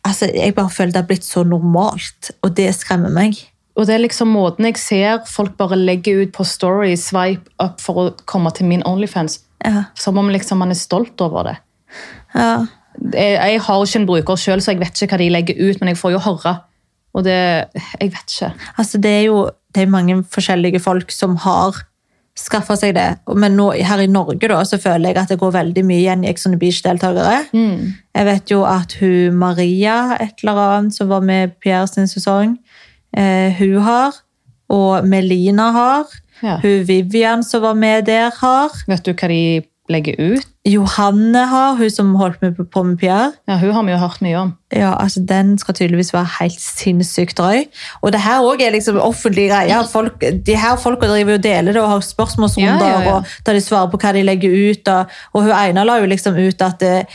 altså, 0.08 0.30
jeg 0.36 0.56
bare 0.56 0.70
føler 0.70 0.92
det 0.92 1.02
har 1.02 1.08
blitt 1.08 1.28
så 1.28 1.44
normalt, 1.44 2.32
og 2.44 2.56
det 2.58 2.74
skremmer 2.76 3.12
meg. 3.14 3.40
Og 3.80 3.88
det 3.88 3.96
er 3.96 4.04
liksom 4.04 4.34
måten 4.36 4.68
jeg 4.68 4.80
ser 4.80 5.22
folk 5.28 5.56
bare 5.58 5.78
legger 5.80 6.26
ut 6.26 6.34
på 6.36 6.44
story, 6.44 6.96
swipe 7.00 7.48
up 7.64 7.80
for 7.80 8.02
å 8.02 8.10
komme 8.28 8.52
til 8.56 8.68
min 8.68 8.84
Onlyfans. 8.88 9.40
Ja. 9.64 9.86
Som 9.96 10.20
om 10.20 10.32
liksom 10.32 10.60
man 10.60 10.74
er 10.74 10.80
stolt 10.80 11.22
over 11.24 11.48
det. 11.48 11.56
Ja. 12.36 12.66
Jeg, 13.14 13.38
jeg 13.40 13.62
har 13.64 13.86
ikke 13.86 14.02
en 14.02 14.10
bruker 14.10 14.40
selv, 14.40 14.64
så 14.64 14.74
jeg 14.74 14.82
vet 14.82 15.00
ikke 15.00 15.16
hva 15.16 15.22
de 15.22 15.30
legger 15.32 15.62
ut, 15.62 15.80
men 15.80 15.94
jeg 15.94 16.00
får 16.02 16.18
jo 16.18 16.26
høre. 16.28 16.58
Og 17.16 17.24
det 17.26 17.40
Jeg 17.40 18.12
vet 18.12 18.36
ikke. 18.36 18.52
Altså, 18.78 18.98
det 18.98 19.12
er 19.12 19.24
jo 19.30 19.50
det 19.76 19.84
er 19.84 19.92
mange 19.92 20.24
forskjellige 20.34 20.82
folk 20.82 21.12
som 21.14 21.36
har 21.46 21.78
skaffa 22.40 22.78
seg 22.80 22.96
det. 22.96 23.08
Men 23.36 23.58
nå, 23.60 23.70
her 23.86 24.04
i 24.04 24.08
Norge 24.12 24.48
da, 24.50 24.62
så 24.68 24.80
føler 24.82 25.12
jeg 25.12 25.20
at 25.22 25.34
det 25.34 25.40
går 25.42 25.56
veldig 25.56 25.84
mye 25.88 26.00
igjen 26.00 26.24
i 26.26 26.30
Ex 26.32 26.48
on 26.48 26.56
the 26.56 26.62
Beach-deltakere. 26.62 27.42
Jeg 28.16 28.28
vet 28.30 28.54
jo 28.54 28.64
at 28.68 28.96
hun 29.02 29.38
Maria, 29.40 30.16
et 30.20 30.44
eller 30.44 30.62
annet, 30.66 30.96
som 30.96 31.12
var 31.12 31.26
med 31.26 31.58
Pierre 31.64 31.88
sin 31.92 32.10
sesong, 32.10 32.58
eh, 33.18 33.54
hun 33.60 33.80
har. 33.86 34.18
Og 34.70 35.06
Melina 35.08 35.72
har. 35.76 36.20
Ja. 36.44 36.60
Hun 36.64 36.86
Vivian 36.88 37.44
som 37.44 37.64
var 37.66 37.74
med 37.76 38.06
der, 38.06 38.32
har. 38.42 38.70
Vet 38.88 39.06
du 39.06 39.14
hva 39.14 39.28
de 39.32 39.44
legger 39.90 40.16
ut? 40.20 40.48
Johanne 40.68 41.42
har, 41.50 41.76
hun 41.80 41.90
som 41.90 42.12
holdt 42.20 42.42
med 42.42 42.58
på 42.72 42.84
med 42.84 42.98
Pierre. 43.00 43.32
Ja, 43.48 43.58
Hun 43.58 43.72
har 43.74 43.84
vi 43.84 43.92
jo 43.92 43.98
hørt 43.98 44.22
mye 44.22 44.38
om. 44.38 44.52
Ja, 44.76 44.92
altså 45.02 45.20
Den 45.30 45.58
skal 45.58 45.74
tydeligvis 45.74 46.14
være 46.14 46.28
helt 46.40 46.62
sinnssykt 46.62 47.38
drøy. 47.38 47.64
Og 48.02 48.12
det 48.14 48.22
her 48.22 48.44
også 48.46 48.66
er 48.66 48.76
liksom 48.76 49.00
offentlige 49.02 49.50
greier. 49.50 49.88
Folk, 49.92 50.22
de 50.46 50.56
her 50.56 50.76
folka 50.78 51.08
driver 51.08 51.34
og 51.34 51.44
deler 51.44 51.74
det 51.74 51.82
og 51.82 51.90
har 51.90 52.00
spørsmålsrunder 52.06 52.86
Ja, 52.86 53.00
ja, 53.00 53.02
ja. 53.02 53.16
og 53.16 53.24
der 53.46 53.54
de 53.54 53.62
svarer 53.62 53.90
på 53.90 53.98
hva 53.98 54.14
de 54.14 54.24
legger 54.24 54.58
ut. 54.72 54.88
Og, 54.88 55.06
og 55.34 55.48
hun 55.48 55.56
ene 55.58 55.86
la 55.88 55.98
jo 56.00 56.12
liksom 56.12 56.38
ut 56.38 56.62
at 56.62 56.80
det, 56.80 57.06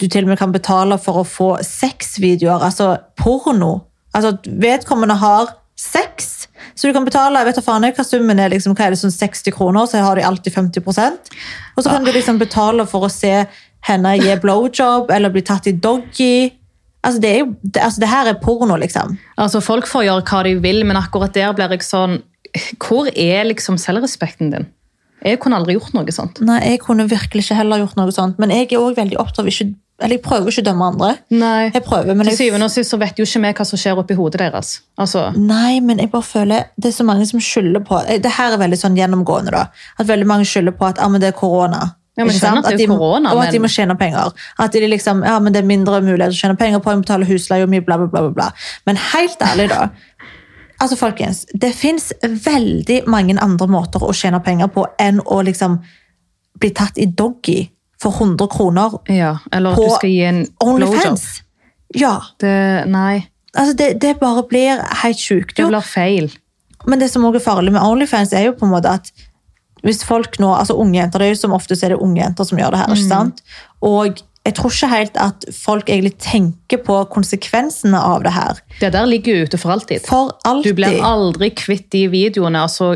du 0.00 0.08
til 0.08 0.24
og 0.24 0.34
med 0.34 0.38
kan 0.42 0.52
betale 0.52 0.98
for 0.98 1.22
å 1.22 1.24
få 1.24 1.52
sexvideoer, 1.64 2.60
altså 2.60 2.96
porno. 3.16 3.78
Altså 4.14 4.36
vedkommende 4.46 5.16
har 5.22 5.54
sex. 5.78 6.37
Så 6.78 6.86
du 6.86 6.94
kan 6.94 7.06
betale 7.06 7.40
jeg 7.42 7.48
vet 7.50 7.64
faen 7.66 7.86
jeg 7.88 7.96
hva 7.96 8.04
summen 8.06 8.38
er, 8.38 8.52
liksom, 8.52 8.76
hva 8.78 8.86
er 8.86 8.94
det, 8.94 9.00
sånn 9.00 9.14
60 9.14 9.54
kroner, 9.56 9.88
så 9.90 10.04
har 10.04 10.18
de 10.18 10.26
alltid 10.26 10.54
50% 10.54 11.32
Og 11.74 11.82
så 11.82 11.90
kan 11.90 12.06
du 12.06 12.12
liksom 12.14 12.38
betale 12.38 12.86
for 12.86 13.08
å 13.08 13.10
se 13.10 13.32
henne 13.88 14.14
gi 14.20 14.36
blowjob 14.42 15.10
eller 15.14 15.34
bli 15.34 15.42
tatt 15.46 15.66
i 15.70 15.74
doggy. 15.74 16.50
Altså 17.06 17.22
det, 17.22 17.30
er 17.30 17.42
jo, 17.42 17.52
det, 17.62 17.82
altså 17.82 18.02
det 18.02 18.10
her 18.10 18.30
er 18.30 18.40
porno, 18.42 18.78
liksom. 18.78 19.16
Altså, 19.38 19.62
Folk 19.64 19.86
får 19.90 20.06
gjøre 20.06 20.26
hva 20.30 20.42
de 20.46 20.54
vil, 20.62 20.82
men 20.86 20.98
akkurat 20.98 21.34
der 21.34 21.54
blir 21.56 21.74
jeg 21.74 21.86
sånn 21.86 22.20
Hvor 22.82 23.10
er 23.12 23.46
liksom 23.46 23.78
selvrespekten 23.78 24.54
din? 24.54 24.66
Jeg 25.26 25.40
kunne 25.42 25.58
aldri 25.58 25.74
gjort 25.74 25.94
noe 25.96 26.14
sånt. 26.14 26.38
Nei, 26.46 26.60
Jeg 26.62 26.82
kunne 26.84 27.08
virkelig 27.10 27.42
ikke 27.44 27.58
heller 27.58 27.82
gjort 27.82 27.98
noe 27.98 28.14
sånt, 28.14 28.38
men 28.38 28.54
jeg 28.54 28.70
er 28.70 28.78
også 28.78 29.00
veldig 29.00 29.18
opptatt 29.18 29.42
av 29.42 29.50
ikke 29.50 29.72
Eller 29.98 30.14
jeg 30.14 30.22
prøver 30.22 30.52
ikke 30.52 30.62
å 30.62 30.66
dømme 30.68 30.88
andre. 30.92 31.08
Nei. 31.34 31.70
Jeg 31.74 31.82
prøver, 31.82 32.14
men 32.14 32.28
Til 32.28 32.36
syvende 32.38 32.68
og 32.68 32.70
sist 32.70 32.92
så 32.92 32.98
vet 33.00 33.18
jo 33.18 33.24
ikke 33.26 33.40
vi 33.42 33.50
hva 33.58 33.64
som 33.66 33.80
skjer 33.82 33.98
oppi 33.98 34.14
hodet 34.14 34.38
deres. 34.44 34.76
Altså, 35.00 35.24
Nei, 35.34 35.80
men 35.82 35.98
jeg 35.98 36.12
bare 36.12 36.26
føler 36.26 36.68
Det 36.78 36.92
er 36.92 36.94
så 36.94 37.06
mange 37.06 37.26
som 37.26 37.42
skylder 37.42 37.82
på 37.86 37.98
Det 38.06 38.34
her 38.36 38.54
er 38.54 38.60
veldig 38.62 38.78
sånn 38.78 38.98
gjennomgående, 38.98 39.54
da. 39.56 39.64
At 39.98 40.06
veldig 40.06 40.28
mange 40.30 40.46
skylder 40.46 40.76
på 40.78 40.86
at 40.86 41.02
ah, 41.02 41.10
men 41.10 41.22
det 41.22 41.32
er 41.32 41.38
korona. 41.38 41.80
Ja, 42.18 42.26
men 42.26 42.34
at 42.34 42.66
det 42.66 42.72
er 42.72 42.78
de, 42.80 42.86
korona, 42.90 43.32
og 43.34 43.44
at 43.44 43.54
de 43.54 43.60
må 43.62 43.70
tjene 43.70 43.94
penger. 43.98 44.32
At 44.58 44.74
de 44.74 44.86
liksom, 44.90 45.22
ja, 45.26 45.36
men 45.42 45.54
det 45.54 45.62
er 45.62 45.66
mindre 45.66 46.00
mulighet 46.02 46.32
til 46.34 46.38
å 46.38 46.42
tjene 46.46 46.58
penger 46.58 46.82
på, 46.82 46.90
jeg 46.90 46.98
må 46.98 47.06
betale 47.06 47.28
husleie 47.28 47.66
og 47.66 47.70
mye 47.70 47.84
bla, 47.86 47.98
bla, 48.00 48.08
bla, 48.10 48.32
bla. 48.34 48.48
Men 48.90 48.98
helt 49.12 49.42
ærlig, 49.46 49.68
da. 49.70 49.86
Altså, 50.82 50.98
folkens, 50.98 51.44
det 51.54 51.70
fins 51.78 52.10
veldig 52.22 53.04
mange 53.10 53.38
andre 53.42 53.70
måter 53.70 54.02
å 54.02 54.10
tjene 54.14 54.42
penger 54.42 54.70
på 54.74 54.86
enn 54.98 55.22
å 55.26 55.40
liksom 55.46 55.78
bli 56.58 56.72
tatt 56.74 56.98
i 56.98 57.06
doggy 57.06 57.60
for 58.02 58.14
100 58.14 58.46
kroner 58.52 58.94
ja, 59.10 59.32
Eller 59.52 59.74
at 59.74 59.76
På 59.80 59.88
du 59.88 59.94
skal 59.96 60.10
gi 60.10 60.20
en. 60.28 60.44
OnlyFans. 60.62 61.24
Ja. 61.98 62.20
Det, 62.40 62.52
nei, 62.86 63.26
Altså, 63.56 63.72
det, 63.74 63.86
det 64.02 64.18
bare 64.20 64.44
blir 64.46 64.82
helt 65.02 65.18
sjukt. 65.18 65.56
det 65.56 65.66
blir 65.66 65.82
feil. 65.82 66.28
Men 66.86 67.00
det 67.00 67.08
som 67.10 67.24
også 67.24 67.40
er 67.40 67.44
farlig 67.46 67.72
med 67.74 67.82
OnlyFans, 67.82 68.32
er 68.36 68.44
jo 68.50 68.52
på 68.58 68.68
en 68.68 68.74
måte 68.76 68.92
at 69.00 69.10
hvis 69.82 70.02
folk 70.06 70.38
nå, 70.42 70.50
altså 70.54 70.76
unge 70.78 70.98
jenter, 70.98 71.22
det 71.22 71.26
er 71.28 71.32
jo 71.34 71.40
som 71.40 71.54
oftest 71.56 71.82
er 71.86 71.94
det 71.94 71.98
unge 72.02 72.20
jenter 72.20 72.46
som 72.46 72.58
gjør 72.58 72.74
det 72.74 72.80
her, 72.82 72.92
ikke 72.94 73.08
sant? 73.08 73.42
Og 73.86 74.20
jeg 74.46 74.54
tror 74.58 74.72
ikke 74.74 74.90
helt 74.90 75.18
at 75.22 75.44
folk 75.54 75.90
egentlig 75.90 76.14
tenker 76.22 76.80
på 76.86 76.96
konsekvensene 77.12 77.98
av 77.98 78.24
det 78.26 78.32
her. 78.34 78.60
Det 78.80 78.92
der 78.94 79.06
ligger 79.10 79.36
jo 79.36 79.48
ute 79.48 79.60
for 79.60 79.74
alltid. 79.74 80.04
For 80.06 80.32
alltid. 80.48 80.70
Du 80.72 80.78
blir 80.80 81.02
aldri 81.04 81.50
kvitt 81.56 81.88
de 81.94 82.06
videoene. 82.12 82.62
altså 82.66 82.94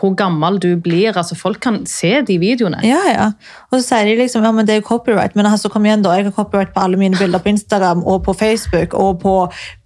hvor 0.00 0.14
gammel 0.16 0.58
du 0.62 0.70
blir. 0.80 1.16
altså 1.16 1.36
Folk 1.38 1.60
kan 1.60 1.82
se 1.86 2.20
de 2.26 2.38
videoene. 2.38 2.80
Ja, 2.86 3.00
ja. 3.08 3.28
Og 3.70 3.78
så 3.78 3.82
sier 3.86 4.10
de 4.10 4.16
liksom, 4.22 4.44
ja, 4.46 4.52
men 4.54 4.66
det 4.66 4.76
er 4.76 4.80
jo 4.80 4.88
copyright, 4.88 5.36
men 5.36 5.46
altså, 5.46 5.70
kom 5.72 5.86
igjen 5.86 6.04
da, 6.04 6.14
jeg 6.18 6.28
har 6.28 6.36
copyright 6.36 6.74
på 6.74 6.84
alle 6.84 7.00
mine 7.00 7.18
bilder 7.18 7.42
på 7.42 7.52
Instagram 7.52 8.04
og 8.04 8.24
på 8.26 8.36
Facebook 8.38 8.94
og 8.94 9.20
på 9.22 9.36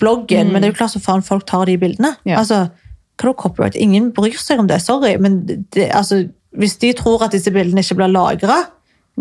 bloggen, 0.03 0.53
men 0.53 0.63
det 0.63 0.71
er 0.71 0.75
jo 0.75 0.81
klart 0.81 0.97
så 0.97 1.03
faen 1.03 1.25
folk 1.27 1.47
tar 1.49 1.67
de 1.71 1.79
bildene. 1.81 2.15
Ja. 2.29 2.41
Altså, 2.41 2.67
hva 3.17 3.31
da 3.31 3.37
copyright? 3.43 3.77
Ingen 3.77 4.13
bryr 4.17 4.37
seg 4.41 4.61
om 4.61 4.69
det, 4.69 4.83
sorry, 4.85 5.17
men 5.21 5.43
det, 5.47 5.91
altså, 5.91 6.27
hvis 6.57 6.77
de 6.83 6.93
tror 6.97 7.25
at 7.27 7.35
disse 7.37 7.53
bildene 7.53 7.85
ikke 7.85 7.99
blir 8.01 8.13
Nei, 8.47 8.63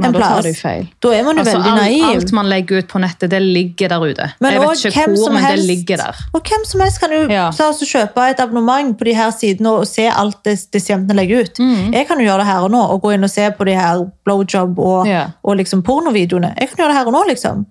en 0.03 0.11
da 0.11 0.19
tar 0.19 0.41
du 0.43 0.53
feil. 0.53 0.87
da 0.99 1.09
er 1.15 1.23
man 1.23 1.37
jo 1.37 1.41
Altså, 1.45 1.53
veldig 1.55 1.71
alt, 1.71 1.81
naiv. 1.81 2.03
alt 2.17 2.31
man 2.35 2.45
legger 2.51 2.77
ut 2.81 2.87
på 2.91 2.99
nettet, 2.99 3.29
det 3.29 3.39
ligger 3.41 3.87
der 3.89 3.99
ute. 4.03 4.25
Men 4.41 4.51
jeg 4.53 4.61
vet 4.61 4.81
ikke 4.89 5.05
hvor, 5.15 5.31
men 5.33 5.43
helst- 5.43 5.55
det 5.55 5.67
ligger 5.77 5.97
der. 5.97 6.15
Og 6.33 6.41
hvem 6.43 6.65
som 6.65 6.81
helst 6.81 6.99
kan 6.99 7.11
jo 7.11 7.21
Ja. 7.29 7.49
kjøpe 7.51 8.29
et 8.29 8.39
abonnement 8.39 8.97
på 8.97 9.05
de 9.05 9.13
her 9.13 9.31
sidene 9.31 9.67
og 9.71 9.87
se 9.87 10.07
alt 10.09 10.43
det 10.43 10.67
disse 10.73 10.89
jentene 10.91 11.15
legger 11.15 11.41
ut. 11.45 11.53
Mm. 11.59 11.93
Jeg 11.93 12.07
kan 12.07 12.19
jo 12.19 12.25
gjøre 12.25 12.37
det 12.43 12.45
her 12.47 12.59
og 12.67 12.71
nå, 12.71 12.81
og 12.91 13.01
gå 13.01 13.13
inn 13.13 13.23
og 13.23 13.29
se 13.29 13.49
på 13.51 13.65
de 13.65 13.71
her 13.73 14.05
blowjob 14.25 14.77
og, 14.79 15.07
Ja. 15.07 15.27
og 15.43 15.55
liksom 15.57 15.81
pornovideoene. 15.81 16.53
Jeg 16.59 16.69
kan 16.69 16.77
gjøre 16.77 16.91
det 16.91 16.97
her 16.97 17.07
og 17.07 17.13
nå, 17.13 17.23
liksom. 17.29 17.65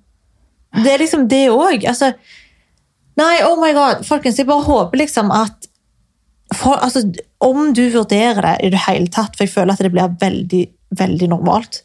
Det 0.83 0.93
er 0.95 0.99
liksom 0.99 1.29
det 1.29 1.49
òg. 1.51 1.85
Altså, 1.87 2.15
nei, 3.17 3.43
oh 3.45 3.61
my 3.61 3.73
god. 3.75 4.05
Folkens, 4.07 4.37
jeg 4.39 4.47
bare 4.47 4.65
håper 4.65 4.97
liksom 4.99 5.31
at 5.31 5.67
for, 6.55 6.77
altså, 6.83 7.13
Om 7.41 7.73
du 7.75 7.91
vurderer 7.91 8.41
det 8.41 8.57
i 8.65 8.71
det 8.71 8.79
hele 8.89 9.07
tatt, 9.09 9.37
for 9.37 9.45
jeg 9.45 9.51
føler 9.53 9.73
at 9.73 9.79
det 9.79 9.93
blir 9.93 10.09
veldig, 10.19 10.69
veldig 10.97 11.29
normalt. 11.29 11.83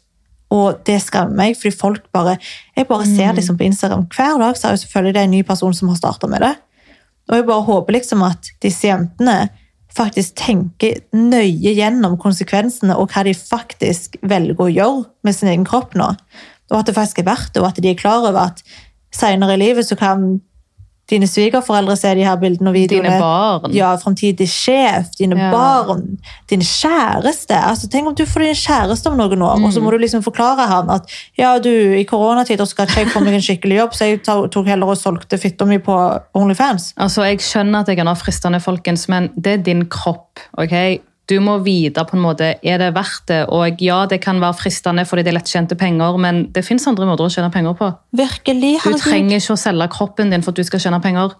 Og 0.50 0.80
det 0.86 0.98
skremmer 1.04 1.36
meg, 1.38 1.56
fordi 1.58 1.76
folk 1.78 2.08
bare 2.14 2.36
Jeg 2.76 2.88
bare 2.88 3.06
ser 3.06 3.36
liksom 3.36 3.58
på 3.58 3.68
Instagram 3.68 4.08
hver 4.10 4.38
dag 4.40 4.58
så 4.58 4.68
er 4.68 4.74
jo 4.74 4.82
selvfølgelig 4.84 5.14
det 5.14 5.22
en 5.22 5.34
ny 5.36 5.42
person 5.46 5.74
som 5.74 5.92
har 5.92 5.98
starta 6.00 6.30
med 6.30 6.42
det. 6.42 6.54
Og 7.30 7.36
jeg 7.36 7.46
bare 7.46 7.66
håper 7.68 7.94
liksom 7.94 8.24
at 8.26 8.50
disse 8.62 8.88
jentene 8.88 9.50
faktisk 9.94 10.36
tenker 10.38 11.00
nøye 11.14 11.74
gjennom 11.74 12.16
konsekvensene 12.18 12.94
og 12.98 13.10
hva 13.10 13.24
de 13.26 13.34
faktisk 13.34 14.16
velger 14.22 14.62
å 14.62 14.70
gjøre 14.70 15.04
med 15.26 15.36
sin 15.36 15.50
egen 15.50 15.66
kropp 15.66 15.96
nå. 15.98 16.12
Og 16.70 16.78
at 16.78 16.90
det 16.90 16.94
faktisk 16.94 17.22
er 17.22 17.30
verdt 17.30 17.54
det, 17.54 17.62
og 17.62 17.70
at 17.70 17.80
de 17.82 17.90
er 17.90 17.98
klar 17.98 18.22
over 18.22 18.38
at 18.50 18.62
senere 19.14 19.56
i 19.56 19.62
livet 19.64 19.86
så 19.86 19.98
kan 19.98 20.40
dine 21.10 21.26
svigerforeldre 21.28 21.96
ser 21.98 22.14
de 22.14 22.24
her 22.24 22.36
bildene 22.40 22.70
og 22.70 22.74
videoene. 22.76 23.10
Dine 23.10 23.20
barn. 23.20 23.72
Ja, 23.74 23.90
Framtidig 24.00 24.46
sjef, 24.48 25.10
dine 25.18 25.36
Ja. 25.38 25.50
barn, 25.52 26.04
din 26.50 26.60
kjæreste. 26.60 27.56
Altså, 27.58 27.88
tenk 27.90 28.06
om 28.08 28.14
du 28.14 28.24
får 28.26 28.40
din 28.46 28.54
kjæreste 28.54 29.10
om 29.10 29.16
noen 29.18 29.42
år, 29.42 29.60
og 29.66 29.72
så 29.74 29.82
må 29.82 29.90
du 29.90 29.98
liksom 29.98 30.22
forklare 30.22 30.66
ham 30.70 30.90
at 30.90 31.10
ja, 31.38 31.58
du, 31.58 31.70
i 31.70 32.04
koronatider 32.04 32.64
skal 32.66 32.86
ikke 32.86 33.04
jeg 33.04 33.12
få 33.14 33.20
meg 33.24 33.34
en 33.34 33.42
skikkelig 33.44 33.76
jobb, 33.82 33.92
så 33.98 34.08
jeg 34.10 34.22
tok 34.24 34.66
heller 34.66 34.86
og 34.94 34.96
solgte 34.98 35.38
fitta 35.38 35.66
mi 35.66 35.78
på 35.78 35.96
Onlyfans. 36.34 36.92
Altså, 36.96 37.22
Jeg 37.30 37.38
skjønner 37.40 37.80
at 37.80 37.88
jeg 37.88 37.96
kan 38.00 38.06
ha 38.06 38.14
fristende, 38.14 38.60
folkens, 38.60 39.08
men 39.08 39.30
det 39.36 39.52
er 39.52 39.62
din 39.62 39.86
kropp. 39.86 40.38
ok? 40.58 41.00
Du 41.30 41.36
må 41.42 41.58
vite 41.62 42.02
på 42.08 42.16
en 42.16 42.24
måte, 42.24 42.54
er 42.58 42.80
det 42.82 42.88
verdt 42.96 43.28
det. 43.30 43.44
Og 43.54 43.82
ja, 43.84 44.00
det 44.10 44.18
kan 44.24 44.40
være 44.42 44.58
fristende 44.58 45.04
fordi 45.06 45.22
det 45.26 45.30
er 45.30 45.38
lettjente 45.38 45.78
penger, 45.78 46.18
men 46.18 46.42
det 46.54 46.64
fins 46.66 46.88
andre 46.90 47.06
måter 47.06 47.28
å 47.28 47.30
tjene 47.30 47.52
penger 47.54 47.76
på. 47.78 47.90
Virkelig, 48.18 48.72
Du 48.82 48.98
trenger 48.98 49.38
ikke 49.38 49.54
å 49.54 49.60
selge 49.60 49.88
kroppen 49.94 50.34
din 50.34 50.42
for 50.42 50.50
at 50.50 50.58
du 50.58 50.66
skal 50.66 50.82
tjene 50.82 51.00
penger. 51.04 51.36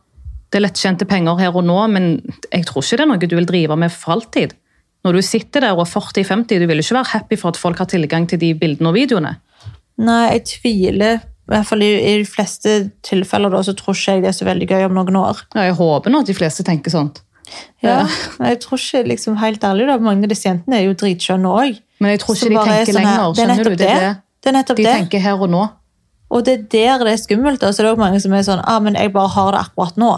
Det 0.51 0.61
er 0.61 0.67
lettjente 0.67 1.07
penger 1.11 1.39
her 1.43 1.55
og 1.55 1.67
nå, 1.67 1.79
men 1.91 2.11
jeg 2.51 2.67
tror 2.71 2.85
ikke 2.85 2.99
det 3.01 3.07
er 3.07 3.11
noe 3.11 3.31
du 3.31 3.37
vil 3.39 3.51
drive 3.51 3.79
med 3.79 3.95
for 3.95 4.17
alltid. 4.17 4.55
Når 5.07 5.17
du 5.17 5.23
sitter 5.25 5.65
der 5.65 5.75
og 5.77 5.87
er 5.87 5.91
40-50, 5.91 6.61
du 6.61 6.67
vil 6.69 6.83
ikke 6.83 6.99
være 6.99 7.13
happy 7.15 7.39
for 7.41 7.55
at 7.55 7.61
folk 7.61 7.79
har 7.81 7.89
tilgang 7.89 8.27
til 8.29 8.41
de 8.43 8.53
bildene 8.59 8.91
og 8.91 8.99
videoene. 8.99 9.37
Nei, 10.01 10.23
jeg 10.35 10.45
tviler. 10.51 11.23
I 11.51 11.55
hvert 11.55 11.67
fall 11.67 11.83
i, 11.83 11.91
i 11.99 12.13
de 12.21 12.29
fleste 12.29 12.75
tilfeller 13.07 13.51
da, 13.51 13.63
så 13.67 13.75
tror 13.75 13.97
ikke 13.97 14.19
jeg 14.19 14.23
det 14.23 14.31
er 14.31 14.37
så 14.37 14.47
veldig 14.47 14.69
gøy 14.71 14.87
om 14.87 14.95
noen 15.01 15.19
år. 15.19 15.41
Ja, 15.57 15.65
jeg 15.71 15.79
håper 15.81 16.13
nå 16.13 16.21
at 16.23 16.31
de 16.31 16.37
fleste 16.37 16.67
tenker 16.67 16.95
sånt. 16.95 17.25
Ja, 17.83 18.07
jeg 18.45 18.61
tror 18.61 18.79
ikke, 18.79 19.03
liksom, 19.09 19.37
helt 19.41 19.65
ærlig 19.65 19.87
da, 19.89 19.99
Mange 19.99 20.25
av 20.29 20.33
disse 20.33 20.49
jentene 20.49 20.79
er 20.79 20.85
jo 20.89 20.95
dritskjønne 21.01 21.53
òg. 21.61 21.79
Men 22.01 22.15
jeg 22.15 22.21
tror 22.23 22.37
ikke 22.37 22.49
de 22.51 22.65
tenker 22.71 22.97
lenger. 22.99 23.21
Det 23.35 23.45
er 23.45 23.47
Skjønner 23.47 23.65
du? 23.65 23.71
Det 23.71 23.79
det. 23.79 23.91
er 23.91 24.01
det. 24.07 24.17
Det 24.41 24.49
er 24.51 24.57
nettopp 24.57 24.77
De 24.81 24.85
det. 24.87 24.97
tenker 24.97 25.21
her 25.25 25.45
og 25.45 25.51
nå. 25.53 25.69
Og 26.31 26.45
det 26.47 26.53
er 26.55 26.67
der 26.71 27.05
det 27.05 27.13
er 27.17 27.23
skummelt. 27.25 27.63
Og 27.67 27.75
Så 27.75 27.83
det 27.83 27.89
er 27.89 27.95
også 27.95 28.05
mange 28.05 28.21
som 28.23 28.33
er 28.37 28.45
sånn 28.47 28.63
ah, 28.65 28.79
men 28.81 28.95
jeg 28.95 29.13
bare 29.13 29.33
har 29.35 29.53
det 29.57 29.61
akkurat 29.67 29.97
nå. 30.01 30.13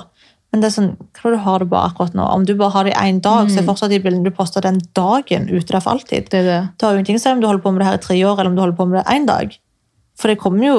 Men 0.52 0.60
det 0.60 0.68
er 0.68 0.74
sånn, 0.74 0.90
hva 1.16 1.30
du 1.32 1.38
har 1.40 1.62
det 1.62 1.68
bare 1.72 1.88
akkurat 1.88 2.14
nå? 2.14 2.26
Om 2.28 2.42
du 2.44 2.52
bare 2.54 2.74
har 2.74 2.84
det 2.84 2.92
i 2.92 3.04
én 3.08 3.22
dag, 3.24 3.48
så 3.48 3.62
er 3.62 3.64
fortsatt 3.64 3.88
de 3.90 3.98
bildene 4.04 4.26
du 4.28 4.34
poster 4.36 4.60
den 4.60 4.82
dagen 4.92 5.46
ute 5.48 5.72
der 5.72 5.80
for 5.80 5.94
alltid. 5.96 6.28
Det 6.28 6.42
er 6.42 6.48
det. 6.50 6.58
Det 6.76 6.84
har 6.84 6.92
jo 6.92 7.00
ingenting 7.00 7.16
å 7.16 7.22
si 7.22 7.30
om 7.32 7.40
du 7.40 7.46
holder 7.48 7.62
på 7.64 7.72
med 7.72 7.80
det 7.80 7.86
her 7.88 7.96
i 7.96 8.02
tre 8.04 8.16
år, 8.20 8.34
eller 8.36 8.50
om 8.50 8.58
du 8.58 8.60
holder 8.60 8.76
på 8.76 8.86
med 8.90 8.98
det 9.00 9.14
én 9.14 9.24
dag. 9.26 9.54
For 10.20 10.28
det 10.28 10.38
kommer 10.42 10.66
jo 10.66 10.74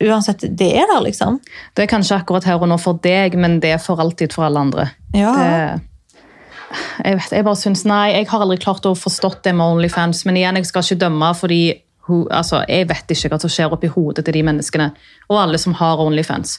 uansett 0.00 0.44
Det 0.56 0.70
er 0.76 0.88
der, 0.88 1.02
liksom. 1.04 1.40
Det 1.74 1.84
er 1.84 1.90
kanskje 1.90 2.16
akkurat 2.20 2.46
her 2.48 2.60
og 2.60 2.70
nå 2.70 2.78
for 2.80 3.00
deg, 3.02 3.36
men 3.38 3.60
det 3.60 3.74
er 3.76 3.82
for 3.82 4.00
alltid 4.00 4.32
for 4.32 4.46
alle 4.48 4.62
andre. 4.66 4.88
Ja. 5.16 5.34
Det, 5.36 6.78
jeg, 7.04 7.18
vet, 7.18 7.36
jeg 7.36 7.46
bare 7.46 7.58
synes, 7.58 7.84
nei, 7.88 8.10
jeg 8.14 8.28
har 8.30 8.42
aldri 8.44 8.58
klart 8.62 8.86
å 8.86 8.96
forstått 8.98 9.42
det 9.46 9.54
med 9.58 9.76
Onlyfans, 9.76 10.24
men 10.28 10.38
igjen, 10.40 10.60
jeg 10.60 10.70
skal 10.70 10.86
ikke 10.86 11.00
dømme, 11.04 11.32
fordi 11.36 11.62
hun, 12.10 12.24
altså, 12.34 12.62
jeg 12.68 12.88
vet 12.90 13.12
ikke 13.14 13.30
hva 13.30 13.38
som 13.42 13.52
skjer 13.52 13.74
oppi 13.74 13.90
hodet 13.92 14.24
til 14.26 14.38
de 14.38 14.42
menneskene, 14.46 14.90
og 15.30 15.42
alle 15.42 15.60
som 15.62 15.76
har 15.78 16.02
Onlyfans. 16.02 16.58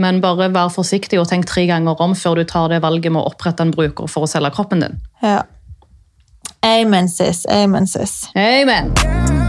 Men 0.00 0.20
bare 0.24 0.50
vær 0.54 0.72
forsiktig 0.74 1.20
og 1.20 1.28
tenk 1.30 1.46
tre 1.50 1.66
ganger 1.70 2.00
om 2.02 2.16
før 2.18 2.40
du 2.40 2.44
tar 2.48 2.72
det 2.72 2.82
valget 2.82 3.12
med 3.12 3.22
å 3.22 3.30
opprette 3.30 3.66
en 3.66 3.74
bruker 3.74 4.10
for 4.10 4.26
å 4.26 4.30
selge 4.30 4.54
kroppen 4.56 4.86
din. 4.86 5.00
ja. 5.22 5.40
Amen, 6.60 7.08
sis. 7.08 7.46
Amen, 7.48 7.86
sis. 7.86 8.28
Amen! 8.36 9.39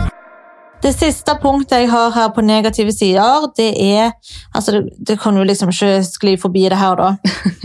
Det 0.82 0.94
siste 0.96 1.36
punktet 1.42 1.84
jeg 1.84 1.92
har 1.92 2.10
her 2.16 2.32
på 2.34 2.42
negative 2.42 2.92
sider, 2.92 3.46
det 3.58 3.70
er 3.78 4.12
altså 4.54 4.72
Det, 4.72 4.90
det 5.08 5.20
kan 5.22 5.38
jo 5.38 5.44
liksom 5.44 5.70
ikke 5.70 6.04
skli 6.04 6.38
forbi 6.42 6.64
det 6.70 6.78
her, 6.78 6.96
da. 6.96 7.16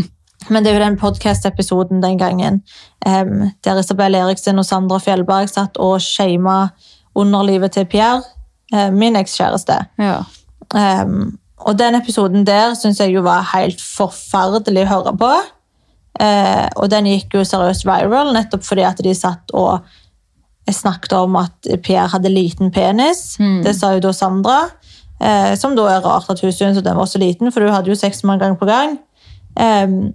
Men 0.52 0.64
det 0.64 0.70
er 0.70 0.76
jo 0.76 0.84
den 0.84 0.98
podkast-episoden 0.98 2.02
den 2.02 2.18
gangen 2.18 2.60
um, 3.06 3.50
der 3.64 3.78
Isabel 3.80 4.14
Eriksen 4.14 4.58
og 4.58 4.64
Sandra 4.64 4.98
Fjellberg 4.98 5.48
satt 5.48 5.76
og 5.76 6.00
shama 6.00 6.68
underlivet 7.14 7.72
til 7.72 7.86
Pierre, 7.86 8.22
eh, 8.74 8.92
min 8.92 9.16
ekskjæreste. 9.16 9.78
Ja. 9.98 10.20
Um, 10.74 11.38
og 11.58 11.78
den 11.78 11.94
episoden 11.94 12.46
der 12.46 12.74
syns 12.74 13.00
jeg 13.00 13.14
jo 13.14 13.24
var 13.24 13.48
helt 13.54 13.80
forferdelig 13.80 14.84
å 14.84 14.90
høre 14.92 15.16
på. 15.18 15.32
Uh, 16.20 16.66
og 16.76 16.90
den 16.92 17.08
gikk 17.10 17.34
jo 17.34 17.44
seriøst 17.44 17.88
viral, 17.88 18.34
nettopp 18.36 18.64
fordi 18.64 18.84
at 18.86 19.00
de 19.02 19.14
satt 19.16 19.56
og 19.56 19.88
snakket 20.74 21.12
om 21.12 21.36
at 21.36 21.68
Pierre 21.84 22.08
hadde 22.10 22.32
liten 22.32 22.72
penis. 22.74 23.36
Det 23.64 23.74
sa 23.76 23.92
jo 23.94 24.00
da 24.00 24.12
Sandra. 24.12 24.64
Eh, 25.20 25.54
som 25.56 25.76
da 25.76 25.86
er 25.88 26.04
rart 26.04 26.28
at 26.28 26.40
hun 26.44 26.52
syntes 26.52 26.78
at 26.82 26.84
den 26.84 26.96
var 26.98 27.06
så 27.08 27.18
liten, 27.18 27.52
for 27.52 27.64
hun 27.64 27.72
hadde 27.72 27.88
jo 27.88 27.96
sex 27.96 28.22
mange 28.24 28.44
ganger 28.44 28.58
på 28.60 28.68
gang. 28.68 28.98
Em, 29.56 30.12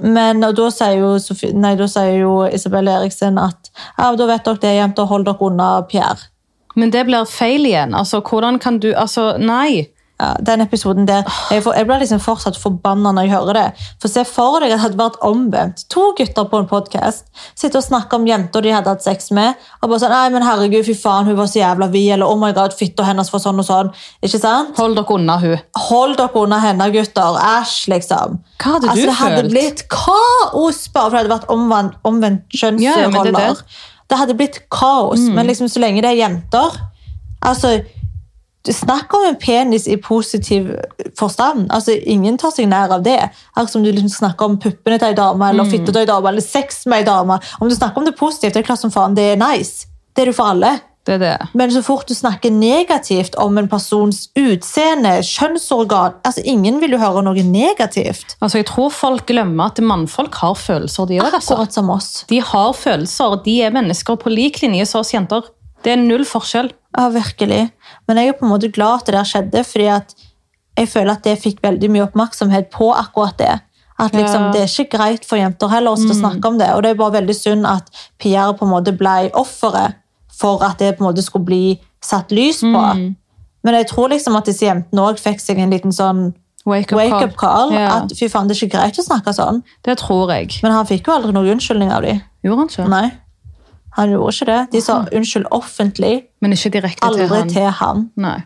men 0.00 0.40
da 0.40 0.68
sier 0.72 0.98
jo, 0.98 1.14
Sofie, 1.20 1.52
nei, 1.56 1.74
da 1.76 1.86
sier 1.88 2.18
jo 2.20 2.34
Isabel 2.48 2.88
Eriksen 2.88 3.38
at 3.40 3.70
ja, 3.98 4.10
da 4.16 4.28
vet 4.28 4.44
dere 4.44 4.60
det, 4.60 4.74
jenter, 4.76 5.08
hold 5.08 5.24
dere 5.28 5.48
unna 5.48 5.70
Pierre. 5.88 6.28
Men 6.76 6.92
det 6.92 7.04
blir 7.08 7.28
feil 7.28 7.66
igjen. 7.68 7.94
Altså, 7.94 8.22
hvordan 8.24 8.58
kan 8.58 8.78
du 8.80 8.92
Altså, 8.96 9.36
nei. 9.38 9.88
Ja, 10.20 10.36
den 10.38 10.60
episoden 10.62 11.06
der, 11.08 11.24
jeg, 11.50 11.62
får, 11.64 11.74
jeg 11.74 11.86
blir 11.88 11.98
liksom 11.98 12.20
fortsatt 12.22 12.54
forbanna 12.60 13.10
når 13.16 13.24
jeg 13.26 13.32
hører 13.32 13.56
det. 13.58 13.62
For 13.98 14.08
se 14.12 14.22
for 14.28 14.60
deg 14.62 14.70
at 14.70 14.76
det 14.76 14.82
hadde 14.84 14.98
vært 15.00 15.16
omvendt. 15.26 15.80
To 15.90 16.12
gutter 16.18 16.44
på 16.46 16.60
en 16.62 16.68
podkast 16.70 17.24
sitter 17.58 17.80
og 17.80 17.86
snakker 17.88 18.20
om 18.20 18.26
jenter 18.28 18.62
de 18.62 18.70
hadde 18.70 18.92
hatt 18.92 19.02
sex 19.02 19.32
med. 19.34 19.56
Og 19.80 19.88
bare 19.90 19.98
sånn, 20.04 20.12
nei, 20.14 20.28
men 20.30 20.44
herregud, 20.46 20.84
fy 20.86 20.94
faen, 20.94 21.26
hun 21.26 21.34
var 21.40 21.48
så 21.50 21.58
jævla 21.58 21.88
vid, 21.90 22.12
eller 22.14 22.30
oh 22.30 22.38
my 22.38 22.52
god, 22.54 22.76
fitta 22.78 23.02
hennes 23.08 23.32
var 23.32 23.42
sånn 23.42 23.58
og 23.58 23.66
sånn. 23.66 23.90
Ikke 24.22 24.38
sant? 24.44 24.76
Hold 24.78 24.94
dere 25.00 25.16
unna 25.16 25.38
hun. 25.42 25.56
Hold 25.88 26.14
dere 26.20 26.44
unna 26.44 26.60
henne, 26.68 26.86
gutter. 26.94 27.40
Æsj, 27.48 27.88
liksom. 27.96 28.38
Hva 28.62 28.76
hadde 28.76 28.86
du 28.86 28.92
følt? 28.92 29.08
det 29.08 29.16
hadde 29.18 29.40
følt? 29.42 29.50
blitt 29.56 29.82
kaos 29.90 30.84
bare 30.94 31.08
for 31.08 31.16
det 31.16 31.24
hadde 31.24 31.34
vært 31.34 31.50
omvendt, 31.56 31.98
omvendt 32.06 32.46
kjønnsroller. 32.60 33.10
ja, 33.10 33.24
det 33.26 33.34
det. 33.40 33.80
det, 34.12 34.18
hadde 34.22 34.38
blitt 34.38 34.60
kaos, 34.70 35.18
Mm. 35.26 35.34
men 35.40 35.50
liksom 35.50 35.66
så 35.72 35.82
lenge 35.82 36.02
det 36.04 36.12
er 36.14 36.20
jenter 36.28 36.78
Altså, 37.42 37.80
du 38.64 38.72
snakker 38.72 39.18
om 39.18 39.24
en 39.32 39.36
penis 39.42 39.88
i 39.88 39.96
positiv 39.96 40.68
forstand. 41.18 41.66
Altså, 41.74 41.96
Ingen 42.06 42.38
tar 42.38 42.50
seg 42.54 42.68
nær 42.70 42.92
av 42.94 43.02
det. 43.02 43.18
Akkurat 43.56 43.70
som 43.70 43.82
du 43.82 43.90
liksom 43.92 44.12
snakker 44.20 44.44
om 44.44 44.58
puppene 44.62 44.98
til 44.98 45.08
ei 45.08 45.14
dame, 45.18 45.48
eller 45.50 45.64
Mm. 45.64 45.70
fitta 45.70 45.92
til 45.92 46.00
ei 46.02 46.06
dame, 46.06 46.28
eller 46.28 46.40
sex 46.40 46.86
med 46.86 46.98
ei 47.00 47.04
dame. 47.04 47.40
Om 47.60 47.68
du 47.68 47.74
snakker 47.74 47.98
om 47.98 48.04
det 48.04 48.16
positivt, 48.16 48.54
det 48.54 48.62
er 48.62 48.68
klart 48.70 48.78
som 48.80 48.90
faen, 48.90 49.14
det 49.14 49.32
er 49.32 49.36
nice. 49.36 49.86
Det 50.14 50.22
er 50.22 50.26
det 50.26 50.36
for 50.36 50.44
alle. 50.44 50.80
Det 51.04 51.14
er 51.14 51.18
det. 51.18 51.48
Men 51.54 51.68
så 51.70 51.82
fort 51.82 52.06
du 52.06 52.14
snakker 52.14 52.52
negativt 52.52 53.34
om 53.36 53.58
en 53.58 53.66
persons 53.66 54.28
utseende, 54.38 55.18
kjønnsorgan 55.26 56.12
altså 56.24 56.42
Ingen 56.44 56.78
vil 56.80 56.92
jo 56.92 56.98
høre 56.98 57.24
noe 57.24 57.42
negativt. 57.42 58.36
Altså, 58.40 58.58
Jeg 58.58 58.66
tror 58.66 58.90
folk 58.90 59.26
glemmer 59.26 59.66
at 59.72 59.80
mannfolk 59.82 60.34
har 60.34 60.54
følelser, 60.54 61.08
de 61.08 61.18
òg. 61.18 61.32
Altså. 61.34 61.54
Akkurat 61.56 61.72
som 61.72 61.90
oss. 61.90 62.24
De 62.28 62.38
har 62.40 62.72
følelser. 62.72 63.42
De 63.44 63.62
er 63.62 63.70
mennesker 63.74 64.16
på 64.16 64.30
lik 64.30 64.60
linje 64.62 64.86
som 64.86 65.00
oss 65.00 65.10
jenter. 65.12 65.42
Det 65.84 65.94
er 65.94 66.00
null 66.00 66.24
forskjell. 66.28 66.70
Ja, 66.96 67.08
virkelig. 67.12 67.70
Men 68.08 68.20
jeg 68.20 68.32
er 68.32 68.38
på 68.38 68.46
en 68.46 68.52
måte 68.52 68.70
glad 68.72 69.02
at 69.02 69.08
det 69.08 69.16
der 69.16 69.28
skjedde, 69.28 69.64
fordi 69.64 69.88
at 69.94 70.14
jeg 70.78 70.88
føler 70.88 71.12
at 71.16 71.24
det 71.24 71.38
fikk 71.40 71.62
veldig 71.64 71.90
mye 71.92 72.06
oppmerksomhet 72.06 72.70
på 72.72 72.92
akkurat 72.96 73.38
det. 73.38 73.54
At 73.98 74.14
liksom, 74.16 74.42
Ja. 74.42 74.52
Det 74.52 74.60
er 74.62 74.70
ikke 74.82 74.96
greit 74.96 75.24
for 75.28 75.36
jenter 75.36 75.68
heller 75.68 75.92
å 75.92 76.00
mm. 76.00 76.14
snakke 76.20 76.48
om 76.48 76.58
det. 76.58 76.70
Og 76.74 76.82
det 76.82 76.90
er 76.90 77.00
bare 77.00 77.18
veldig 77.20 77.36
synd 77.36 77.66
at 77.66 77.90
Pierre 78.18 78.54
på 78.56 78.66
en 78.66 78.72
måte 78.72 78.94
ble 78.96 79.30
offeret 79.34 79.98
for 80.32 80.64
at 80.64 80.78
det 80.78 80.96
på 80.96 81.04
en 81.04 81.10
måte 81.10 81.22
skulle 81.22 81.44
bli 81.44 81.80
satt 82.02 82.32
lys 82.32 82.62
på. 82.64 82.84
Men 83.62 83.74
jeg 83.78 83.86
tror 83.92 84.10
liksom 84.10 84.36
at 84.36 84.48
disse 84.48 84.66
jentene 84.66 85.04
òg 85.04 85.20
fikk 85.22 85.40
seg 85.40 85.60
en 85.62 85.70
liten 85.70 85.94
sånn 85.94 86.32
Wake 86.64 86.94
up 86.94 86.98
wake 87.00 87.10
call. 87.10 87.32
call. 87.38 87.72
Ja. 87.74 87.88
At 88.02 88.12
fy 88.14 88.28
faen, 88.30 88.46
det 88.46 88.54
er 88.54 88.66
ikke 88.66 88.78
greit 88.78 88.98
å 88.98 89.02
snakke 89.02 89.34
sånn. 89.34 89.64
Det 89.82 89.96
tror 89.98 90.30
jeg. 90.30 90.60
Men 90.62 90.74
han 90.76 90.86
fikk 90.86 91.10
jo 91.10 91.16
aldri 91.16 91.34
noen 91.34 91.56
unnskyldning 91.56 91.90
av 91.90 92.06
dem. 92.06 92.20
Gjorde 92.46 92.60
han 92.60 92.70
ikke? 92.70 92.86
Nei. 92.92 93.06
Han 93.96 94.10
gjorde 94.10 94.32
ikke 94.32 94.46
det. 94.48 94.60
De 94.72 94.80
sa 94.80 95.00
unnskyld 95.12 95.46
offentlig, 95.52 96.14
Men 96.40 96.52
ikke 96.56 96.70
direkte 96.72 97.06
aldri 97.06 97.26
til 97.28 97.36
han. 97.36 97.48
til 97.48 97.70
han. 97.80 98.10
Nei. 98.16 98.38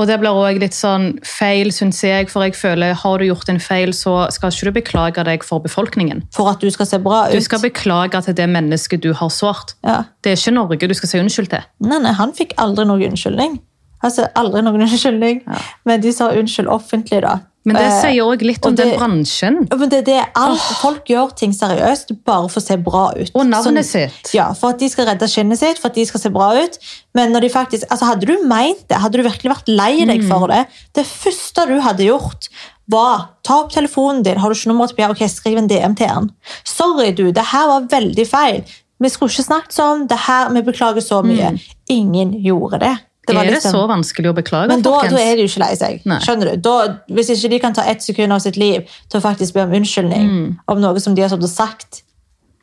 Og 0.00 0.06
det 0.08 0.14
blir 0.22 0.32
også 0.32 0.58
litt 0.62 0.72
sånn 0.74 1.18
feil, 1.22 1.68
syns 1.70 1.98
jeg. 2.02 2.30
For 2.32 2.42
jeg 2.46 2.54
føler, 2.56 2.94
har 2.96 3.18
du 3.20 3.26
gjort 3.26 3.50
en 3.52 3.60
feil, 3.60 3.92
så 3.92 4.14
skal 4.32 4.48
ikke 4.50 4.70
du 4.70 4.72
beklage 4.80 5.24
deg 5.28 5.44
for 5.44 5.60
befolkningen. 5.60 6.22
For 6.32 6.48
at 6.48 6.60
du 6.64 6.70
skal 6.72 6.86
se 6.88 6.98
bra 6.98 7.26
ut. 7.28 7.34
Du 7.36 7.44
skal 7.44 7.60
beklage 7.60 8.22
til 8.24 8.34
det 8.34 8.48
mennesket 8.48 9.02
du 9.04 9.12
har 9.12 9.28
sårt. 9.28 9.74
ja. 9.84 10.04
Det 10.24 10.32
er 10.32 10.36
ikke 10.40 10.54
Norge 10.56 10.88
du 10.88 10.94
skal 10.94 11.08
si 11.12 11.18
unnskyld 11.20 11.50
til. 11.52 11.60
Nei, 11.84 11.98
nei, 12.00 12.12
han 12.16 12.32
fikk 12.32 12.54
aldri 12.56 12.86
noen 12.88 13.10
unnskyldning. 13.12 13.60
Altså, 14.02 14.26
aldri 14.34 14.62
noen 14.64 14.80
unnskyldning. 14.88 15.42
Men 15.84 16.00
de 16.00 16.12
sa 16.12 16.30
unnskyld 16.32 16.72
offentlig, 16.72 17.20
da. 17.22 17.36
Men 17.64 17.76
det 17.76 17.84
Eh, 17.84 18.00
sier 18.02 18.24
òg 18.26 18.42
litt 18.42 18.66
om 18.66 18.74
det- 18.74 18.84
den 18.88 18.98
bransjen. 18.98 19.68
Men 19.78 19.88
det 19.88 20.08
er 20.08 20.26
alt, 20.34 20.58
Folk 20.80 21.04
gjør 21.06 21.34
ting 21.36 21.52
seriøst 21.52 22.24
bare 22.24 22.48
for 22.48 22.60
å 22.60 22.62
se 22.62 22.76
bra 22.76 23.12
ut. 23.16 23.30
Og 23.34 23.46
navnet 23.46 23.84
Sånn- 23.84 24.10
sitt. 24.10 24.34
Ja, 24.34 24.52
For 24.52 24.70
at 24.70 24.78
de 24.78 24.88
skal 24.88 25.06
redde 25.06 25.28
skinnet 25.28 25.58
sitt, 25.58 25.78
for 25.78 25.88
at 25.88 25.94
de 25.94 26.04
skal 26.04 26.20
se 26.20 26.28
bra 26.28 26.56
ut. 26.60 26.76
Men 27.14 27.32
når 27.32 27.40
de 27.42 27.48
faktisk, 27.50 27.84
altså 27.88 28.04
hadde 28.06 28.26
du 28.26 28.42
meint 28.44 28.88
det, 28.88 28.98
hadde 28.98 29.12
du 29.12 29.22
virkelig 29.22 29.52
vært 29.54 29.68
lei 29.68 30.04
deg 30.04 30.22
Mm. 30.22 30.28
for 30.28 30.48
det 30.48 30.66
Det 30.94 31.06
første 31.06 31.66
du 31.68 31.80
hadde 31.80 32.00
gjort, 32.00 32.48
var 32.88 33.28
ta 33.44 33.60
opp 33.62 33.70
telefonen 33.72 34.22
din. 34.24 34.36
Har 34.38 34.48
du 34.48 34.54
ikke 34.54 34.66
nummeret 34.72 34.88
til 34.88 34.96
Pierre? 34.96 35.10
Ok, 35.10 35.28
skriv 35.28 35.56
en 35.58 35.68
DM 35.68 35.94
til 35.94 36.08
han. 36.08 36.30
Sorry, 36.64 37.12
du, 37.12 37.30
det 37.30 37.44
her 37.44 37.66
var 37.68 37.80
veldig 37.82 38.26
feil. 38.26 38.64
Vi 39.00 39.08
skulle 39.08 39.30
ikke 39.30 39.46
snakket 39.46 39.72
sånn. 39.72 40.08
Det 40.08 40.18
her, 40.18 40.48
vi 40.50 40.62
beklager 40.62 41.00
så 41.00 41.22
mye. 41.24 41.60
Ingen 41.88 42.42
gjorde 42.42 42.80
det. 42.80 42.98
Det 43.26 43.34
var 43.36 43.42
er 43.44 43.50
det 43.50 43.54
liksom- 43.62 43.72
så 43.74 43.88
vanskelig 43.88 44.30
å 44.32 44.34
beklage, 44.34 44.68
men 44.68 44.82
da, 44.82 44.90
da 45.08 45.16
er 45.16 45.36
de 45.36 45.42
jo 45.42 45.48
ikke 45.48 45.60
lei 45.60 45.74
seg. 45.74 46.00
Nei. 46.06 46.18
Skjønner 46.18 46.50
du? 46.52 46.56
Da, 46.56 46.98
hvis 47.10 47.30
ikke 47.30 47.50
de 47.50 47.58
kan 47.60 47.72
ta 47.72 47.82
ett 47.82 48.02
sekund 48.02 48.32
av 48.32 48.40
sitt 48.40 48.56
liv 48.56 48.82
til 49.08 49.20
å 49.20 49.22
faktisk 49.22 49.54
be 49.54 49.60
om 49.62 49.70
unnskyldning 49.72 50.28
Mm. 50.28 50.58
om 50.68 50.80
noe 50.80 50.98
som 51.00 51.14
de 51.14 51.22
har 51.22 51.28
sagt, 51.46 52.02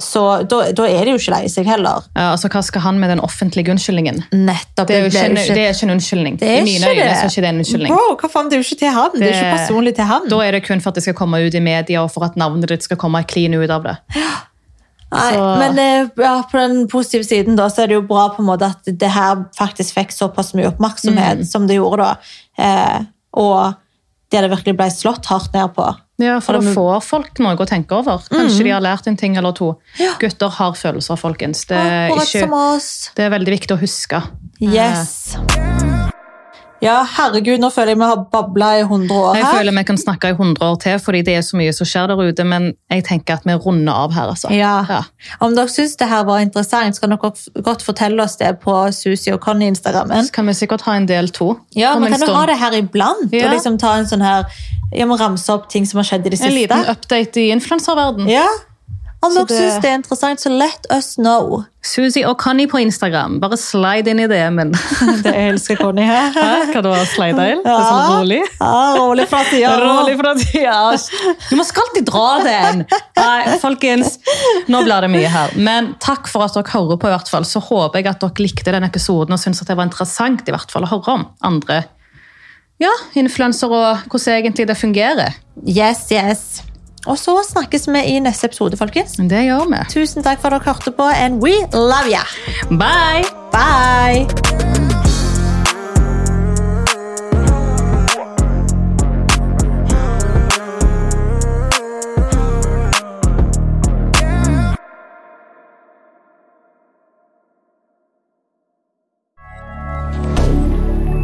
så 0.01 0.47
da, 0.47 0.71
da 0.71 0.83
er 0.87 1.03
de 1.05 1.11
jo 1.11 1.17
ikke 1.17 1.31
lei 1.31 1.47
seg 1.47 1.65
heller. 1.65 2.03
Ja, 2.15 2.31
altså, 2.33 2.47
Hva 2.49 2.61
skal 2.63 2.81
han 2.81 2.99
med 3.01 3.09
den 3.09 3.19
offentlige 3.19 3.67
unnskyldningen? 3.69 4.23
Nettopp. 4.31 4.87
Det 4.87 4.95
er 4.95 5.01
jo 5.01 5.09
ikke, 5.11 5.25
en- 5.25 5.35
det 5.35 5.57
er 5.57 5.73
ikke 5.73 5.83
en 5.83 5.89
unnskyldning. 5.97 6.37
Det 6.39 6.47
er 6.47 6.61
I 6.61 6.63
mine 6.63 6.79
ikke 6.79 6.89
øyne 6.89 7.09
det. 7.09 7.17
så 7.17 7.23
er 7.25 7.29
ikke 7.29 7.41
det 7.43 7.49
en 7.49 7.59
unnskyldning. 7.59 7.87
Bro, 7.95 8.15
hva 8.15 8.29
faen, 8.31 8.49
det 8.49 8.53
er 8.53 8.61
jo 8.63 8.67
ikke 8.67 8.79
til 8.79 8.91
han. 8.95 9.09
Det, 9.13 9.21
er 9.23 9.33
ikke 9.35 9.57
personlig 9.59 9.95
til 9.95 10.03
han. 10.05 10.29
Da 10.29 10.39
er 10.39 10.51
det 10.51 10.63
kun 10.67 10.79
for 10.79 10.89
at 10.89 10.95
det 10.95 11.03
skal 11.03 11.13
komme 11.13 11.45
ut 11.45 11.53
i 11.53 11.59
media, 11.59 12.01
og 12.03 12.11
for 12.11 12.23
at 12.23 12.35
navnet 12.37 12.67
ditt 12.67 12.83
skal 12.83 12.95
komme 12.97 13.23
clean 13.27 13.53
ut 13.53 13.69
av 13.69 13.83
det. 13.83 13.97
Nei, 15.11 15.33
så- 15.33 15.57
Men 15.59 15.79
eh, 15.79 16.09
ja, 16.17 16.43
på 16.51 16.57
den 16.59 16.87
positive 16.87 17.23
siden 17.25 17.55
da, 17.57 17.67
så 17.67 17.83
er 17.83 17.87
det 17.87 17.93
jo 17.95 18.01
bra 18.01 18.29
på 18.29 18.39
en 18.43 18.45
måte 18.45 18.69
at 18.69 18.83
det 18.85 19.09
her 19.09 19.45
faktisk 19.57 19.95
fikk 19.95 20.11
såpass 20.13 20.53
mye 20.53 20.67
oppmerksomhet 20.71 21.39
Mm. 21.39 21.45
som 21.45 21.65
det 21.67 21.77
gjorde 21.79 21.97
da. 21.97 22.17
Eh, 22.57 22.99
og 23.33 23.75
det 24.29 24.41
det 24.41 24.51
virkelig 24.51 24.77
ble 24.77 24.85
slått 24.93 25.25
hardt 25.25 25.51
ned 25.53 25.73
på. 25.73 25.95
Ja, 26.19 26.39
For 26.39 26.55
Og 26.57 26.61
da 26.63 26.73
får 26.75 27.01
folk 27.03 27.39
noe 27.39 27.55
å 27.55 27.65
tenke 27.65 27.91
over. 27.97 28.19
Kanskje 28.29 28.63
de 28.65 28.69
har 28.71 28.81
lært 28.81 29.07
en 29.07 29.15
ting 29.15 29.37
eller 29.37 29.53
to. 29.53 29.77
Ja. 29.97 30.13
Gutter 30.19 30.49
har 30.49 30.73
følelser, 30.73 31.15
folkens. 31.17 31.65
Det 31.65 31.77
er, 31.77 32.09
ikke, 32.09 33.15
det 33.15 33.23
er 33.25 33.29
veldig 33.31 33.59
viktig 33.59 33.77
å 33.77 33.79
huske. 33.79 34.21
Yes. 34.61 35.35
Ja, 36.83 37.01
herregud, 37.03 37.59
nå 37.59 37.69
føler 37.73 37.91
jeg 37.93 37.99
vi 37.99 38.07
har 38.07 38.21
babla 38.31 38.69
i 38.79 38.83
100 38.85 39.11
år 39.11 39.33
her. 39.33 39.41
Jeg 39.41 39.57
føler 39.57 39.75
vi 39.75 39.83
kan 39.89 39.99
snakke 39.99 40.31
i 40.31 40.35
100 40.35 40.63
år 40.63 40.77
til, 40.79 40.99
fordi 41.03 41.21
det 41.27 41.35
er 41.35 41.43
så 41.43 41.59
mye 41.59 41.73
som 41.75 41.89
skjer 41.89 42.07
der 42.11 42.21
ute. 42.23 42.45
Men 42.47 42.69
jeg 42.91 43.03
tenker 43.09 43.39
at 43.39 43.47
vi 43.47 43.55
runder 43.65 43.93
av 44.05 44.15
her, 44.15 44.31
altså. 44.31 44.51
Ja. 44.55 44.77
Ja. 44.87 45.01
Om 45.43 45.57
dere 45.57 45.71
syns 45.71 45.97
det 45.99 46.07
her 46.07 46.23
var 46.29 46.43
interessant, 46.45 46.95
så 46.95 47.03
kan 47.03 47.15
dere 47.15 47.63
godt 47.67 47.83
fortelle 47.85 48.23
oss 48.23 48.37
det 48.39 48.53
på 48.63 48.77
Susi 48.95 49.33
og 49.35 49.41
Conny-instagrammen. 49.43 50.29
Så 50.29 50.35
kan 50.39 50.47
vi 50.47 50.55
sikkert 50.61 50.87
ha 50.87 50.95
en 50.99 51.09
del 51.09 51.29
to. 51.35 51.51
Ja, 51.75 51.97
men 51.99 52.15
kan 52.15 52.23
stund. 52.23 52.37
ha 52.37 52.45
det 52.47 52.59
her 52.63 52.79
iblant. 52.79 53.27
Ja. 53.33 53.49
og 53.49 53.57
liksom 53.57 53.77
ta 53.81 53.97
en 53.99 54.07
sånn 54.09 54.23
her, 54.25 54.47
Jeg 54.89 55.05
må 55.05 55.19
ramse 55.19 55.53
opp 55.53 55.67
ting 55.69 55.85
som 55.85 55.99
har 55.99 56.07
skjedd 56.07 56.25
i 56.25 56.29
det 56.33 56.39
siste. 56.39 56.49
En 56.49 56.55
liten 56.57 56.87
update 56.89 57.37
i 57.37 57.51
influenserverden. 57.53 58.25
Ja. 58.25 58.47
Om 59.21 59.33
dere 59.35 59.45
det- 59.49 59.57
syns 59.59 59.81
det 59.83 59.89
er 59.89 59.95
interessant, 59.99 60.39
så 60.39 60.49
let 60.49 60.85
us 60.95 61.15
know. 61.19 61.63
Suzy 61.83 62.21
og 62.23 62.37
Conny 62.39 62.67
på 62.71 62.79
Instagram. 62.79 63.39
Bare 63.41 63.57
slide 63.59 64.07
inn 64.13 64.19
i 64.23 64.27
DM-en. 64.31 64.71
Det 65.25 65.33
elsker 65.35 65.75
Conny 65.79 66.05
her. 66.07 66.31
Kan 66.71 66.83
du 66.85 66.89
slide 67.11 67.47
inn? 67.51 67.59
Det 67.65 67.67
er 67.67 67.81
Ja. 67.81 67.89
sånn 67.89 68.13
rolig. 68.21 68.39
Ja, 68.61 68.95
rolig 68.95 69.25
fra 69.27 69.41
tida. 69.49 69.73
Rolig 69.83 70.15
fra 70.21 70.33
tida. 70.39 70.77
Du 71.49 71.55
må 71.59 71.65
skal 71.67 71.83
alltid 71.89 72.07
dra 72.07 72.25
den! 72.47 72.85
Nei, 73.19 73.57
folkens, 73.59 74.15
nå 74.71 74.83
blir 74.87 75.01
det 75.03 75.11
mye 75.11 75.27
her. 75.35 75.51
Men 75.59 75.93
takk 75.99 76.27
for 76.31 76.47
at 76.47 76.55
dere 76.55 76.71
hører 76.71 76.95
på, 76.99 77.11
i 77.11 77.15
hvert 77.17 77.27
fall. 77.31 77.43
Så 77.47 77.59
håper 77.67 77.99
jeg 77.99 78.07
at 78.13 78.23
dere 78.23 78.39
likte 78.47 78.71
den 78.71 78.87
episoden 78.87 79.35
og 79.35 79.39
syntes 79.43 79.67
det 79.67 79.75
var 79.75 79.87
interessant 79.91 80.47
i 80.47 80.55
hvert 80.55 80.71
fall 80.71 80.87
å 80.87 80.93
høre 80.95 81.17
om 81.19 81.27
andre 81.43 81.83
ja, 82.79 82.91
influensere 83.19 83.75
og 83.75 84.05
hvordan 84.07 84.37
egentlig 84.39 84.65
det 84.69 84.77
fungerer. 84.79 85.33
Yes, 85.67 86.05
yes. 86.15 86.61
Og 87.07 87.17
så 87.17 87.37
snakkes 87.47 87.87
vi 87.87 88.01
i 88.15 88.19
neste 88.19 88.49
episode, 88.49 88.77
folkens. 88.77 89.15
Det 89.31 89.45
gjør 89.47 89.69
vi. 89.71 89.83
Tusen 89.93 90.23
takk 90.25 90.41
for 90.41 90.51
at 90.51 90.59
dere 90.59 90.73
hørte 90.73 90.91
på, 90.91 91.03
and 91.03 91.41
we 91.43 91.55
love 91.73 92.09
you! 92.11 92.23
Bye! 92.77 93.23
Bye! 93.51 94.27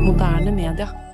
Moderne 0.06 0.52
media. 0.52 1.05